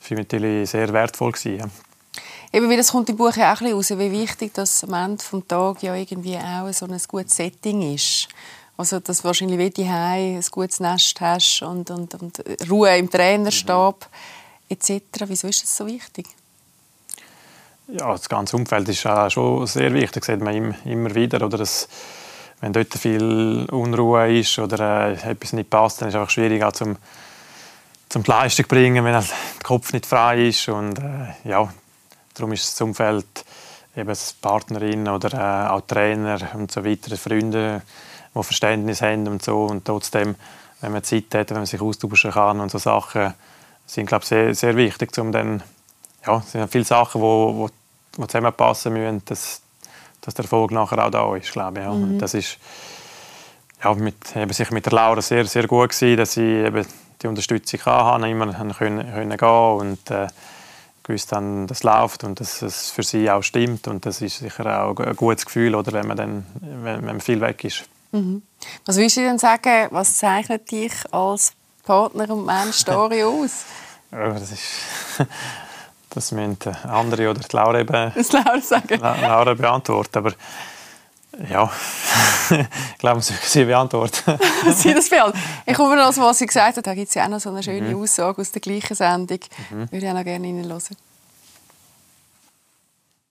für 0.00 0.14
mich 0.14 0.24
natürlich 0.24 0.70
sehr 0.70 0.92
wertvoll 0.92 1.32
gewesen, 1.32 1.58
ja. 1.58 1.66
Eben, 2.50 2.74
das 2.74 2.92
kommt 2.92 3.10
im 3.10 3.16
Buch 3.16 3.36
ja 3.36 3.52
auch 3.52 3.60
ein 3.60 3.66
bisschen 3.76 3.98
raus, 3.98 4.10
wie 4.10 4.10
wichtig 4.10 4.54
das 4.54 4.82
am 4.84 4.94
Ende 4.94 5.18
des 5.18 5.46
Tages 5.46 5.82
ja 5.82 5.94
irgendwie 5.94 6.38
auch 6.38 6.72
so 6.72 6.86
ein 6.86 6.98
gutes 7.06 7.36
Setting 7.36 7.94
ist. 7.94 8.28
Also, 8.78 9.00
dass 9.00 9.18
du 9.18 9.24
wahrscheinlich 9.24 9.58
wie 9.58 9.70
die 9.70 9.84
ein 9.84 10.40
gutes 10.52 10.78
Nest 10.78 11.20
hast 11.20 11.62
und, 11.62 11.90
und, 11.90 12.14
und 12.14 12.44
Ruhe 12.70 12.96
im 12.96 13.10
Trainerstab 13.10 14.08
mhm. 14.08 14.76
etc. 14.76 15.02
Wieso 15.26 15.48
ist 15.48 15.64
das 15.64 15.76
so 15.76 15.84
wichtig? 15.84 16.28
Ja, 17.88 18.12
das 18.12 18.28
ganze 18.28 18.56
Umfeld 18.56 18.88
ist 18.88 19.04
auch 19.04 19.28
schon 19.30 19.66
sehr 19.66 19.92
wichtig, 19.92 20.22
das 20.22 20.26
sieht 20.26 20.40
man 20.40 20.76
immer 20.84 21.12
wieder. 21.12 21.44
Oder 21.44 21.58
das, 21.58 21.88
wenn 22.60 22.72
dort 22.72 22.94
viel 22.94 23.66
Unruhe 23.68 24.38
ist 24.38 24.60
oder 24.60 25.08
äh, 25.08 25.30
etwas 25.30 25.54
nicht 25.54 25.70
passt, 25.70 26.00
dann 26.00 26.08
ist 26.08 26.14
es 26.14 26.20
einfach 26.20 26.30
schwierig, 26.30 26.62
auch 26.62 26.72
zum, 26.72 26.98
zum 28.08 28.22
die 28.22 28.30
Leistung 28.30 28.64
zu 28.64 28.68
bringen, 28.68 29.04
wenn 29.04 29.14
halt 29.14 29.28
der 29.28 29.64
Kopf 29.64 29.92
nicht 29.92 30.06
frei 30.06 30.46
ist. 30.48 30.68
Und, 30.68 31.00
äh, 31.00 31.48
ja, 31.48 31.68
darum 32.34 32.52
ist 32.52 32.70
das 32.70 32.80
Umfeld, 32.80 33.26
eben 33.96 34.16
Partnerin 34.40 35.08
oder 35.08 35.34
äh, 35.34 35.68
auch 35.70 35.80
Trainer 35.80 36.38
und 36.54 36.70
so 36.70 36.84
weiter, 36.84 37.16
Freunde, 37.16 37.82
die 38.40 38.46
Verständnis 38.46 39.02
haben 39.02 39.26
und 39.28 39.42
so. 39.42 39.64
Und 39.64 39.84
trotzdem, 39.84 40.34
wenn 40.80 40.92
man 40.92 41.02
Zeit 41.02 41.34
hat, 41.34 41.50
wenn 41.50 41.58
man 41.58 41.66
sich 41.66 41.80
austauschen 41.80 42.30
kann 42.30 42.60
und 42.60 42.70
so 42.70 42.78
Sachen, 42.78 43.34
sind, 43.86 44.06
glaube 44.06 44.22
ich, 44.22 44.28
sehr, 44.28 44.54
sehr 44.54 44.76
wichtig, 44.76 45.16
um 45.18 45.32
dann, 45.32 45.62
ja, 46.26 46.38
es 46.38 46.52
sind 46.52 46.70
viele 46.70 46.84
Sachen, 46.84 47.20
die 47.20 47.24
wo, 47.24 47.54
wo, 47.56 47.70
wo 48.16 48.26
zusammenpassen 48.26 48.92
müssen, 48.92 49.22
dass, 49.24 49.62
dass 50.20 50.34
der 50.34 50.44
Erfolg 50.44 50.70
nachher 50.70 51.04
auch 51.04 51.10
da 51.10 51.36
ist, 51.36 51.52
glaube 51.52 51.80
ich. 51.80 51.84
Ja. 51.84 51.92
Mhm. 51.92 52.18
Das 52.18 52.34
ist 52.34 52.58
ja, 53.82 53.94
mit, 53.94 54.36
eben 54.36 54.52
sicher 54.52 54.74
mit 54.74 54.86
der 54.86 54.92
Laura 54.92 55.22
sehr, 55.22 55.44
sehr 55.46 55.66
gut 55.66 55.90
gewesen, 55.90 56.16
dass 56.16 56.32
sie 56.32 56.42
eben 56.42 56.84
die 57.22 57.26
Unterstützung 57.26 57.80
hatte, 57.84 58.28
immer 58.28 58.52
können, 58.52 58.74
können 58.74 59.36
gehen 59.36 59.48
und 59.48 60.10
äh, 60.10 60.28
gewusst 61.02 61.32
haben, 61.32 61.66
das 61.66 61.82
läuft 61.82 62.24
und 62.24 62.38
dass 62.38 62.62
es 62.62 62.90
für 62.90 63.02
sie 63.02 63.30
auch 63.30 63.42
stimmt 63.42 63.88
und 63.88 64.04
das 64.04 64.20
ist 64.20 64.38
sicher 64.38 64.84
auch 64.84 64.98
ein 64.98 65.16
gutes 65.16 65.46
Gefühl, 65.46 65.74
oder 65.74 65.92
wenn 65.92 66.06
man 66.06 66.16
dann, 66.16 66.46
wenn, 66.60 66.84
wenn 66.84 67.04
man 67.04 67.20
viel 67.20 67.40
weg 67.40 67.64
ist. 67.64 67.84
Mhm. 68.12 68.42
Was 68.86 68.96
würdest 68.96 69.16
du 69.16 69.20
denn 69.22 69.38
sagen, 69.38 69.88
was 69.90 70.16
zeichnet 70.16 70.70
dich 70.70 70.92
als 71.10 71.52
Partner 71.84 72.30
und 72.30 72.44
Mensch 72.44 72.76
Story 72.78 73.22
aus? 73.22 73.64
ja, 74.12 74.32
das 74.32 74.52
ist... 74.52 74.62
Das 76.10 76.32
müssen 76.32 76.56
andere 76.84 77.30
oder 77.30 77.40
die 77.40 77.54
Laura, 77.54 77.80
eben, 77.80 78.12
das 78.14 78.32
Laura, 78.32 78.60
sagen. 78.60 78.98
Laura 78.98 79.52
beantworten. 79.52 80.18
Aber 80.18 80.32
ja, 81.50 81.70
ich 82.50 82.98
glaube, 82.98 83.20
sie, 83.20 83.34
sie 83.42 83.64
beantworten. 83.64 84.38
sie 84.74 84.94
das 84.94 85.10
beantworten. 85.10 85.38
Ich 85.66 85.74
komme 85.74 85.96
noch, 85.96 86.16
was 86.16 86.38
sie 86.38 86.46
gesagt 86.46 86.78
hat. 86.78 86.86
Da 86.86 86.94
gibt 86.94 87.08
es 87.08 87.14
ja 87.14 87.26
auch 87.26 87.28
noch 87.28 87.40
so 87.40 87.50
eine 87.50 87.62
schöne 87.62 87.94
mhm. 87.94 88.02
Aussage 88.02 88.40
aus 88.40 88.50
der 88.50 88.62
gleichen 88.62 88.96
Sendung. 88.96 89.38
Mhm. 89.70 89.92
Würde 89.92 90.06
ich 90.06 90.08
auch 90.08 90.14
noch 90.14 90.24
gerne 90.24 90.48
reinhören. 90.48 90.82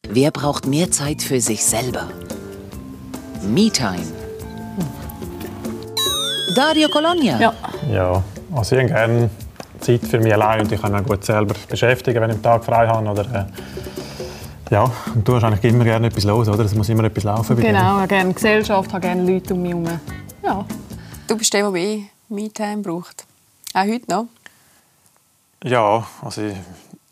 Wer 0.03 0.31
braucht 0.31 0.67
mehr 0.67 0.91
Zeit 0.91 1.23
für 1.23 1.41
sich 1.41 1.65
selber? 1.65 2.07
Me-Time 3.41 4.26
Dario 6.55 6.89
Colonia. 6.89 7.39
Ja. 7.39 7.53
ja, 7.91 8.23
also 8.55 8.75
ich 8.75 8.83
habe 8.83 8.93
gerne 8.93 9.29
Zeit 9.79 10.01
für 10.01 10.19
mich 10.19 10.33
allein 10.33 10.62
und 10.62 10.71
ich 10.71 10.81
kann 10.81 10.91
mich 10.91 11.03
gut 11.03 11.23
selber 11.23 11.55
beschäftigen, 11.67 12.21
wenn 12.21 12.29
ich 12.29 12.36
einen 12.36 12.43
Tag 12.43 12.63
frei 12.63 12.88
habe. 12.88 13.07
Oder, 13.07 13.23
äh, 13.23 14.73
ja, 14.73 14.89
und 15.13 15.27
du 15.27 15.36
hast 15.36 15.43
eigentlich 15.43 15.71
immer 15.71 15.83
gerne 15.83 16.07
etwas 16.07 16.23
los, 16.23 16.47
oder? 16.47 16.65
Es 16.65 16.75
muss 16.75 16.89
immer 16.89 17.03
etwas 17.03 17.23
laufen. 17.23 17.55
Genau, 17.57 17.95
ich 17.95 18.01
habe 18.01 18.07
gerne 18.07 18.33
Gesellschaft, 18.33 18.91
habe 18.93 19.01
gerne 19.01 19.31
Leute 19.31 19.53
um 19.53 19.62
mich 19.62 19.71
herum. 19.71 19.99
Ja. 20.43 20.65
Du 21.27 21.38
bist 21.38 21.53
der, 21.53 21.63
der 21.63 21.71
mehr 21.71 21.99
Me-Time 22.29 22.77
braucht. 22.77 23.25
Auch 23.73 23.81
heute 23.83 24.10
noch? 24.10 24.27
Ja, 25.63 26.05
also 26.21 26.41
ich, 26.41 26.55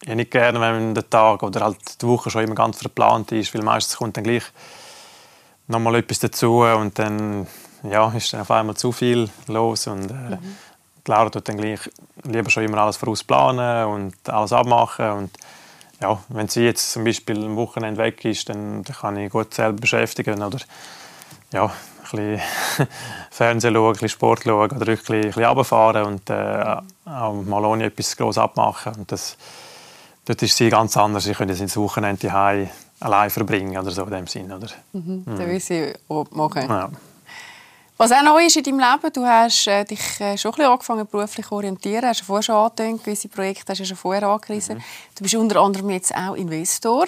ich 0.01 0.07
habe 0.07 0.15
nicht 0.17 0.31
gerne, 0.31 0.59
wenn 0.61 0.93
der 0.93 1.09
Tag 1.09 1.43
oder 1.43 1.61
halt 1.61 2.01
die 2.01 2.07
Woche 2.07 2.29
schon 2.29 2.43
immer 2.43 2.55
ganz 2.55 2.77
verplant 2.77 3.31
ist, 3.31 3.53
weil 3.53 3.63
meistens 3.63 3.97
kommt 3.97 4.17
dann 4.17 4.23
gleich 4.23 4.43
noch 5.67 5.79
mal 5.79 5.95
etwas 5.95 6.19
dazu 6.19 6.61
und 6.61 6.97
dann 6.99 7.47
ja, 7.83 8.11
ist 8.11 8.33
dann 8.33 8.41
auf 8.41 8.51
einmal 8.51 8.75
zu 8.75 8.91
viel 8.91 9.29
los 9.47 9.87
und 9.87 10.09
äh, 10.09 10.13
mhm. 10.13 10.55
Laura 11.07 11.29
tut 11.29 11.47
dann 11.47 11.57
gleich 11.57 11.79
lieber 12.23 12.49
schon 12.49 12.63
immer 12.63 12.79
alles 12.79 12.97
vorausplanen 12.97 13.85
und 13.87 14.29
alles 14.29 14.53
abmachen 14.53 15.11
und 15.11 15.31
ja, 16.01 16.19
wenn 16.29 16.47
sie 16.47 16.63
jetzt 16.63 16.91
zum 16.91 17.03
Beispiel 17.03 17.43
am 17.43 17.55
Wochenende 17.55 18.01
weg 18.01 18.25
ist, 18.25 18.49
dann, 18.49 18.83
dann 18.83 18.95
kann 18.95 19.17
ich 19.17 19.31
gut 19.31 19.53
selber 19.53 19.79
beschäftigen 19.79 20.41
oder 20.41 20.59
ja, 21.53 21.65
ein 21.65 21.71
bisschen 22.03 22.41
Fernsehen 23.31 23.73
schauen, 23.73 23.87
ein 23.87 23.93
bisschen 23.93 24.09
Sport 24.09 24.43
schauen 24.43 24.71
oder 24.71 24.87
ein 24.87 24.97
bisschen, 24.97 25.15
ein 25.15 25.21
bisschen 25.21 25.45
runterfahren 25.45 26.05
und 26.05 26.29
äh, 26.29 26.75
auch 27.05 27.33
mal 27.33 27.63
ohne 27.65 27.85
etwas 27.85 28.17
groß 28.17 28.37
abmachen 28.37 28.93
und 28.95 29.11
das, 29.11 29.37
dort 30.25 30.41
ist 30.41 30.57
sie 30.57 30.69
ganz 30.69 30.97
anders. 30.97 31.27
Ich 31.27 31.37
könnte 31.37 31.53
jetzt 31.53 31.61
ins 31.61 31.77
Wochenende 31.77 32.29
allein 32.99 33.29
verbringen 33.29 33.77
oder 33.77 33.91
so 33.91 34.03
in 34.03 34.11
dem 34.11 34.27
Sinn. 34.27 34.51
Oder? 34.51 34.67
Mhm, 34.93 35.23
mhm. 35.25 35.37
Dann 35.37 35.47
will 35.47 35.59
sie 35.59 35.93
machen. 36.31 36.69
Ja. 36.69 36.89
Was 37.97 38.11
auch 38.11 38.23
neu 38.23 38.45
ist 38.45 38.57
in 38.57 38.63
deinem 38.63 38.79
Leben, 38.79 39.13
du 39.13 39.25
hast 39.25 39.67
äh, 39.67 39.85
dich 39.85 40.19
äh, 40.19 40.37
schon 40.37 40.51
ein 40.51 40.57
bisschen 40.57 40.71
angefangen 40.71 41.07
beruflich 41.07 41.45
zu 41.45 41.55
orientieren, 41.55 42.05
hast 42.05 42.19
du 42.21 42.25
vorher 42.25 42.43
schon 42.43 42.55
angetönt, 42.55 43.01
gewisse 43.01 43.29
Projekte 43.29 43.71
hast 43.71 43.79
du 43.79 43.85
schon 43.85 43.95
vorher 43.95 44.27
angerissen. 44.27 44.79
Mhm. 44.79 44.83
Du 45.15 45.23
bist 45.23 45.35
unter 45.35 45.61
anderem 45.61 45.89
jetzt 45.91 46.13
auch 46.13 46.35
Investor. 46.35 47.05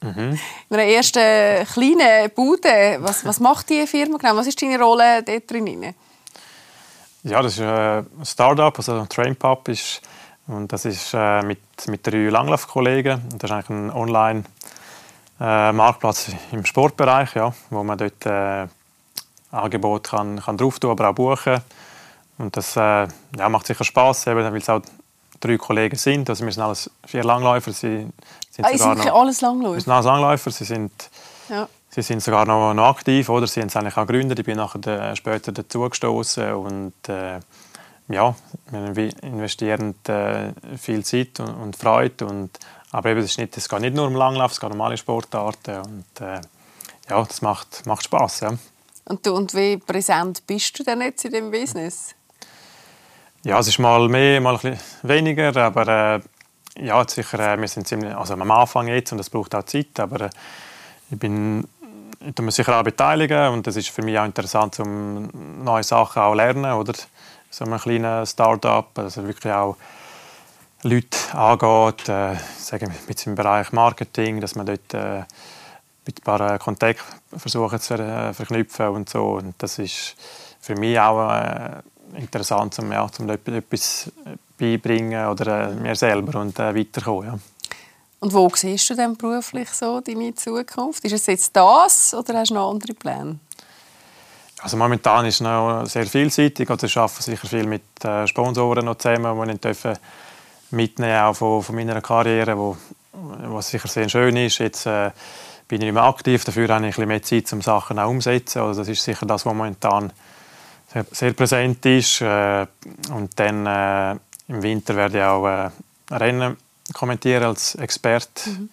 Mhm. 0.00 0.38
In 0.70 0.76
einer 0.76 0.84
ersten 0.84 1.66
kleinen 1.66 2.30
Bude. 2.34 2.96
Was, 3.00 3.22
was 3.26 3.38
macht 3.38 3.68
diese 3.68 3.86
Firma 3.86 4.16
genau? 4.16 4.34
Was 4.36 4.46
ist 4.46 4.62
deine 4.62 4.80
Rolle 4.80 5.22
dort 5.22 5.50
drin? 5.50 5.94
Ja, 7.22 7.42
das 7.42 7.52
ist 7.52 7.60
äh, 7.60 7.98
ein 7.98 8.24
Startup, 8.24 8.74
also 8.74 9.04
Trainpub 9.04 9.68
ist 9.68 10.00
und 10.46 10.72
das 10.72 10.86
ist 10.86 11.12
äh, 11.12 11.42
mit, 11.42 11.60
mit 11.86 12.06
drei 12.06 12.30
Langlaufkollegen. 12.30 13.20
Das 13.36 13.50
ist 13.50 13.54
eigentlich 13.54 13.68
ein 13.68 13.90
Online-Marktplatz 13.90 16.28
äh, 16.28 16.32
im 16.52 16.64
Sportbereich, 16.64 17.34
ja, 17.34 17.52
wo 17.68 17.84
man 17.84 17.98
dort 17.98 18.24
äh, 18.24 18.68
Angebot 19.50 20.04
kann, 20.04 20.40
kann 20.40 20.56
drauf 20.56 20.78
tun, 20.78 20.90
aber 20.90 21.10
auch 21.10 21.14
buchen. 21.14 21.60
Und 22.38 22.56
das 22.56 22.76
äh, 22.76 23.06
ja, 23.36 23.48
macht 23.48 23.66
sicher 23.66 23.84
Spass, 23.84 24.26
weil 24.26 24.56
es 24.56 24.68
auch 24.68 24.80
drei 25.40 25.56
Kollegen 25.56 25.96
sind. 25.96 26.28
Also 26.30 26.44
wir 26.44 26.52
sind 26.52 26.62
alles 26.62 26.90
vier 27.06 27.24
Langläufer. 27.24 27.72
Sie 27.72 28.06
sind 28.50 28.64
ah, 28.64 28.76
sogar 28.76 28.96
sind 28.96 29.06
noch, 29.06 29.20
alles 29.20 29.40
Langläufer? 29.40 29.74
Wir 29.74 29.80
sind 29.80 29.92
alles 29.92 30.06
Langläufer. 30.06 30.50
Sie 30.50 30.64
sind, 30.64 30.92
ja. 31.48 31.68
sie 31.90 32.02
sind 32.02 32.22
sogar 32.22 32.46
noch, 32.46 32.74
noch 32.74 32.88
aktiv. 32.88 33.28
Oder? 33.28 33.46
Sie 33.46 33.60
es 33.60 33.76
eigentlich 33.76 33.96
auch 33.96 34.06
gegründet. 34.06 34.38
Ich 34.38 34.44
bin 34.44 34.56
nachher 34.56 35.16
später 35.16 35.52
dazugestoßen. 35.52 36.52
Und 36.54 37.08
äh, 37.08 37.40
ja, 38.08 38.34
wir 38.70 39.22
investieren 39.22 39.94
äh, 40.08 40.52
viel 40.78 41.04
Zeit 41.04 41.40
und, 41.40 41.54
und 41.54 41.76
Freude. 41.76 42.26
Und, 42.26 42.58
aber 42.90 43.10
eben, 43.10 43.20
es, 43.20 43.32
ist 43.32 43.38
nicht, 43.38 43.56
es 43.56 43.68
geht 43.68 43.80
nicht 43.80 43.94
nur 43.94 44.06
um 44.06 44.14
Langlauf, 44.14 44.52
es 44.52 44.60
geht 44.60 44.70
um 44.72 44.80
alle 44.80 44.96
Sportarten. 44.96 45.78
Und 45.80 46.20
äh, 46.20 46.40
ja, 47.08 47.22
das 47.22 47.42
macht, 47.42 47.86
macht 47.86 48.04
Spass. 48.04 48.40
Ja. 48.40 48.52
Und, 49.10 49.26
du, 49.26 49.34
und 49.34 49.52
wie 49.56 49.76
präsent 49.76 50.46
bist 50.46 50.78
du 50.78 50.84
denn 50.84 51.00
jetzt 51.00 51.24
in 51.24 51.32
dem 51.32 51.50
Business? 51.50 52.14
Ja, 53.42 53.58
es 53.58 53.66
ist 53.66 53.80
mal 53.80 54.08
mehr, 54.08 54.40
mal 54.40 54.56
ein 54.62 54.78
weniger, 55.02 55.56
aber 55.56 56.20
äh, 56.78 56.86
ja, 56.86 57.04
sicher, 57.08 57.40
äh, 57.40 57.60
wir 57.60 57.66
sind 57.66 57.88
ziemlich, 57.88 58.14
also 58.14 58.34
am 58.34 58.48
Anfang 58.48 58.86
jetzt 58.86 59.10
und 59.10 59.18
das 59.18 59.28
braucht 59.28 59.52
auch 59.56 59.64
Zeit, 59.64 59.98
aber 59.98 60.26
äh, 60.26 60.30
ich 61.10 61.18
bin 61.18 61.66
ich 62.24 62.38
mich 62.38 62.54
sicher 62.54 62.78
auch 62.78 62.84
beteiligen 62.84 63.48
und 63.48 63.66
das 63.66 63.74
ist 63.74 63.88
für 63.88 64.02
mich 64.02 64.16
auch 64.16 64.26
interessant, 64.26 64.78
um 64.78 65.28
neue 65.64 65.82
Sachen 65.82 66.22
auch 66.22 66.34
lernen, 66.34 66.70
oder? 66.72 66.92
So 67.50 67.64
ein 67.64 67.80
kleines 67.80 68.30
Start-up, 68.30 68.96
also 68.96 69.26
wirklich 69.26 69.52
auch 69.52 69.76
Leute 70.84 71.18
angeht, 71.32 72.08
äh, 72.08 72.36
sagen 72.58 72.94
mit 73.08 73.26
im 73.26 73.34
Bereich 73.34 73.72
Marketing, 73.72 74.40
dass 74.40 74.54
man 74.54 74.66
dort 74.66 74.94
äh, 74.94 75.24
mit 76.10 76.20
ein 76.20 76.24
paar 76.24 76.58
Kontakten 76.58 77.38
versuchen 77.38 77.80
zu 77.80 77.96
ver 77.96 78.34
verknüpfen 78.34 78.88
und 78.88 79.08
so. 79.08 79.38
Und 79.38 79.54
das 79.58 79.78
ist 79.78 80.16
für 80.60 80.74
mich 80.74 80.98
auch 80.98 81.30
äh, 81.30 81.82
interessant, 82.18 82.78
um, 82.78 82.92
ja, 82.92 83.08
um 83.18 83.30
etwas 83.30 84.10
beibringen 84.58 85.26
oder 85.26 85.70
äh, 85.70 85.74
mir 85.74 85.94
selber 85.94 86.40
und 86.40 86.58
äh, 86.58 86.74
weiterkommen. 86.74 87.26
Ja. 87.26 87.38
Und 88.20 88.34
wo 88.34 88.50
siehst 88.54 88.90
du 88.90 88.94
denn 88.94 89.16
beruflich 89.16 89.70
so 89.70 90.00
deine 90.00 90.34
Zukunft? 90.34 91.04
Ist 91.04 91.12
es 91.12 91.26
jetzt 91.26 91.56
das 91.56 92.12
oder 92.12 92.38
hast 92.38 92.50
du 92.50 92.54
noch 92.54 92.70
andere 92.70 92.92
Pläne? 92.92 93.38
Also 94.62 94.76
momentan 94.76 95.24
ist 95.24 95.36
es 95.36 95.40
noch 95.40 95.86
sehr 95.86 96.04
vielseitig. 96.04 96.68
Also 96.68 96.86
ich 96.86 96.96
arbeite 96.98 97.22
sicher 97.22 97.48
viel 97.48 97.66
mit 97.66 98.04
äh, 98.04 98.26
Sponsoren 98.26 98.84
noch 98.84 98.98
zusammen, 98.98 99.46
die 99.46 99.54
ich 99.54 99.60
dürfen 99.60 99.96
mitnehmen 100.72 101.18
auch 101.20 101.34
von, 101.34 101.62
von 101.62 101.74
meiner 101.74 102.00
Karriere, 102.02 102.58
wo, 102.58 102.76
was 103.12 103.70
sicher 103.70 103.88
sehr 103.88 104.08
schön 104.08 104.36
ist. 104.36 104.58
Jetzt 104.58 104.86
äh, 104.86 105.10
bin 105.70 105.80
ich 105.80 105.86
nicht 105.86 105.94
mehr 105.94 106.02
aktiv, 106.02 106.44
dafür 106.44 106.68
habe 106.68 106.80
ich 106.80 106.86
ein 106.86 106.90
bisschen 106.90 107.08
mehr 107.08 107.22
Zeit, 107.22 107.52
um 107.52 107.62
Sachen 107.62 108.00
auch 108.00 108.10
umzusetzen. 108.10 108.60
Also 108.60 108.80
das 108.80 108.88
ist 108.88 109.04
sicher 109.04 109.24
das, 109.24 109.46
was 109.46 109.54
momentan 109.54 110.12
sehr, 110.92 111.06
sehr 111.12 111.32
präsent 111.32 111.86
ist. 111.86 112.20
Äh, 112.20 112.66
und 113.12 113.38
dann 113.38 113.66
äh, 113.66 114.18
im 114.48 114.62
Winter 114.62 114.96
werde 114.96 115.18
ich 115.18 115.24
auch 115.24 115.46
äh, 115.46 115.70
Rennen 116.10 116.56
kommentieren 116.92 117.44
als 117.44 117.76
Experte. 117.76 118.50
Mhm. 118.50 118.68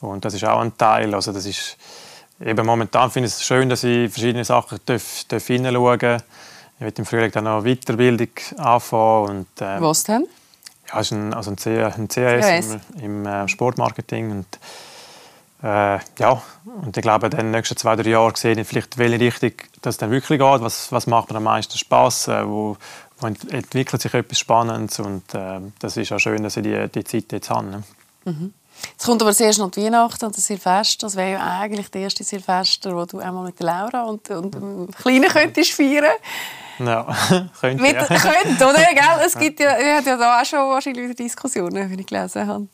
Und 0.00 0.24
das 0.24 0.34
ist 0.34 0.44
auch 0.44 0.60
ein 0.60 0.76
Teil. 0.76 1.14
Also 1.14 1.32
das 1.32 1.46
ist, 1.46 1.76
eben 2.40 2.66
momentan 2.66 3.08
finde 3.12 3.28
ich 3.28 3.34
es 3.34 3.44
schön, 3.44 3.68
dass 3.68 3.84
ich 3.84 4.10
verschiedene 4.10 4.44
Sachen 4.44 4.80
darf, 4.84 5.22
darf 5.28 5.46
hineinschauen 5.46 5.98
darf. 6.00 6.24
Ich 6.74 6.80
werde 6.80 6.98
im 6.98 7.06
Frühling 7.06 7.30
dann 7.30 7.44
noch 7.44 7.62
Weiterbildung 7.62 8.30
anfangen. 8.56 9.28
Und, 9.28 9.60
äh, 9.62 9.80
Was 9.80 10.02
denn? 10.02 10.26
Ja, 10.92 10.98
es 10.98 11.06
ist 11.06 11.12
ein, 11.12 11.34
also 11.34 11.52
ein, 11.52 11.58
C, 11.58 11.84
ein 11.84 12.08
CAS 12.08 12.78
im, 12.96 13.00
im 13.00 13.26
äh, 13.26 13.46
Sportmarketing. 13.46 14.32
Und, 14.32 14.58
äh, 15.62 15.98
ja, 16.18 16.42
und 16.82 16.96
ich 16.96 17.02
glaube, 17.02 17.26
in 17.26 17.36
den 17.36 17.50
nächsten 17.50 17.76
zwei, 17.76 17.96
drei 17.96 18.10
Jahren 18.10 18.34
sehe 18.34 18.58
ich 18.58 18.66
vielleicht, 18.66 18.98
welche 18.98 19.20
Richtung 19.20 19.52
das 19.82 19.96
dann 19.96 20.10
wirklich 20.10 20.38
geht. 20.38 20.60
Was, 20.60 20.90
was 20.90 21.06
macht 21.06 21.30
mir 21.30 21.36
am 21.36 21.44
meisten 21.44 21.78
Spass? 21.78 22.28
Äh, 22.28 22.46
wo, 22.46 22.76
wo 23.18 23.26
entwickelt 23.26 24.02
sich 24.02 24.12
etwas 24.12 24.38
Spannendes. 24.38 24.98
Und 24.98 25.34
äh, 25.34 25.60
das 25.78 25.96
ist 25.96 26.12
auch 26.12 26.18
schön, 26.18 26.42
dass 26.42 26.56
ich 26.56 26.64
die, 26.64 26.88
die 26.88 27.04
Zeit 27.04 27.32
jetzt 27.32 27.50
habe. 27.50 27.66
Ne? 27.66 27.82
Mhm. 28.24 28.54
Jetzt 28.90 29.06
kommt 29.06 29.22
aber 29.22 29.32
zuerst 29.32 29.60
noch 29.60 29.70
die 29.70 29.84
Weihnachten 29.84 30.24
und 30.24 30.36
das 30.36 30.46
Silvester. 30.46 31.06
Das 31.06 31.14
wäre 31.14 31.32
ja 31.32 31.60
eigentlich 31.60 31.90
der 31.90 32.02
erste 32.02 32.24
Silvester, 32.24 32.96
wo 32.96 33.04
du 33.04 33.20
einmal 33.20 33.44
mit 33.44 33.60
Laura 33.60 34.02
und, 34.02 34.28
und 34.30 34.54
dem 34.54 34.90
Kleinen 34.90 35.28
könntest 35.28 35.72
feiern 35.72 36.10
ja, 36.78 37.06
könnte. 37.60 37.82
Mit, 37.82 37.92
ja. 37.92 38.06
könnte, 38.06 38.64
oder? 38.64 38.74
Gell? 38.94 39.26
Es 39.26 39.38
gibt 39.38 39.60
ja, 39.60 39.76
wir 39.78 40.00
ja 40.00 40.16
da 40.16 40.40
auch 40.40 40.44
schon 40.44 40.58
wahrscheinlich 40.70 41.04
wieder 41.04 41.14
Diskussionen, 41.14 41.90
wie 41.90 42.00
ich 42.00 42.06
gelesen 42.06 42.46
habe. 42.46 42.68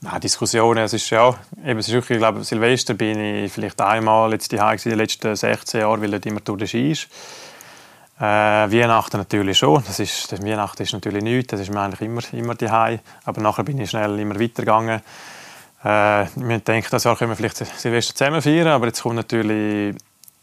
Nein, 0.00 0.20
Diskussionen, 0.20 0.84
es 0.84 0.92
ist 0.92 1.10
ja, 1.10 1.34
eben, 1.64 1.80
es 1.80 1.88
ist 1.88 1.94
wirklich, 1.94 2.16
ich 2.16 2.20
glaube, 2.20 2.44
Silvester 2.44 2.94
bin 2.94 3.18
ich 3.18 3.52
vielleicht 3.52 3.80
einmal 3.80 4.30
jetzt 4.30 4.52
die 4.52 4.56
in 4.56 4.76
den 4.76 4.96
letzten 4.96 5.34
16 5.34 5.80
Jahren, 5.80 6.00
weil 6.00 6.12
dort 6.12 6.24
immer 6.24 6.38
durch 6.38 6.58
den 6.58 6.68
Ski 6.68 6.92
ist. 6.92 7.08
Äh, 8.20 8.22
Weihnachten 8.22 9.16
natürlich 9.16 9.58
schon. 9.58 9.82
Das 9.84 9.98
ist, 9.98 10.30
das 10.30 10.40
Weihnachten 10.40 10.84
ist 10.84 10.92
natürlich 10.92 11.24
nichts, 11.24 11.50
das 11.50 11.60
ist 11.62 11.72
mir 11.72 11.80
eigentlich 11.80 12.02
immer, 12.02 12.22
immer 12.32 12.54
die 12.54 12.68
Aber 12.68 13.40
nachher 13.40 13.64
bin 13.64 13.80
ich 13.80 13.90
schnell 13.90 14.16
immer 14.20 14.38
weitergegangen. 14.38 15.00
Äh, 15.82 16.26
wir 16.36 16.58
denken, 16.60 16.88
das 16.92 17.02
Jahr 17.02 17.16
können 17.16 17.32
wir 17.32 17.36
vielleicht 17.36 17.56
Silvester 17.56 18.14
zusammen 18.14 18.40
feiern, 18.40 18.68
aber 18.68 18.86
jetzt 18.86 19.02
kommt 19.02 19.16
natürlich 19.16 19.96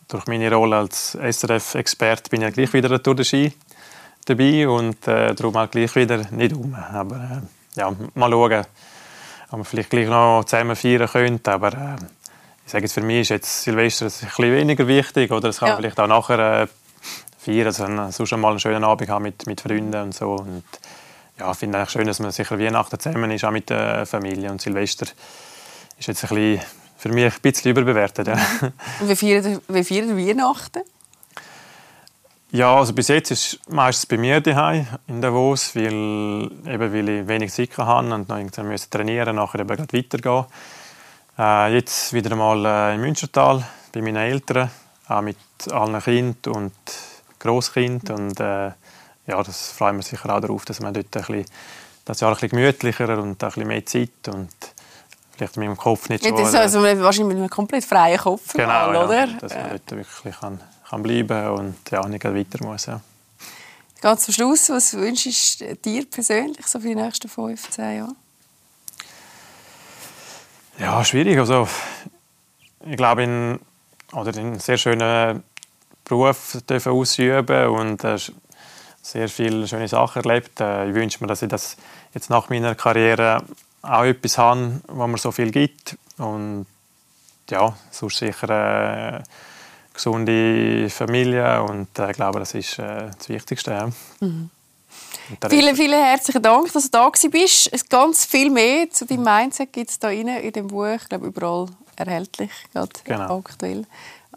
durch 0.10 0.28
meine 0.28 0.54
Rolle 0.54 0.76
als 0.76 1.18
SRF-Experte 1.18 2.30
bin 2.30 2.42
ich 2.42 2.54
gleich 2.54 2.74
wieder 2.74 3.00
durch 3.00 3.16
den 3.16 3.26
Ski 3.26 3.54
dabei 4.26 4.68
und 4.68 5.08
äh, 5.08 5.34
darum 5.34 5.56
auch 5.56 5.72
gleich 5.72 5.96
wieder 5.96 6.30
nicht 6.32 6.54
um. 6.54 6.76
Aber 6.76 7.16
äh, 7.16 7.80
ja, 7.80 7.94
mal 8.16 8.30
schauen, 8.30 8.66
ob 9.52 9.60
wir 9.60 9.66
vielleicht 9.66 9.90
gleich 9.90 10.08
noch 10.08 10.44
zusammen 10.46 10.76
feiern 10.76 11.08
können. 11.08 11.42
Aber 11.46 11.74
äh, 11.74 11.96
ich 12.66 12.72
sage 12.72 12.84
jetzt, 12.84 12.94
für 12.94 13.02
mich 13.02 13.22
ist 13.22 13.30
jetzt 13.30 13.64
Silvester 13.64 14.06
ein 14.06 14.10
bisschen 14.10 14.54
weniger 14.54 14.88
wichtig 14.88 15.32
oder 15.32 15.50
es 15.50 15.60
kann 15.60 15.70
ja. 15.70 15.76
vielleicht 15.76 16.00
auch 16.00 16.08
nachher 16.08 16.64
äh, 16.64 16.68
feiern, 17.38 17.68
also 17.68 17.86
sonst 18.12 18.34
einmal 18.34 18.52
einen 18.52 18.60
schönen 18.60 18.84
Abend 18.84 19.10
haben 19.10 19.24
mit, 19.24 19.46
mit 19.46 19.62
Freunden 19.62 20.02
und 20.02 20.16
so. 20.16 20.32
Und 20.32 20.64
ja, 21.40 21.52
ich 21.52 21.58
finde 21.58 21.80
es 21.80 21.92
schön, 21.92 22.08
dass 22.08 22.20
man 22.20 22.32
sicher 22.32 22.60
Weihnachten 22.60 23.00
zusammen 23.00 23.32
ist, 23.32 23.44
auch 23.44 23.52
mit 23.52 23.70
der 23.70 24.06
Familie 24.06 24.52
und 24.52 24.62
Silvester 24.62 25.06
ist 25.98 26.08
jetzt 26.08 26.24
ein 26.24 26.30
bisschen 26.30 26.62
für 26.98 27.10
mich 27.10 27.26
ein 27.26 27.42
bisschen 27.42 27.72
überbewertet. 27.72 28.28
Ja. 28.28 28.40
Und 29.00 29.10
wie 29.10 29.16
feiern, 29.16 29.62
wie 29.68 29.84
feiern 29.84 30.18
Weihnachten? 30.18 30.82
Ja, 32.56 32.78
also 32.78 32.94
bis 32.94 33.10
jetzt 33.10 33.32
ist 33.32 33.46
es 33.46 33.60
meistens 33.68 34.06
bei 34.06 34.18
mir 34.18 34.40
daheim 34.40 34.88
in 35.08 35.22
Davos, 35.22 35.76
weil, 35.76 36.50
eben, 36.66 36.94
weil 36.94 37.10
ich 37.10 37.28
wenig 37.28 37.52
Zeit 37.52 37.78
habe 37.78 38.14
und 38.14 38.30
noch 38.30 38.38
irgendwie 38.38 38.62
müssen 38.62 38.90
trainieren 38.90 39.36
nachher 39.36 39.60
eben 39.60 39.78
weitergehen. 39.78 40.46
Äh, 41.38 41.74
jetzt 41.74 42.14
wieder 42.14 42.32
einmal 42.32 42.66
äh, 42.66 42.96
in 42.96 43.02
Münstertal 43.02 43.62
bei 43.92 44.02
meinen 44.02 44.16
Eltern, 44.16 44.72
auch 45.10 45.20
mit 45.20 45.36
allen 45.70 46.02
Kindern 46.02 46.56
und 46.56 46.74
Grosskind 47.40 48.10
und 48.12 48.40
äh, 48.40 48.68
ja, 49.28 49.44
das 49.44 49.74
freuen 49.74 49.98
wir 49.98 50.04
sicher 50.04 50.34
auch 50.34 50.40
darauf, 50.40 50.64
dass 50.64 50.80
man 50.80 50.94
dort 50.94 51.08
ein 51.08 51.24
bisschen, 51.24 51.46
das 52.06 52.22
Jahr 52.22 52.32
ein 52.32 52.36
bisschen 52.36 52.52
gemütlicher 52.52 53.18
und 53.18 53.32
ein 53.32 53.36
bisschen 53.36 53.68
mehr 53.68 53.86
Zeit 53.86 54.30
und 54.34 54.50
vielleicht 55.36 55.58
mit 55.58 55.68
dem 55.68 55.76
Kopf 55.76 56.08
nicht 56.08 56.24
so... 56.24 56.30
Ja, 56.30 56.60
also 56.62 56.82
wahrscheinlich 56.82 57.34
mit 57.34 57.38
einem 57.38 57.50
komplett 57.50 57.84
freien 57.84 58.18
Kopf 58.18 58.54
genau, 58.54 58.68
mal, 58.68 58.94
ja, 58.94 59.04
oder? 59.04 59.28
dass 59.42 59.54
man 59.54 59.72
dort 59.72 59.92
wirklich 59.92 60.40
kann, 60.40 60.62
kann 60.90 61.04
bleiben 61.04 61.48
und 61.50 61.76
ja, 61.92 62.08
nicht 62.08 62.24
weiter 62.24 62.64
muss. 62.64 62.86
Ja. 62.86 63.02
Ganz 64.02 64.26
zum 64.26 64.34
Schluss, 64.34 64.70
was 64.70 64.94
wünschst 64.94 65.62
du 65.62 65.76
dir 65.76 66.06
persönlich 66.06 66.68
so 66.68 66.80
für 66.80 66.90
die 66.90 66.96
nächsten 66.96 67.28
15 67.28 67.98
Jahre? 67.98 68.16
Ja, 70.78 71.04
schwierig. 71.04 71.40
Also, 71.40 71.68
ich 72.86 72.98
glaube, 72.98 73.24
in, 73.24 73.60
oder 74.12 74.34
in 74.34 74.40
einen 74.40 74.60
sehr 74.60 74.78
schönen 74.78 75.44
Beruf 76.04 76.58
dürfen 76.70 76.92
ausüben 76.92 77.68
und 77.70 78.04
äh, 78.04 78.18
sehr 79.02 79.30
viele 79.30 79.68
schöne 79.68 79.88
Sachen 79.88 80.24
erlebt. 80.24 80.60
Äh, 80.60 80.90
ich 80.90 80.94
wünsche 80.94 81.24
mir, 81.24 81.28
dass 81.28 81.42
ich 81.42 81.50
das 81.50 81.78
jetzt 82.14 82.30
nach 82.30 82.50
meiner 82.50 82.76
Karriere 82.76 83.44
auch 83.82 84.04
etwas 84.04 84.38
habe, 84.38 84.82
wo 84.88 85.08
mir 85.08 85.18
so 85.18 85.32
viel 85.32 85.52
gibt. 85.52 85.98
Und 86.18 86.66
ja, 87.50 87.76
sonst 87.92 88.18
sicher 88.18 88.50
eine 88.50 89.24
gesunde 89.96 90.90
Familie 90.90 91.64
und 91.64 91.98
äh, 91.98 92.12
ich 92.12 92.16
glaube, 92.16 92.40
das 92.40 92.54
ist 92.54 92.78
äh, 92.80 93.10
das 93.18 93.30
Wichtigste. 93.30 93.72
Ja. 93.72 93.90
Mhm. 94.20 94.50
Vielen, 95.50 95.76
vielen 95.76 96.04
herzlichen 96.04 96.44
Dank, 96.44 96.72
dass 96.72 96.84
du 96.84 96.90
da 96.92 97.10
bist. 97.32 97.90
Ganz 97.90 98.26
viel 98.26 98.52
mehr 98.52 98.90
zu 98.92 99.06
deinem 99.06 99.24
Mindset 99.24 99.74
gibt 99.74 99.90
es 99.90 99.98
hier 100.00 100.42
in 100.42 100.54
dem 100.54 100.68
Buch. 100.68 100.98
Ich 101.02 101.10
glaube, 101.10 101.28
überall 101.28 101.68
erhältlich, 101.96 102.52
gerade 102.72 102.92
genau. 103.04 103.40
aktuell. 103.40 103.86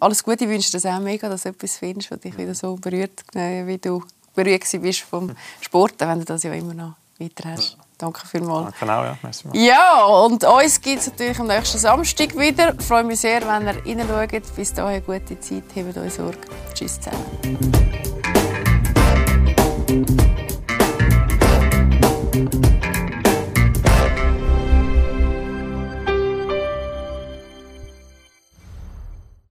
Alles 0.01 0.23
Gute, 0.23 0.45
ich 0.45 0.51
wünsche 0.51 0.79
dir 0.79 0.95
auch 0.95 1.01
mega, 1.01 1.29
dass 1.29 1.43
du 1.43 1.51
etwas 1.51 1.77
findest, 1.77 2.11
was 2.11 2.21
dich 2.21 2.37
wieder 2.39 2.55
so 2.55 2.77
berührt, 2.77 3.23
äh, 3.35 3.67
wie 3.67 3.79
du 3.79 4.03
berührt 4.35 4.65
bist 4.81 5.01
vom 5.01 5.35
Sport, 5.61 5.95
wenn 5.99 6.21
du 6.21 6.25
das 6.25 6.45
ja 6.45 6.53
immer 6.53 6.75
noch 6.75 6.95
weiter 7.19 7.51
hast. 7.51 7.73
Ja. 7.73 7.88
Danke 7.99 8.25
vielmals. 8.27 8.75
Genau, 8.79 9.03
ja. 9.03 9.19
Ja, 9.55 10.05
und 10.05 10.45
uns 10.45 10.81
gibt 10.81 11.01
es 11.01 11.09
natürlich 11.09 11.39
am 11.41 11.49
nächsten 11.49 11.79
Samstag 11.79 12.39
wieder. 12.39 12.75
Ich 12.79 12.87
freue 12.87 13.03
mich 13.03 13.21
sehr, 13.21 13.43
wenn 13.43 13.67
ihr 13.85 14.09
reinschaut. 14.09 14.55
Bis 14.55 14.73
dahin, 14.73 15.05
gute 15.05 15.41
Zeit. 15.41 15.65
Habt 15.75 15.99
euch 15.99 16.15
Sorge. 16.15 16.39
Tschüss 16.75 17.01
zusammen. 17.01 17.88